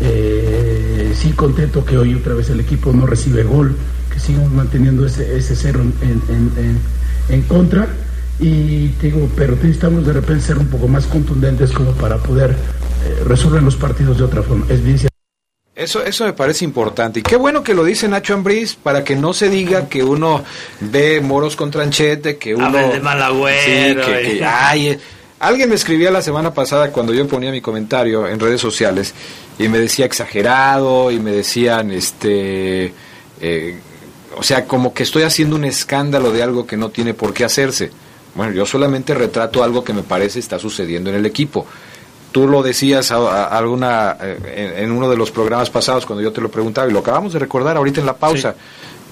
Eh, 0.00 1.12
sí 1.14 1.32
contento 1.32 1.84
que 1.84 1.98
hoy 1.98 2.14
otra 2.14 2.34
vez 2.34 2.48
el 2.50 2.60
equipo 2.60 2.92
no 2.92 3.06
recibe 3.06 3.42
gol, 3.42 3.76
que 4.12 4.18
sigamos 4.18 4.50
manteniendo 4.52 5.06
ese, 5.06 5.36
ese 5.36 5.54
cero 5.56 5.82
en, 7.28 7.42
contra. 7.42 7.88
Y 8.38 8.88
digo, 9.02 9.28
pero 9.36 9.54
necesitamos 9.56 10.06
de 10.06 10.14
repente 10.14 10.42
ser 10.42 10.58
un 10.58 10.68
poco 10.68 10.88
más 10.88 11.06
contundentes 11.06 11.72
como 11.72 11.92
para 11.92 12.16
poder 12.18 12.50
eh, 12.52 13.24
resolver 13.26 13.62
los 13.62 13.76
partidos 13.76 14.18
de 14.18 14.24
otra 14.24 14.42
forma. 14.42 14.64
Es 14.70 14.82
bien 14.82 15.10
eso, 15.80 16.04
eso 16.04 16.26
me 16.26 16.34
parece 16.34 16.66
importante. 16.66 17.20
Y 17.20 17.22
qué 17.22 17.36
bueno 17.36 17.62
que 17.62 17.72
lo 17.72 17.84
dice 17.84 18.06
Nacho 18.06 18.34
Ambriz 18.34 18.74
para 18.74 19.02
que 19.02 19.16
no 19.16 19.32
se 19.32 19.48
diga 19.48 19.88
que 19.88 20.02
uno 20.04 20.44
ve 20.80 21.22
moros 21.22 21.56
con 21.56 21.70
tranchete, 21.70 22.36
que 22.36 22.54
uno... 22.54 22.70
de 22.70 23.00
malagüero. 23.00 24.04
Sí, 24.04 24.10
que, 24.12 24.38
que 24.38 24.98
Alguien 25.40 25.70
me 25.70 25.74
escribía 25.74 26.10
la 26.10 26.20
semana 26.20 26.52
pasada 26.52 26.92
cuando 26.92 27.14
yo 27.14 27.26
ponía 27.26 27.50
mi 27.50 27.62
comentario 27.62 28.28
en 28.28 28.38
redes 28.38 28.60
sociales 28.60 29.14
y 29.58 29.68
me 29.68 29.78
decía 29.78 30.04
exagerado 30.04 31.10
y 31.10 31.18
me 31.18 31.30
decían, 31.30 31.90
este, 31.92 32.92
eh, 33.40 33.78
o 34.36 34.42
sea, 34.42 34.66
como 34.66 34.92
que 34.92 35.02
estoy 35.02 35.22
haciendo 35.22 35.56
un 35.56 35.64
escándalo 35.64 36.30
de 36.30 36.42
algo 36.42 36.66
que 36.66 36.76
no 36.76 36.90
tiene 36.90 37.14
por 37.14 37.32
qué 37.32 37.44
hacerse. 37.44 37.90
Bueno, 38.34 38.52
yo 38.52 38.66
solamente 38.66 39.14
retrato 39.14 39.64
algo 39.64 39.82
que 39.82 39.94
me 39.94 40.02
parece 40.02 40.40
está 40.40 40.58
sucediendo 40.58 41.08
en 41.08 41.16
el 41.16 41.24
equipo. 41.24 41.66
Tú 42.32 42.46
lo 42.46 42.62
decías 42.62 43.10
a, 43.10 43.46
alguna 43.46 44.18
eh, 44.20 44.74
en, 44.76 44.92
uno 44.92 45.08
de 45.08 45.16
los 45.16 45.30
programas 45.30 45.70
pasados 45.70 46.04
cuando 46.04 46.22
yo 46.22 46.32
te 46.32 46.42
lo 46.42 46.50
preguntaba 46.50 46.86
y 46.86 46.92
lo 46.92 46.98
acabamos 46.98 47.32
de 47.32 47.38
recordar 47.38 47.78
ahorita 47.78 48.00
en 48.00 48.06
la 48.06 48.16
pausa. 48.18 48.54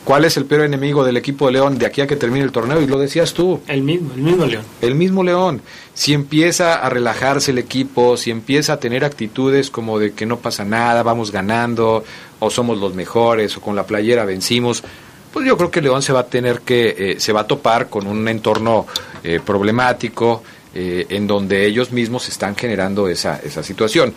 ¿Cuál 0.09 0.25
es 0.25 0.39
el 0.39 0.47
peor 0.47 0.63
enemigo 0.63 1.05
del 1.05 1.19
equipo 1.19 1.45
de 1.45 1.53
León 1.53 1.77
de 1.77 1.85
aquí 1.85 2.01
a 2.01 2.07
que 2.07 2.17
termine 2.17 2.43
el 2.43 2.51
torneo? 2.51 2.81
Y 2.81 2.87
lo 2.87 2.99
decías 2.99 3.35
tú. 3.35 3.61
El 3.69 3.83
mismo, 3.83 4.15
el 4.15 4.23
mismo 4.23 4.47
León. 4.47 4.65
El 4.81 4.95
mismo 4.95 5.23
León. 5.23 5.61
Si 5.93 6.15
empieza 6.15 6.77
a 6.77 6.89
relajarse 6.89 7.51
el 7.51 7.59
equipo, 7.59 8.17
si 8.17 8.31
empieza 8.31 8.73
a 8.73 8.81
tener 8.81 9.05
actitudes 9.05 9.69
como 9.69 9.99
de 9.99 10.15
que 10.15 10.25
no 10.25 10.39
pasa 10.39 10.65
nada, 10.65 11.03
vamos 11.03 11.31
ganando, 11.31 12.05
o 12.39 12.49
somos 12.49 12.79
los 12.79 12.95
mejores, 12.95 13.55
o 13.59 13.61
con 13.61 13.77
la 13.77 13.85
playera 13.85 14.25
vencimos, 14.25 14.83
pues 15.31 15.47
yo 15.47 15.59
creo 15.59 15.71
que 15.71 15.83
León 15.83 16.01
se 16.01 16.15
va 16.15 16.21
a 16.21 16.27
tener 16.27 16.61
que, 16.63 16.95
eh, 16.97 17.21
se 17.21 17.35
va 17.35 17.41
a 17.43 17.47
topar 17.47 17.91
con 17.91 18.07
un 18.07 18.27
entorno 18.29 18.87
eh, 19.23 19.41
problemático 19.45 20.43
eh, 20.75 21.05
en 21.11 21.27
donde 21.27 21.67
ellos 21.67 21.93
mismos 21.93 22.31
están 22.31 22.57
generando 22.57 23.09
esa, 23.09 23.41
esa 23.45 23.63
situación. 23.63 24.15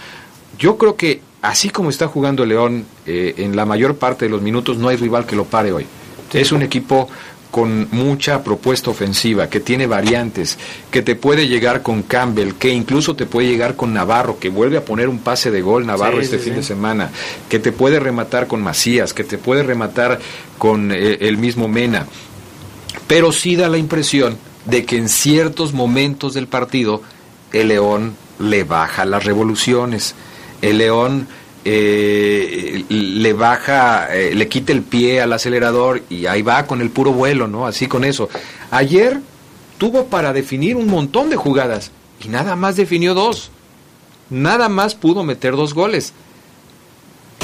Yo 0.58 0.78
creo 0.78 0.96
que 0.96 1.20
así 1.42 1.70
como 1.70 1.90
está 1.90 2.08
jugando 2.08 2.46
León 2.46 2.86
eh, 3.06 3.36
en 3.38 3.56
la 3.56 3.66
mayor 3.66 3.98
parte 3.98 4.26
de 4.26 4.32
los 4.32 4.42
minutos, 4.42 4.78
no 4.78 4.90
hay 4.90 4.98
rival 4.98 5.26
que 5.26 5.36
lo 5.36 5.46
pare 5.46 5.72
hoy. 5.72 5.86
Es 6.34 6.52
un 6.52 6.62
equipo 6.62 7.10
con 7.52 7.90
mucha 7.92 8.42
propuesta 8.44 8.90
ofensiva, 8.90 9.50
que 9.50 9.60
tiene 9.60 9.86
variantes, 9.86 10.58
que 10.90 11.02
te 11.02 11.16
puede 11.16 11.50
llegar 11.50 11.82
con 11.82 12.04
Campbell, 12.04 12.54
que 12.54 12.70
incluso 12.70 13.16
te 13.16 13.26
puede 13.26 13.50
llegar 13.50 13.76
con 13.76 13.94
Navarro, 13.94 14.40
que 14.40 14.48
vuelve 14.48 14.78
a 14.78 14.86
poner 14.86 15.10
un 15.10 15.20
pase 15.20 15.52
de 15.52 15.62
gol 15.62 15.86
Navarro 15.86 16.20
Sí, 16.20 16.24
este 16.24 16.38
sí, 16.38 16.46
fin 16.46 16.54
sí. 16.54 16.58
de 16.60 16.64
semana, 16.64 17.12
que 17.50 17.60
te 17.60 17.74
puede 17.74 18.00
rematar 18.00 18.48
con 18.48 18.64
Macías, 18.64 19.14
que 19.14 19.26
te 19.26 19.38
puede 19.38 19.64
rematar 19.64 20.20
con 20.58 20.94
eh, 20.94 21.18
el 21.22 21.38
mismo 21.38 21.68
Mena. 21.68 22.08
Pero 23.08 23.34
sí 23.34 23.58
da 23.58 23.68
la 23.68 23.78
impresión 23.78 24.38
de 24.66 24.86
que 24.86 24.96
en 24.96 25.10
ciertos 25.10 25.74
momentos 25.74 26.34
del 26.34 26.48
partido 26.48 27.02
el 27.52 27.68
León 27.68 28.16
le 28.40 28.64
baja 28.64 29.04
las 29.04 29.26
revoluciones. 29.26 30.16
El 30.62 30.78
León 30.78 31.28
eh, 31.64 32.86
le 32.90 33.34
baja, 33.34 34.08
eh, 34.16 34.34
le 34.36 34.48
quita 34.48 34.72
el 34.74 34.82
pie 34.82 35.22
al 35.22 35.34
acelerador 35.34 36.04
y 36.10 36.26
ahí 36.26 36.42
va 36.42 36.66
con 36.66 36.82
el 36.82 36.90
puro 36.90 37.12
vuelo, 37.12 37.48
¿no? 37.48 37.68
Así 37.68 37.88
con 37.88 38.04
eso. 38.04 38.30
Ayer 38.72 39.20
tuvo 39.78 40.06
para 40.06 40.34
definir 40.34 40.76
un 40.76 40.88
montón 40.88 41.30
de 41.30 41.36
jugadas 41.36 41.92
y 42.24 42.30
nada 42.30 42.56
más 42.56 42.76
definió 42.76 43.14
dos. 43.14 43.52
Nada 44.30 44.70
más 44.70 44.96
pudo 44.96 45.24
meter 45.24 45.56
dos 45.56 45.74
goles. 45.74 46.14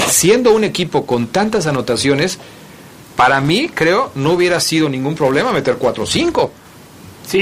Siendo 0.08 0.54
un 0.54 0.64
equipo 0.64 1.04
con 1.04 1.26
tantas 1.26 1.66
anotaciones, 1.66 2.38
para 3.18 3.40
mí, 3.40 3.68
creo, 3.74 4.12
no 4.14 4.34
hubiera 4.34 4.60
sido 4.60 4.88
ningún 4.88 5.16
problema 5.16 5.52
meter 5.52 5.74
4 5.76 6.04
o 6.04 6.06
5. 6.06 6.52
Sí, 7.26 7.38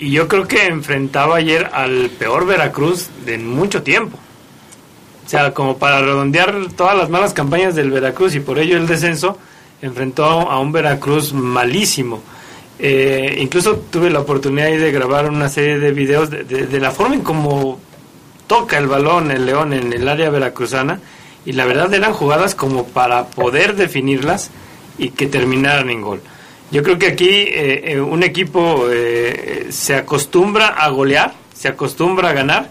y, 0.00 0.10
yo 0.10 0.26
creo 0.28 0.46
que 0.46 0.66
enfrentaba 0.66 1.36
ayer 1.36 1.70
al 1.72 2.10
peor 2.10 2.44
Veracruz 2.44 3.08
de 3.24 3.38
mucho 3.38 3.82
tiempo. 3.84 4.18
O 5.28 5.30
sea, 5.30 5.52
como 5.52 5.76
para 5.76 6.00
redondear 6.00 6.54
todas 6.74 6.96
las 6.96 7.10
malas 7.10 7.34
campañas 7.34 7.74
del 7.74 7.90
Veracruz 7.90 8.34
y 8.34 8.40
por 8.40 8.58
ello 8.58 8.78
el 8.78 8.86
descenso, 8.86 9.36
enfrentó 9.82 10.24
a 10.24 10.58
un 10.58 10.72
Veracruz 10.72 11.34
malísimo. 11.34 12.22
Eh, 12.78 13.36
incluso 13.38 13.76
tuve 13.90 14.08
la 14.08 14.20
oportunidad 14.20 14.68
de 14.68 14.90
grabar 14.90 15.28
una 15.28 15.50
serie 15.50 15.78
de 15.78 15.92
videos 15.92 16.30
de, 16.30 16.44
de- 16.44 16.66
de 16.66 16.80
la 16.80 16.92
forma 16.92 17.14
en 17.14 17.20
cómo 17.20 17.78
toca 18.46 18.78
el 18.78 18.86
balón 18.86 19.30
el 19.30 19.44
León 19.44 19.74
en 19.74 19.92
el 19.92 20.08
área 20.08 20.30
veracruzana 20.30 20.98
y 21.44 21.52
la 21.52 21.66
verdad 21.66 21.92
eran 21.92 22.14
jugadas 22.14 22.54
como 22.54 22.86
para 22.86 23.26
poder 23.26 23.76
definirlas 23.76 24.50
y 24.96 25.10
que 25.10 25.26
terminaran 25.26 25.90
en 25.90 26.00
gol. 26.00 26.22
Yo 26.70 26.82
creo 26.82 26.98
que 26.98 27.08
aquí 27.08 27.28
eh, 27.28 27.92
eh, 27.92 28.00
un 28.00 28.22
equipo 28.22 28.86
eh, 28.90 29.66
se 29.68 29.94
acostumbra 29.94 30.68
a 30.68 30.88
golear, 30.88 31.34
se 31.52 31.68
acostumbra 31.68 32.30
a 32.30 32.32
ganar, 32.32 32.70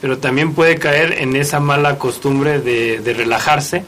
pero 0.00 0.18
también 0.18 0.54
puede 0.54 0.78
caer 0.78 1.14
en 1.20 1.36
esa 1.36 1.60
mala 1.60 1.98
costumbre 1.98 2.60
de, 2.60 3.00
relajarse 3.14 3.84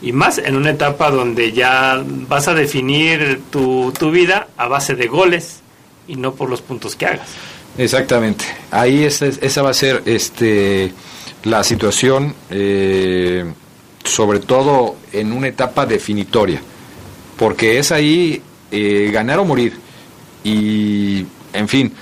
y 0.00 0.12
más 0.12 0.38
en 0.38 0.56
una 0.56 0.70
etapa 0.70 1.10
donde 1.10 1.52
ya 1.52 2.02
vas 2.04 2.48
a 2.48 2.54
definir 2.54 3.40
tu, 3.50 3.92
tu 3.96 4.10
vida 4.10 4.48
a 4.56 4.66
base 4.66 4.94
de 4.96 5.06
goles 5.06 5.60
y 6.08 6.16
no 6.16 6.34
por 6.34 6.50
los 6.50 6.60
puntos 6.60 6.96
que 6.96 7.06
hagas. 7.06 7.28
Exactamente. 7.78 8.44
Ahí 8.70 9.04
esa, 9.04 9.26
esa 9.26 9.62
va 9.62 9.70
a 9.70 9.74
ser 9.74 10.02
este, 10.04 10.92
la 11.44 11.64
situación, 11.64 12.34
eh, 12.50 13.50
sobre 14.04 14.40
todo 14.40 14.96
en 15.12 15.32
una 15.32 15.48
etapa 15.48 15.86
definitoria, 15.86 16.60
porque 17.36 17.78
es 17.78 17.92
ahí 17.92 18.42
eh, 18.70 19.10
ganar 19.12 19.38
o 19.38 19.44
morir. 19.44 19.74
Y, 20.44 21.24
en 21.52 21.68
fin, 21.68 21.92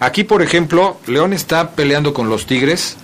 aquí, 0.00 0.24
por 0.24 0.42
ejemplo, 0.42 0.98
León 1.06 1.32
está 1.32 1.72
peleando 1.72 2.14
con 2.14 2.28
los 2.28 2.46
Tigres 2.46 2.96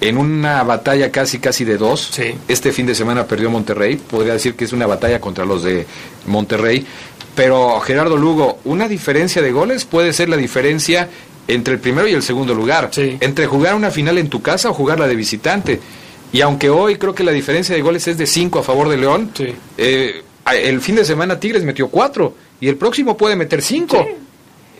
en 0.00 0.18
una 0.18 0.62
batalla 0.62 1.10
casi, 1.10 1.38
casi 1.38 1.64
de 1.64 1.78
dos. 1.78 2.08
Sí. 2.12 2.34
Este 2.48 2.72
fin 2.72 2.86
de 2.86 2.94
semana 2.94 3.26
perdió 3.26 3.50
Monterrey, 3.50 3.96
podría 3.96 4.34
decir 4.34 4.54
que 4.54 4.64
es 4.64 4.72
una 4.72 4.86
batalla 4.86 5.20
contra 5.20 5.44
los 5.44 5.62
de 5.64 5.86
Monterrey. 6.26 6.86
Pero 7.34 7.80
Gerardo 7.80 8.16
Lugo, 8.16 8.58
una 8.64 8.88
diferencia 8.88 9.42
de 9.42 9.52
goles 9.52 9.84
puede 9.84 10.12
ser 10.12 10.28
la 10.28 10.36
diferencia 10.36 11.08
entre 11.48 11.74
el 11.74 11.80
primero 11.80 12.08
y 12.08 12.12
el 12.12 12.22
segundo 12.22 12.54
lugar. 12.54 12.88
Sí. 12.92 13.16
Entre 13.20 13.46
jugar 13.46 13.74
una 13.74 13.90
final 13.90 14.18
en 14.18 14.28
tu 14.28 14.42
casa 14.42 14.70
o 14.70 14.74
jugarla 14.74 15.06
de 15.06 15.14
visitante. 15.16 15.80
Y 16.32 16.40
aunque 16.40 16.68
hoy 16.70 16.96
creo 16.96 17.14
que 17.14 17.22
la 17.24 17.32
diferencia 17.32 17.74
de 17.74 17.82
goles 17.82 18.08
es 18.08 18.18
de 18.18 18.26
5 18.26 18.58
a 18.58 18.62
favor 18.62 18.88
de 18.88 18.96
León, 18.96 19.30
Sí. 19.34 19.46
eh, 19.78 20.22
el 20.62 20.80
fin 20.80 20.96
de 20.96 21.04
semana 21.04 21.38
Tigres 21.40 21.62
metió 21.64 21.88
4 21.88 22.34
y 22.60 22.68
el 22.68 22.76
próximo 22.76 23.16
puede 23.16 23.36
meter 23.36 23.62
5. 23.62 24.06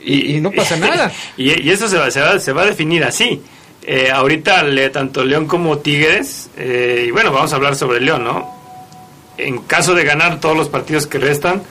Y, 0.05 0.37
y 0.37 0.41
no 0.41 0.51
pasa 0.53 0.77
nada. 0.77 1.13
y, 1.37 1.63
y 1.63 1.71
eso 1.71 1.89
se 1.89 1.97
va, 1.99 2.11
se, 2.11 2.21
va, 2.21 2.39
se 2.39 2.53
va 2.53 2.63
a 2.63 2.67
definir 2.67 3.05
así. 3.05 3.43
Eh, 3.89 4.11
ahorita 4.11 4.65
le- 4.65 4.91
tanto 4.91 5.25
León 5.25 5.47
como 5.47 5.79
Tigres, 5.79 6.51
eh, 6.57 7.05
y 7.07 7.11
bueno, 7.13 7.31
vamos 7.31 7.53
a 7.53 7.57
hablar 7.57 7.77
sobre 7.77 8.01
León, 8.01 8.25
¿no? 8.25 8.53
En 9.39 9.59
caso 9.59 9.95
de 9.95 10.03
ganar 10.03 10.41
todos 10.41 10.57
los 10.57 10.69
partidos 10.69 11.07
que 11.07 11.19
restan, 11.19 11.63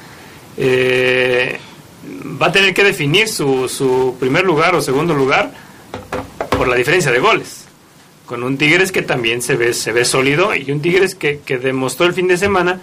eh, 0.58 1.60
va 2.42 2.48
a 2.48 2.52
tener 2.54 2.74
que 2.74 2.84
definir 2.86 3.28
su, 3.28 3.68
su 3.68 4.16
primer 4.20 4.46
lugar 4.46 4.76
o 4.76 4.82
segundo 4.82 5.14
lugar 5.14 5.52
por 6.58 6.68
la 6.70 6.76
diferencia 6.78 7.12
de 7.12 7.20
goles. 7.20 7.66
Con 8.26 8.44
un 8.44 8.58
Tigres 8.58 8.92
que 8.94 9.02
también 9.02 9.42
se 9.42 9.56
ve, 9.56 9.74
se 9.74 9.92
ve 9.92 10.06
sólido 10.06 10.56
y 10.56 10.72
un 10.72 10.82
Tigres 10.82 11.16
que, 11.16 11.42
que 11.46 11.58
demostró 11.58 12.06
el 12.06 12.14
fin 12.14 12.28
de 12.30 12.38
semana 12.38 12.80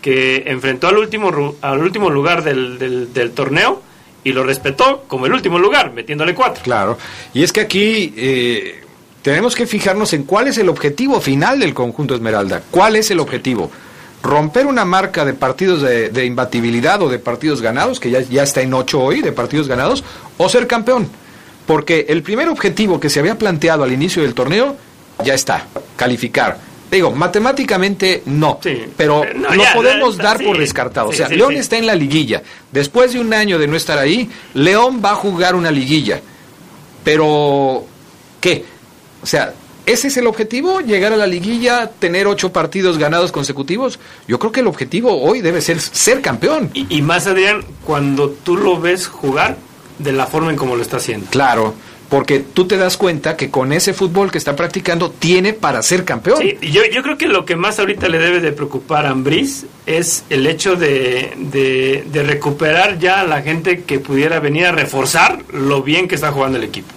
que 0.00 0.44
enfrentó 0.46 0.86
al 0.88 0.98
último, 0.98 1.56
al 1.60 1.80
último 1.80 2.10
lugar 2.10 2.44
del, 2.44 2.78
del 3.12 3.32
torneo 3.32 3.82
y 4.24 4.32
lo 4.32 4.44
respetó 4.44 5.04
como 5.06 5.26
el 5.26 5.32
último 5.32 5.58
lugar, 5.58 5.92
metiéndole 5.92 6.34
cuatro. 6.34 6.62
Claro. 6.62 6.98
Y 7.34 7.42
es 7.42 7.52
que 7.52 7.60
aquí 7.60 8.12
eh, 8.16 8.82
tenemos 9.22 9.54
que 9.54 9.66
fijarnos 9.66 10.12
en 10.12 10.24
cuál 10.24 10.48
es 10.48 10.58
el 10.58 10.68
objetivo 10.68 11.20
final 11.20 11.60
del 11.60 11.74
conjunto 11.74 12.14
Esmeralda. 12.14 12.62
¿Cuál 12.70 12.96
es 12.96 13.10
el 13.10 13.20
objetivo? 13.20 13.70
Romper 14.22 14.66
una 14.66 14.84
marca 14.84 15.24
de 15.24 15.34
partidos 15.34 15.82
de, 15.82 16.24
imbatibilidad 16.24 17.00
o 17.02 17.08
de 17.08 17.18
partidos 17.18 17.62
ganados, 17.62 18.00
que 18.00 18.10
ya, 18.10 18.20
ya 18.20 18.42
está 18.42 18.60
en 18.62 18.74
ocho 18.74 19.00
hoy, 19.00 19.22
de 19.22 19.32
partidos 19.32 19.68
ganados, 19.68 20.02
o 20.36 20.48
ser 20.48 20.66
campeón. 20.66 21.08
Porque 21.66 22.06
el 22.08 22.22
primer 22.22 22.48
objetivo 22.48 22.98
que 22.98 23.10
se 23.10 23.20
había 23.20 23.38
planteado 23.38 23.84
al 23.84 23.92
inicio 23.92 24.22
del 24.22 24.34
torneo 24.34 24.76
ya 25.24 25.34
está, 25.34 25.66
calificar. 25.96 26.67
Digo, 26.90 27.10
matemáticamente 27.10 28.22
no, 28.26 28.58
Sí. 28.62 28.84
pero 28.96 29.24
Eh, 29.24 29.34
no, 29.34 29.54
lo 29.54 29.62
ya, 29.62 29.74
podemos 29.74 30.16
ya, 30.16 30.22
dar 30.22 30.38
sí. 30.38 30.44
por 30.44 30.58
descartado. 30.58 31.08
o 31.10 31.12
sea, 31.12 31.28
León 31.28 31.54
está 31.54 31.76
en 31.76 31.86
la 31.86 31.94
liguilla. 31.94 32.42
Después 32.72 33.12
de 33.12 33.20
un 33.20 33.32
año 33.34 33.58
de 33.58 33.66
no 33.66 33.76
estar 33.76 33.98
ahí, 33.98 34.30
León 34.54 35.02
va 35.04 35.10
a 35.10 35.14
jugar 35.16 35.54
una 35.54 35.70
liguilla. 35.70 36.20
Pero, 37.04 37.84
¿qué? 38.40 38.64
O 39.22 39.26
sea, 39.26 39.52
¿ese 39.86 40.08
es 40.08 40.16
el 40.16 40.26
objetivo? 40.26 40.80
¿Llegar 40.80 41.12
a 41.12 41.16
la 41.16 41.26
liguilla, 41.26 41.90
tener 41.98 42.26
ocho 42.26 42.52
partidos 42.52 42.98
ganados 42.98 43.32
consecutivos? 43.32 43.98
Yo 44.26 44.38
creo 44.38 44.52
que 44.52 44.60
el 44.60 44.66
objetivo 44.66 45.20
hoy 45.22 45.40
debe 45.40 45.60
ser 45.60 45.80
ser 45.80 46.20
campeón. 46.20 46.70
Y, 46.74 46.86
y 46.98 47.02
más, 47.02 47.26
Adrián, 47.26 47.64
cuando 47.84 48.30
tú 48.30 48.56
lo 48.56 48.80
ves 48.80 49.06
jugar 49.06 49.56
de 49.98 50.12
la 50.12 50.26
forma 50.26 50.50
en 50.50 50.56
como 50.56 50.76
lo 50.76 50.82
está 50.82 50.98
haciendo. 50.98 51.26
Claro, 51.30 51.74
porque 52.08 52.40
tú 52.40 52.66
te 52.66 52.76
das 52.78 52.96
cuenta 52.96 53.36
que 53.36 53.50
con 53.50 53.72
ese 53.72 53.92
fútbol 53.92 54.30
que 54.30 54.38
está 54.38 54.56
practicando 54.56 55.10
tiene 55.10 55.52
para 55.52 55.82
ser 55.82 56.04
campeón. 56.04 56.38
Sí, 56.38 56.56
yo, 56.62 56.82
yo 56.86 57.02
creo 57.02 57.18
que 57.18 57.28
lo 57.28 57.44
que 57.44 57.54
más 57.54 57.78
ahorita 57.78 58.08
le 58.08 58.18
debe 58.18 58.40
de 58.40 58.52
preocupar 58.52 59.04
a 59.04 59.10
Ambriz 59.10 59.66
es 59.84 60.24
el 60.30 60.46
hecho 60.46 60.76
de, 60.76 61.32
de, 61.36 62.04
de 62.10 62.22
recuperar 62.22 62.98
ya 62.98 63.20
a 63.20 63.24
la 63.24 63.42
gente 63.42 63.82
que 63.82 64.00
pudiera 64.00 64.40
venir 64.40 64.66
a 64.66 64.72
reforzar 64.72 65.42
lo 65.52 65.82
bien 65.82 66.08
que 66.08 66.14
está 66.14 66.32
jugando 66.32 66.56
el 66.56 66.64
equipo. 66.64 66.94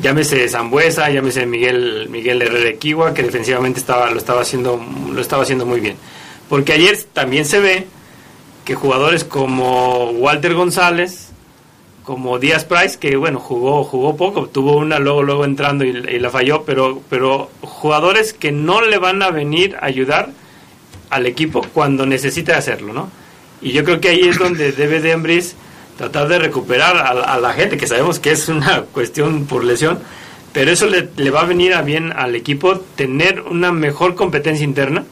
Llámese 0.00 0.48
Zambuesa, 0.48 1.10
llámese 1.10 1.44
Miguel 1.44 2.08
Miguel 2.08 2.40
Herrera 2.40 2.70
Equigua, 2.70 3.12
que 3.12 3.22
defensivamente 3.22 3.80
estaba, 3.80 4.10
lo, 4.10 4.18
estaba 4.18 4.42
haciendo, 4.42 4.82
lo 5.12 5.20
estaba 5.20 5.42
haciendo 5.42 5.66
muy 5.66 5.80
bien. 5.80 5.96
Porque 6.48 6.72
ayer 6.72 6.96
también 7.12 7.44
se 7.44 7.58
ve 7.60 7.86
que 8.64 8.76
jugadores 8.76 9.24
como 9.24 10.10
Walter 10.10 10.54
González, 10.54 11.29
como 12.10 12.40
Díaz 12.40 12.64
Price, 12.64 12.98
que 12.98 13.14
bueno, 13.14 13.38
jugó, 13.38 13.84
jugó 13.84 14.16
poco, 14.16 14.48
tuvo 14.48 14.78
una 14.78 14.98
luego, 14.98 15.22
luego 15.22 15.44
entrando 15.44 15.84
y, 15.84 15.90
y 15.90 16.18
la 16.18 16.28
falló, 16.28 16.64
pero, 16.64 17.00
pero 17.08 17.52
jugadores 17.60 18.32
que 18.32 18.50
no 18.50 18.82
le 18.82 18.98
van 18.98 19.22
a 19.22 19.30
venir 19.30 19.76
a 19.76 19.86
ayudar 19.86 20.30
al 21.08 21.26
equipo 21.26 21.64
cuando 21.72 22.06
necesite 22.06 22.52
hacerlo, 22.52 22.92
¿no? 22.92 23.12
Y 23.62 23.70
yo 23.70 23.84
creo 23.84 24.00
que 24.00 24.08
ahí 24.08 24.22
es 24.22 24.40
donde 24.40 24.72
debe 24.82 25.00
de 25.00 25.12
Ambriz 25.12 25.54
tratar 25.98 26.26
de 26.26 26.40
recuperar 26.40 26.96
a, 26.96 27.10
a 27.10 27.38
la 27.38 27.52
gente, 27.52 27.76
que 27.76 27.86
sabemos 27.86 28.18
que 28.18 28.32
es 28.32 28.48
una 28.48 28.80
cuestión 28.92 29.46
por 29.46 29.62
lesión, 29.62 30.00
pero 30.52 30.72
eso 30.72 30.86
le, 30.86 31.10
le 31.16 31.30
va 31.30 31.42
a 31.42 31.44
venir 31.44 31.74
a 31.74 31.82
bien 31.82 32.12
al 32.12 32.34
equipo 32.34 32.80
tener 32.96 33.42
una 33.42 33.70
mejor 33.70 34.16
competencia 34.16 34.64
interna 34.64 35.04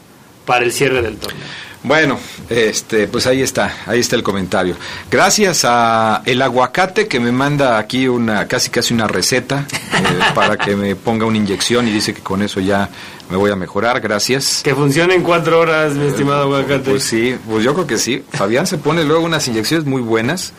para 0.45 0.65
el 0.65 0.73
cierre 0.73 1.01
del 1.01 1.17
torneo. 1.17 1.47
Bueno, 1.83 2.19
este, 2.49 3.07
pues 3.07 3.27
ahí 3.27 3.41
está, 3.41 3.73
ahí 3.87 4.01
está 4.01 4.17
el 4.17 4.23
comentario. 4.23 4.77
Gracias 5.11 5.65
a 5.65 6.23
el 6.25 6.43
aguacate 6.43 7.07
que 7.07 7.21
me 7.21 7.31
manda 7.31 7.79
aquí 7.79 8.09
una, 8.09 8.49
casi 8.49 8.69
casi 8.69 8.93
una 8.93 9.07
receta 9.07 9.65
eh, 9.71 10.21
para 10.35 10.57
que 10.57 10.75
me 10.75 10.97
ponga 10.97 11.25
una 11.25 11.37
inyección 11.39 11.87
y 11.87 11.93
dice 11.93 12.13
que 12.15 12.21
con 12.21 12.43
eso 12.43 12.61
ya 12.61 12.89
me 13.31 13.37
voy 13.37 13.51
a 13.51 13.57
mejorar, 13.57 14.01
gracias. 14.01 14.63
Que 14.65 14.75
funcione 14.75 15.15
en 15.15 15.23
cuatro 15.23 15.61
horas, 15.61 15.95
mi 15.95 16.07
estimado 16.07 16.43
aguacate. 16.43 16.91
Pues 16.91 17.05
sí, 17.05 17.37
pues 17.49 17.63
yo 17.63 17.75
creo 17.75 17.87
que 17.87 17.99
sí. 17.99 18.25
Fabián 18.33 18.67
se 18.67 18.79
pone 18.79 19.05
luego 19.05 19.25
unas 19.25 19.47
inyecciones 19.49 19.87
muy 19.87 20.01
buenas. 20.01 20.53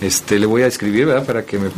Este, 0.00 0.38
le 0.38 0.46
voy 0.46 0.62
a 0.62 0.66
escribir, 0.66 1.06
¿verdad? 1.06 1.24
Para 1.24 1.44
que 1.44 1.58
me... 1.58 1.70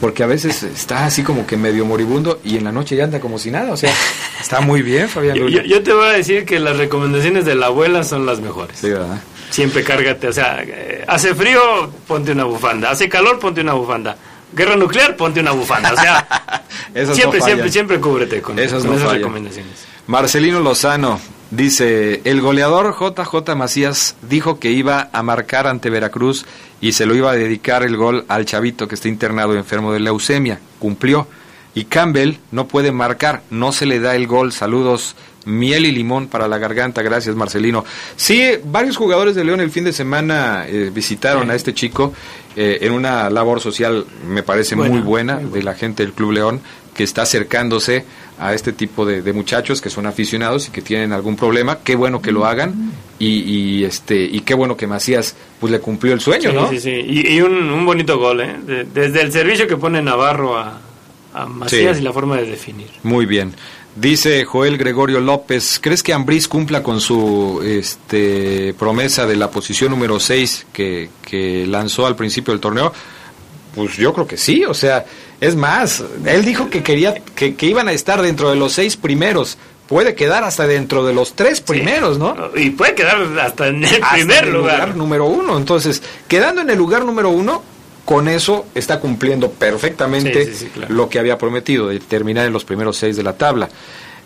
Porque 0.00 0.22
a 0.22 0.26
veces 0.26 0.62
está 0.62 1.04
así 1.04 1.22
como 1.22 1.46
que 1.46 1.56
medio 1.56 1.84
moribundo 1.84 2.40
y 2.42 2.56
en 2.56 2.64
la 2.64 2.72
noche 2.72 2.96
ya 2.96 3.04
anda 3.04 3.20
como 3.20 3.38
si 3.38 3.50
nada. 3.50 3.72
O 3.72 3.76
sea, 3.76 3.92
está 4.40 4.60
muy 4.60 4.82
bien, 4.82 5.08
Fabián. 5.08 5.36
Yo, 5.36 5.48
yo 5.48 5.82
te 5.82 5.92
voy 5.92 6.06
a 6.06 6.12
decir 6.12 6.44
que 6.44 6.58
las 6.58 6.76
recomendaciones 6.76 7.44
de 7.44 7.54
la 7.54 7.66
abuela 7.66 8.02
son 8.02 8.24
las 8.24 8.40
mejores. 8.40 8.78
Sí, 8.78 8.90
¿verdad? 8.90 9.20
Siempre 9.50 9.82
cárgate, 9.82 10.28
o 10.28 10.32
sea, 10.32 10.62
eh, 10.62 11.04
hace 11.08 11.34
frío, 11.34 11.90
ponte 12.06 12.32
una 12.32 12.44
bufanda. 12.44 12.90
Hace 12.90 13.08
calor, 13.08 13.38
ponte 13.38 13.60
una 13.60 13.72
bufanda. 13.74 14.16
Guerra 14.52 14.76
nuclear, 14.76 15.16
ponte 15.16 15.40
una 15.40 15.52
bufanda. 15.52 15.92
O 15.92 15.96
sea, 15.96 16.64
siempre, 17.14 17.38
no 17.38 17.44
siempre, 17.44 17.70
siempre 17.70 18.00
cúbrete 18.00 18.42
con, 18.42 18.58
Esas 18.58 18.82
con 18.82 18.90
no 18.90 18.96
esas 18.96 19.06
fallan. 19.06 19.22
recomendaciones. 19.22 19.86
Marcelino 20.06 20.60
Lozano 20.60 21.20
dice, 21.50 22.20
el 22.24 22.40
goleador 22.40 22.96
JJ 22.98 23.54
Macías 23.54 24.16
dijo 24.22 24.58
que 24.58 24.70
iba 24.72 25.08
a 25.12 25.22
marcar 25.22 25.66
ante 25.66 25.90
Veracruz 25.90 26.46
y 26.80 26.92
se 26.92 27.06
lo 27.06 27.14
iba 27.14 27.30
a 27.30 27.34
dedicar 27.34 27.82
el 27.82 27.96
gol 27.96 28.24
al 28.28 28.44
chavito 28.44 28.88
que 28.88 28.94
está 28.96 29.08
internado 29.08 29.54
enfermo 29.54 29.92
de 29.92 30.00
leucemia. 30.00 30.58
Cumplió. 30.78 31.28
Y 31.72 31.84
Campbell 31.84 32.38
no 32.50 32.66
puede 32.66 32.90
marcar, 32.90 33.42
no 33.50 33.70
se 33.70 33.86
le 33.86 34.00
da 34.00 34.16
el 34.16 34.26
gol. 34.26 34.50
Saludos, 34.50 35.14
miel 35.44 35.86
y 35.86 35.92
limón 35.92 36.26
para 36.26 36.48
la 36.48 36.58
garganta. 36.58 37.02
Gracias, 37.02 37.36
Marcelino. 37.36 37.84
Sí, 38.16 38.50
varios 38.64 38.96
jugadores 38.96 39.36
de 39.36 39.44
León 39.44 39.60
el 39.60 39.70
fin 39.70 39.84
de 39.84 39.92
semana 39.92 40.64
eh, 40.66 40.90
visitaron 40.92 41.48
a 41.50 41.54
este 41.54 41.72
chico 41.72 42.12
eh, 42.56 42.78
en 42.82 42.92
una 42.92 43.30
labor 43.30 43.60
social, 43.60 44.04
me 44.26 44.42
parece 44.42 44.74
Buena, 44.74 44.92
muy 44.94 45.02
buena, 45.02 45.34
muy 45.34 45.42
buena. 45.44 45.56
de 45.58 45.62
la 45.62 45.74
gente 45.74 46.02
del 46.02 46.12
Club 46.12 46.32
León, 46.32 46.60
que 46.94 47.04
está 47.04 47.22
acercándose 47.22 48.04
a 48.38 48.52
este 48.54 48.72
tipo 48.72 49.04
de, 49.06 49.22
de 49.22 49.32
muchachos 49.32 49.80
que 49.80 49.90
son 49.90 50.06
aficionados 50.06 50.68
y 50.68 50.70
que 50.70 50.82
tienen 50.82 51.12
algún 51.12 51.36
problema. 51.36 51.78
Qué 51.84 51.94
bueno 51.94 52.20
que 52.20 52.32
lo 52.32 52.44
hagan 52.46 52.92
y, 53.18 53.26
y, 53.42 53.84
este 53.84 54.16
y 54.24 54.40
qué 54.40 54.54
bueno 54.54 54.76
que 54.76 54.86
Macías 54.86 55.36
pues 55.60 55.70
le 55.70 55.78
cumplió 55.80 56.12
el 56.14 56.20
sueño, 56.20 56.50
Sí, 56.50 56.56
¿no? 56.56 56.68
sí, 56.70 56.80
sí. 56.80 56.90
Y, 56.90 57.34
y 57.36 57.40
un, 57.42 57.70
un 57.70 57.86
bonito 57.86 58.18
gol, 58.18 58.40
¿eh? 58.40 58.56
De- 58.66 58.84
desde 58.84 59.22
el 59.22 59.30
servicio 59.32 59.66
que 59.68 59.76
pone 59.76 60.00
Navarro 60.02 60.58
a, 60.58 60.80
a 61.34 61.46
Macías 61.46 61.96
Sí. 61.96 62.02
y 62.02 62.04
la 62.04 62.12
forma 62.12 62.36
de 62.38 62.46
definir. 62.46 62.88
Muy 63.02 63.26
bien. 63.26 63.52
Dice 63.96 64.44
Joel 64.44 64.78
Gregorio 64.78 65.20
López, 65.20 65.80
¿crees 65.82 66.02
que 66.02 66.12
Ambriz 66.12 66.46
cumpla 66.46 66.82
con 66.82 67.00
su 67.00 67.60
este, 67.64 68.72
promesa 68.78 69.26
de 69.26 69.36
la 69.36 69.50
posición 69.50 69.90
número 69.90 70.20
6 70.20 70.66
que, 70.72 71.10
que 71.22 71.66
lanzó 71.66 72.06
al 72.06 72.14
principio 72.16 72.52
del 72.54 72.60
torneo? 72.60 72.92
Pues 73.74 73.96
yo 73.96 74.12
creo 74.14 74.26
que 74.26 74.36
sí, 74.36 74.64
o 74.64 74.74
sea, 74.74 75.04
es 75.40 75.56
más, 75.56 76.02
él 76.24 76.44
dijo 76.44 76.70
que 76.70 76.82
quería 76.82 77.14
que, 77.14 77.54
que 77.56 77.66
iban 77.66 77.88
a 77.88 77.92
estar 77.92 78.22
dentro 78.22 78.50
de 78.50 78.56
los 78.56 78.72
seis 78.72 78.96
primeros, 78.96 79.58
puede 79.88 80.14
quedar 80.14 80.44
hasta 80.44 80.66
dentro 80.66 81.04
de 81.04 81.12
los 81.14 81.34
tres 81.34 81.60
primeros, 81.60 82.18
¿no? 82.18 82.36
Y 82.56 82.70
puede 82.70 82.94
quedar 82.94 83.20
hasta 83.40 83.68
en 83.68 83.84
el 83.84 84.02
Hasta 84.02 84.14
primer 84.14 84.44
en 84.44 84.48
el 84.48 84.54
lugar. 84.54 84.96
número 84.96 85.26
uno. 85.26 85.56
Entonces, 85.56 86.02
quedando 86.28 86.60
en 86.62 86.70
el 86.70 86.78
lugar 86.78 87.04
número 87.04 87.30
uno, 87.30 87.62
con 88.10 88.26
eso 88.26 88.66
está 88.74 88.98
cumpliendo 88.98 89.52
perfectamente 89.52 90.44
Sí, 90.44 90.50
sí, 90.52 90.58
sí, 90.64 90.70
claro. 90.74 90.92
lo 90.92 91.08
que 91.08 91.20
había 91.20 91.38
prometido, 91.38 91.86
de 91.86 92.00
terminar 92.00 92.44
en 92.44 92.52
los 92.52 92.64
primeros 92.64 92.96
seis 92.96 93.16
de 93.16 93.22
la 93.22 93.34
tabla. 93.36 93.68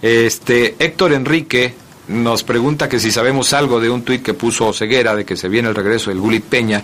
Este 0.00 0.74
Héctor 0.78 1.12
Enrique 1.12 1.74
nos 2.08 2.44
pregunta 2.44 2.88
que 2.88 2.98
si 2.98 3.10
sabemos 3.12 3.52
algo 3.52 3.80
de 3.80 3.90
un 3.90 4.02
tuit 4.02 4.22
que 4.22 4.32
puso 4.32 4.72
Ceguera 4.72 5.14
de 5.14 5.26
que 5.26 5.36
se 5.36 5.50
viene 5.50 5.68
el 5.68 5.74
regreso 5.74 6.08
del 6.08 6.18
Gulit 6.18 6.44
Peña. 6.44 6.82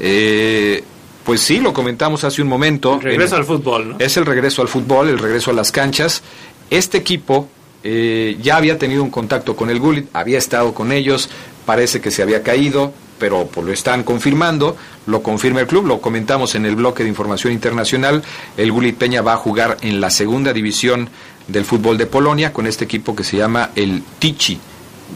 Eh, 0.00 0.82
pues 1.22 1.42
sí, 1.42 1.60
lo 1.60 1.74
comentamos 1.74 2.24
hace 2.24 2.40
un 2.40 2.48
momento. 2.48 2.98
Regreso 2.98 3.34
En- 3.34 3.40
al 3.42 3.46
fútbol, 3.46 3.88
¿no? 3.90 3.96
es 3.98 4.16
el 4.16 4.24
regreso 4.24 4.62
al 4.62 4.68
fútbol, 4.68 5.10
el 5.10 5.18
regreso 5.18 5.50
a 5.50 5.54
las 5.54 5.70
canchas. 5.70 6.22
Este 6.70 6.96
equipo 6.96 7.46
eh, 7.84 8.38
ya 8.40 8.56
había 8.56 8.78
tenido 8.78 9.02
un 9.02 9.10
contacto 9.10 9.54
con 9.54 9.68
el 9.68 9.80
Gullit, 9.80 10.06
había 10.14 10.38
estado 10.38 10.72
con 10.72 10.92
ellos, 10.92 11.28
parece 11.66 12.00
que 12.00 12.10
se 12.10 12.22
había 12.22 12.42
caído, 12.42 12.94
pero 13.18 13.46
pues, 13.46 13.66
lo 13.66 13.72
están 13.72 14.04
confirmando, 14.04 14.76
lo 15.06 15.22
confirma 15.22 15.60
el 15.60 15.66
club, 15.66 15.86
lo 15.86 16.00
comentamos 16.00 16.54
en 16.54 16.66
el 16.66 16.76
bloque 16.76 17.02
de 17.02 17.08
información 17.08 17.52
internacional. 17.52 18.22
El 18.56 18.72
Gullit 18.72 18.96
Peña 18.96 19.22
va 19.22 19.34
a 19.34 19.36
jugar 19.36 19.76
en 19.82 20.00
la 20.00 20.10
segunda 20.10 20.52
división 20.52 21.08
del 21.46 21.64
fútbol 21.64 21.98
de 21.98 22.06
Polonia 22.06 22.52
con 22.52 22.66
este 22.66 22.84
equipo 22.84 23.16
que 23.16 23.24
se 23.24 23.36
llama 23.36 23.70
el 23.74 24.02
Tichy. 24.18 24.58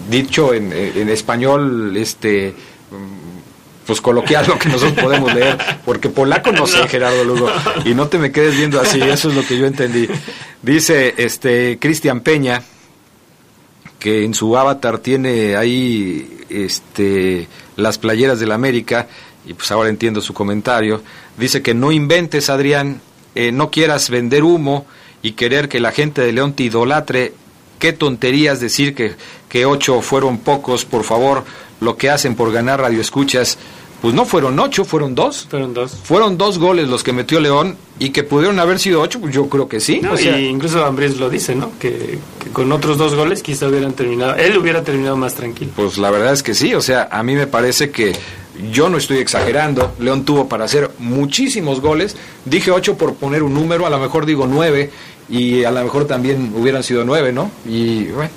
Dicho 0.09 0.55
en, 0.55 0.73
en 0.73 1.09
español, 1.11 1.97
este 1.97 2.55
pues 3.87 4.01
coloquial 4.01 4.47
lo 4.47 4.59
que 4.59 4.69
nosotros 4.69 5.05
podemos 5.05 5.35
leer, 5.35 5.59
porque 5.85 6.09
polaco 6.09 6.53
no 6.53 6.67
sé, 6.67 6.87
Gerardo 6.89 7.25
Lugo, 7.25 7.51
y 7.85 7.95
no 7.95 8.09
te 8.09 8.19
me 8.19 8.31
quedes 8.31 8.57
viendo 8.57 8.81
así, 8.81 9.01
eso 9.01 9.29
es 9.29 9.35
lo 9.35 9.45
que 9.45 9.59
yo 9.59 9.67
entendí. 9.67 10.09
Dice 10.63 11.15
este 11.17 11.79
Cristian 11.81 12.21
Peña 12.21 12.63
que 14.03 14.25
en 14.25 14.35
su 14.35 14.57
avatar 14.57 14.99
tiene 14.99 15.55
ahí 15.55 16.41
este 16.49 17.47
las 17.77 17.99
playeras 17.99 18.41
del 18.41 18.51
América 18.51 19.07
y 19.47 19.55
pues 19.55 19.71
ahora 19.71 19.91
entiendo 19.91 20.21
su 20.21 20.35
comentario. 20.35 21.03
Dice 21.39 21.63
que 21.63 21.73
no 21.73 21.93
inventes, 21.93 22.51
Adrián, 22.51 23.01
eh, 23.37 23.53
no 23.53 23.71
quieras 23.71 24.11
vender 24.11 24.43
humo 24.43 24.87
y 25.23 25.33
querer 25.33 25.69
que 25.69 25.79
la 25.79 25.93
gente 25.93 26.21
de 26.21 26.33
León 26.33 26.55
te 26.55 26.65
idolatre. 26.65 27.33
Qué 27.79 27.93
tonterías 27.93 28.59
decir 28.59 28.97
que, 28.97 29.15
que 29.49 29.67
ocho 29.67 30.03
fueron 30.03 30.39
pocos, 30.39 30.85
por 30.85 31.05
favor, 31.05 31.45
lo 31.81 31.97
que 31.97 32.11
hacen 32.11 32.35
por 32.35 32.51
ganar 32.51 32.81
radioescuchas. 32.81 33.57
Pues 34.03 34.15
no 34.15 34.25
fueron 34.25 34.59
ocho, 34.59 34.85
fueron 34.85 35.15
dos. 35.15 35.47
Fueron 35.49 35.73
dos. 35.73 35.97
Fueron 36.03 36.37
dos 36.37 36.59
goles 36.59 36.89
los 36.89 37.05
que 37.05 37.13
metió 37.13 37.39
León 37.39 37.77
y 38.01 38.11
que 38.11 38.25
pudieron 38.25 38.59
haber 38.59 38.81
sido 38.81 39.01
ocho, 39.01 39.21
pues 39.21 39.33
yo 39.33 39.49
creo 39.49 39.69
que 39.69 39.79
sí. 39.79 40.01
No, 40.03 40.15
o 40.15 40.17
sea, 40.17 40.39
y 40.41 40.47
incluso 40.47 40.85
Ambriz 40.85 41.17
lo 41.19 41.31
dice, 41.31 41.55
¿no? 41.55 41.71
Que, 41.79 42.19
que 42.43 42.51
con 42.51 42.73
otros 42.73 42.99
dos 42.99 43.15
goles 43.15 43.45
quizá 43.45 43.69
hubieran 43.69 43.93
terminado, 43.93 44.35
él 44.35 44.59
hubiera 44.59 44.83
terminado 44.83 45.17
más 45.17 45.37
tranquilo. 45.37 45.71
Pues 45.77 45.99
la 45.99 46.11
verdad 46.11 46.33
es 46.33 46.43
que 46.43 46.53
sí, 46.53 46.75
o 46.75 46.81
sea, 46.81 47.09
a 47.13 47.23
mí 47.23 47.37
me 47.37 47.47
parece 47.47 47.93
que 47.93 48.13
yo 48.73 48.89
no 48.89 48.99
estoy 48.99 49.19
exagerando. 49.19 49.95
León 50.01 50.25
tuvo 50.25 50.49
para 50.49 50.65
hacer 50.65 50.91
muchísimos 50.99 51.81
goles. 51.81 52.17
Dije 52.45 52.73
ocho 52.73 52.99
por 52.99 53.15
poner 53.15 53.45
un 53.45 53.55
número, 53.55 53.87
a 53.87 53.91
lo 53.91 54.01
mejor 54.01 54.27
digo 54.27 54.49
nueve 54.49 54.91
y 55.29 55.63
a 55.63 55.71
lo 55.71 55.81
mejor 55.83 56.07
también 56.07 56.53
hubieran 56.57 56.83
sido 56.83 57.05
nueve, 57.05 57.33
¿no? 57.33 57.53
Y 57.65 58.07
bueno, 58.07 58.31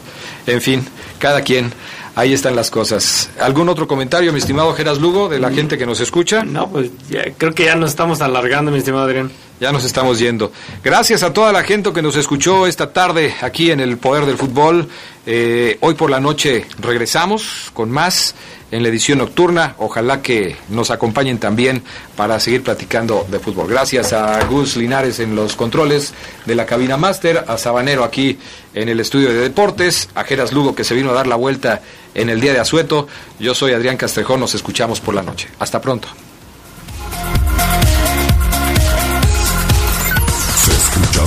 en 0.46 0.62
fin, 0.62 0.86
cada 1.18 1.42
quien. 1.42 1.74
Ahí 2.16 2.34
están 2.34 2.56
las 2.56 2.72
cosas. 2.72 3.30
¿Algún 3.42 3.68
otro 3.68 3.88
comentario, 3.88 4.32
mi 4.32 4.40
estimado 4.40 4.74
Geras 4.74 5.00
Lugo, 5.00 5.28
de 5.28 5.38
la 5.40 5.52
gente 5.52 5.78
que 5.78 5.86
nos 5.86 6.00
escucha? 6.00 6.44
No, 6.46 6.70
pues 6.70 6.90
ya- 7.10 7.26
creo 7.38 7.54
que 7.54 7.66
ya 7.66 7.76
nos 7.76 7.90
estamos 7.90 8.22
alargando, 8.22 8.72
mi 8.72 8.78
estimado 8.78 9.04
Adrián. 9.04 9.32
Ya 9.60 9.72
nos 9.72 9.86
estamos 9.86 10.20
yendo. 10.20 10.52
Gracias 10.84 11.24
a 11.24 11.32
toda 11.32 11.54
la 11.54 11.64
gente 11.64 11.94
que 11.94 12.02
nos 12.02 12.18
escuchó 12.18 12.68
esta 12.68 12.92
tarde 12.92 13.34
aquí 13.42 13.72
en 13.72 13.80
el 13.80 13.98
Poder 13.98 14.26
del 14.26 14.38
Fútbol. 14.38 14.90
Eh, 15.26 15.78
hoy 15.80 15.94
por 15.96 16.10
la 16.10 16.20
noche 16.20 16.66
regresamos 16.80 17.72
con 17.74 17.90
más 17.90 18.36
en 18.72 18.84
la 18.84 18.90
edición 18.90 19.20
nocturna. 19.20 19.76
Ojalá 19.78 20.22
que 20.22 20.58
nos 20.68 20.92
acompañen 20.92 21.38
también 21.38 21.84
para 22.18 22.38
seguir 22.42 22.64
platicando 22.64 23.26
de 23.32 23.40
fútbol. 23.40 23.68
Gracias 23.68 24.12
a 24.12 24.44
Gus 24.46 24.76
Linares 24.76 25.20
en 25.22 25.36
los 25.36 25.56
controles 25.56 26.14
de 26.46 26.56
la 26.56 26.66
cabina 26.66 26.98
máster, 26.98 27.46
a 27.48 27.58
Sabanero 27.58 28.04
aquí 28.04 28.38
en 28.74 28.90
el 28.90 29.00
estudio 29.00 29.30
de 29.30 29.40
deportes, 29.40 30.10
a 30.16 30.26
Geras 30.26 30.52
Lugo 30.52 30.76
que 30.76 30.84
se 30.84 30.96
vino 30.96 31.12
a 31.12 31.14
dar 31.14 31.28
la 31.28 31.38
vuelta 31.38 31.82
en 32.14 32.30
el 32.30 32.42
día 32.42 32.52
de 32.52 32.60
Asueto. 32.60 33.08
Yo 33.40 33.56
soy 33.56 33.72
Adrián 33.72 33.96
Castrejón, 33.96 34.42
nos 34.42 34.54
escuchamos 34.54 35.00
por 35.00 35.16
la 35.16 35.24
noche. 35.24 35.48
Hasta 35.60 35.80
pronto. 35.80 36.10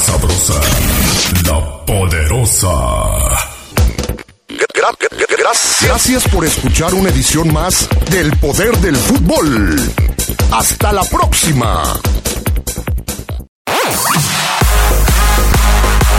Sabrosa, 0.09 0.55
la 1.45 1.85
poderosa. 1.85 2.67
Gra- 4.49 4.67
gra- 4.75 5.11
gra- 5.11 5.79
Gracias 5.83 6.25
por 6.29 6.45
escuchar 6.47 6.95
una 6.95 7.11
edición 7.11 7.53
más 7.53 7.87
del 8.11 8.35
Poder 8.39 8.77
del 8.79 8.97
Fútbol. 8.97 9.79
Hasta 10.51 10.93
la 10.93 11.05
próxima. 11.05 11.83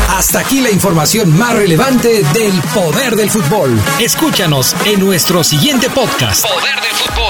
Hasta 0.09 0.39
aquí 0.39 0.61
la 0.61 0.69
información 0.69 1.35
más 1.37 1.53
relevante 1.55 2.23
del 2.33 2.61
poder 2.73 3.15
del 3.15 3.29
fútbol. 3.31 3.79
Escúchanos 3.99 4.75
en 4.85 4.99
nuestro 4.99 5.43
siguiente 5.43 5.89
podcast. 5.89 6.45
Poder 6.45 6.75
del 6.75 6.91
fútbol. 6.91 7.28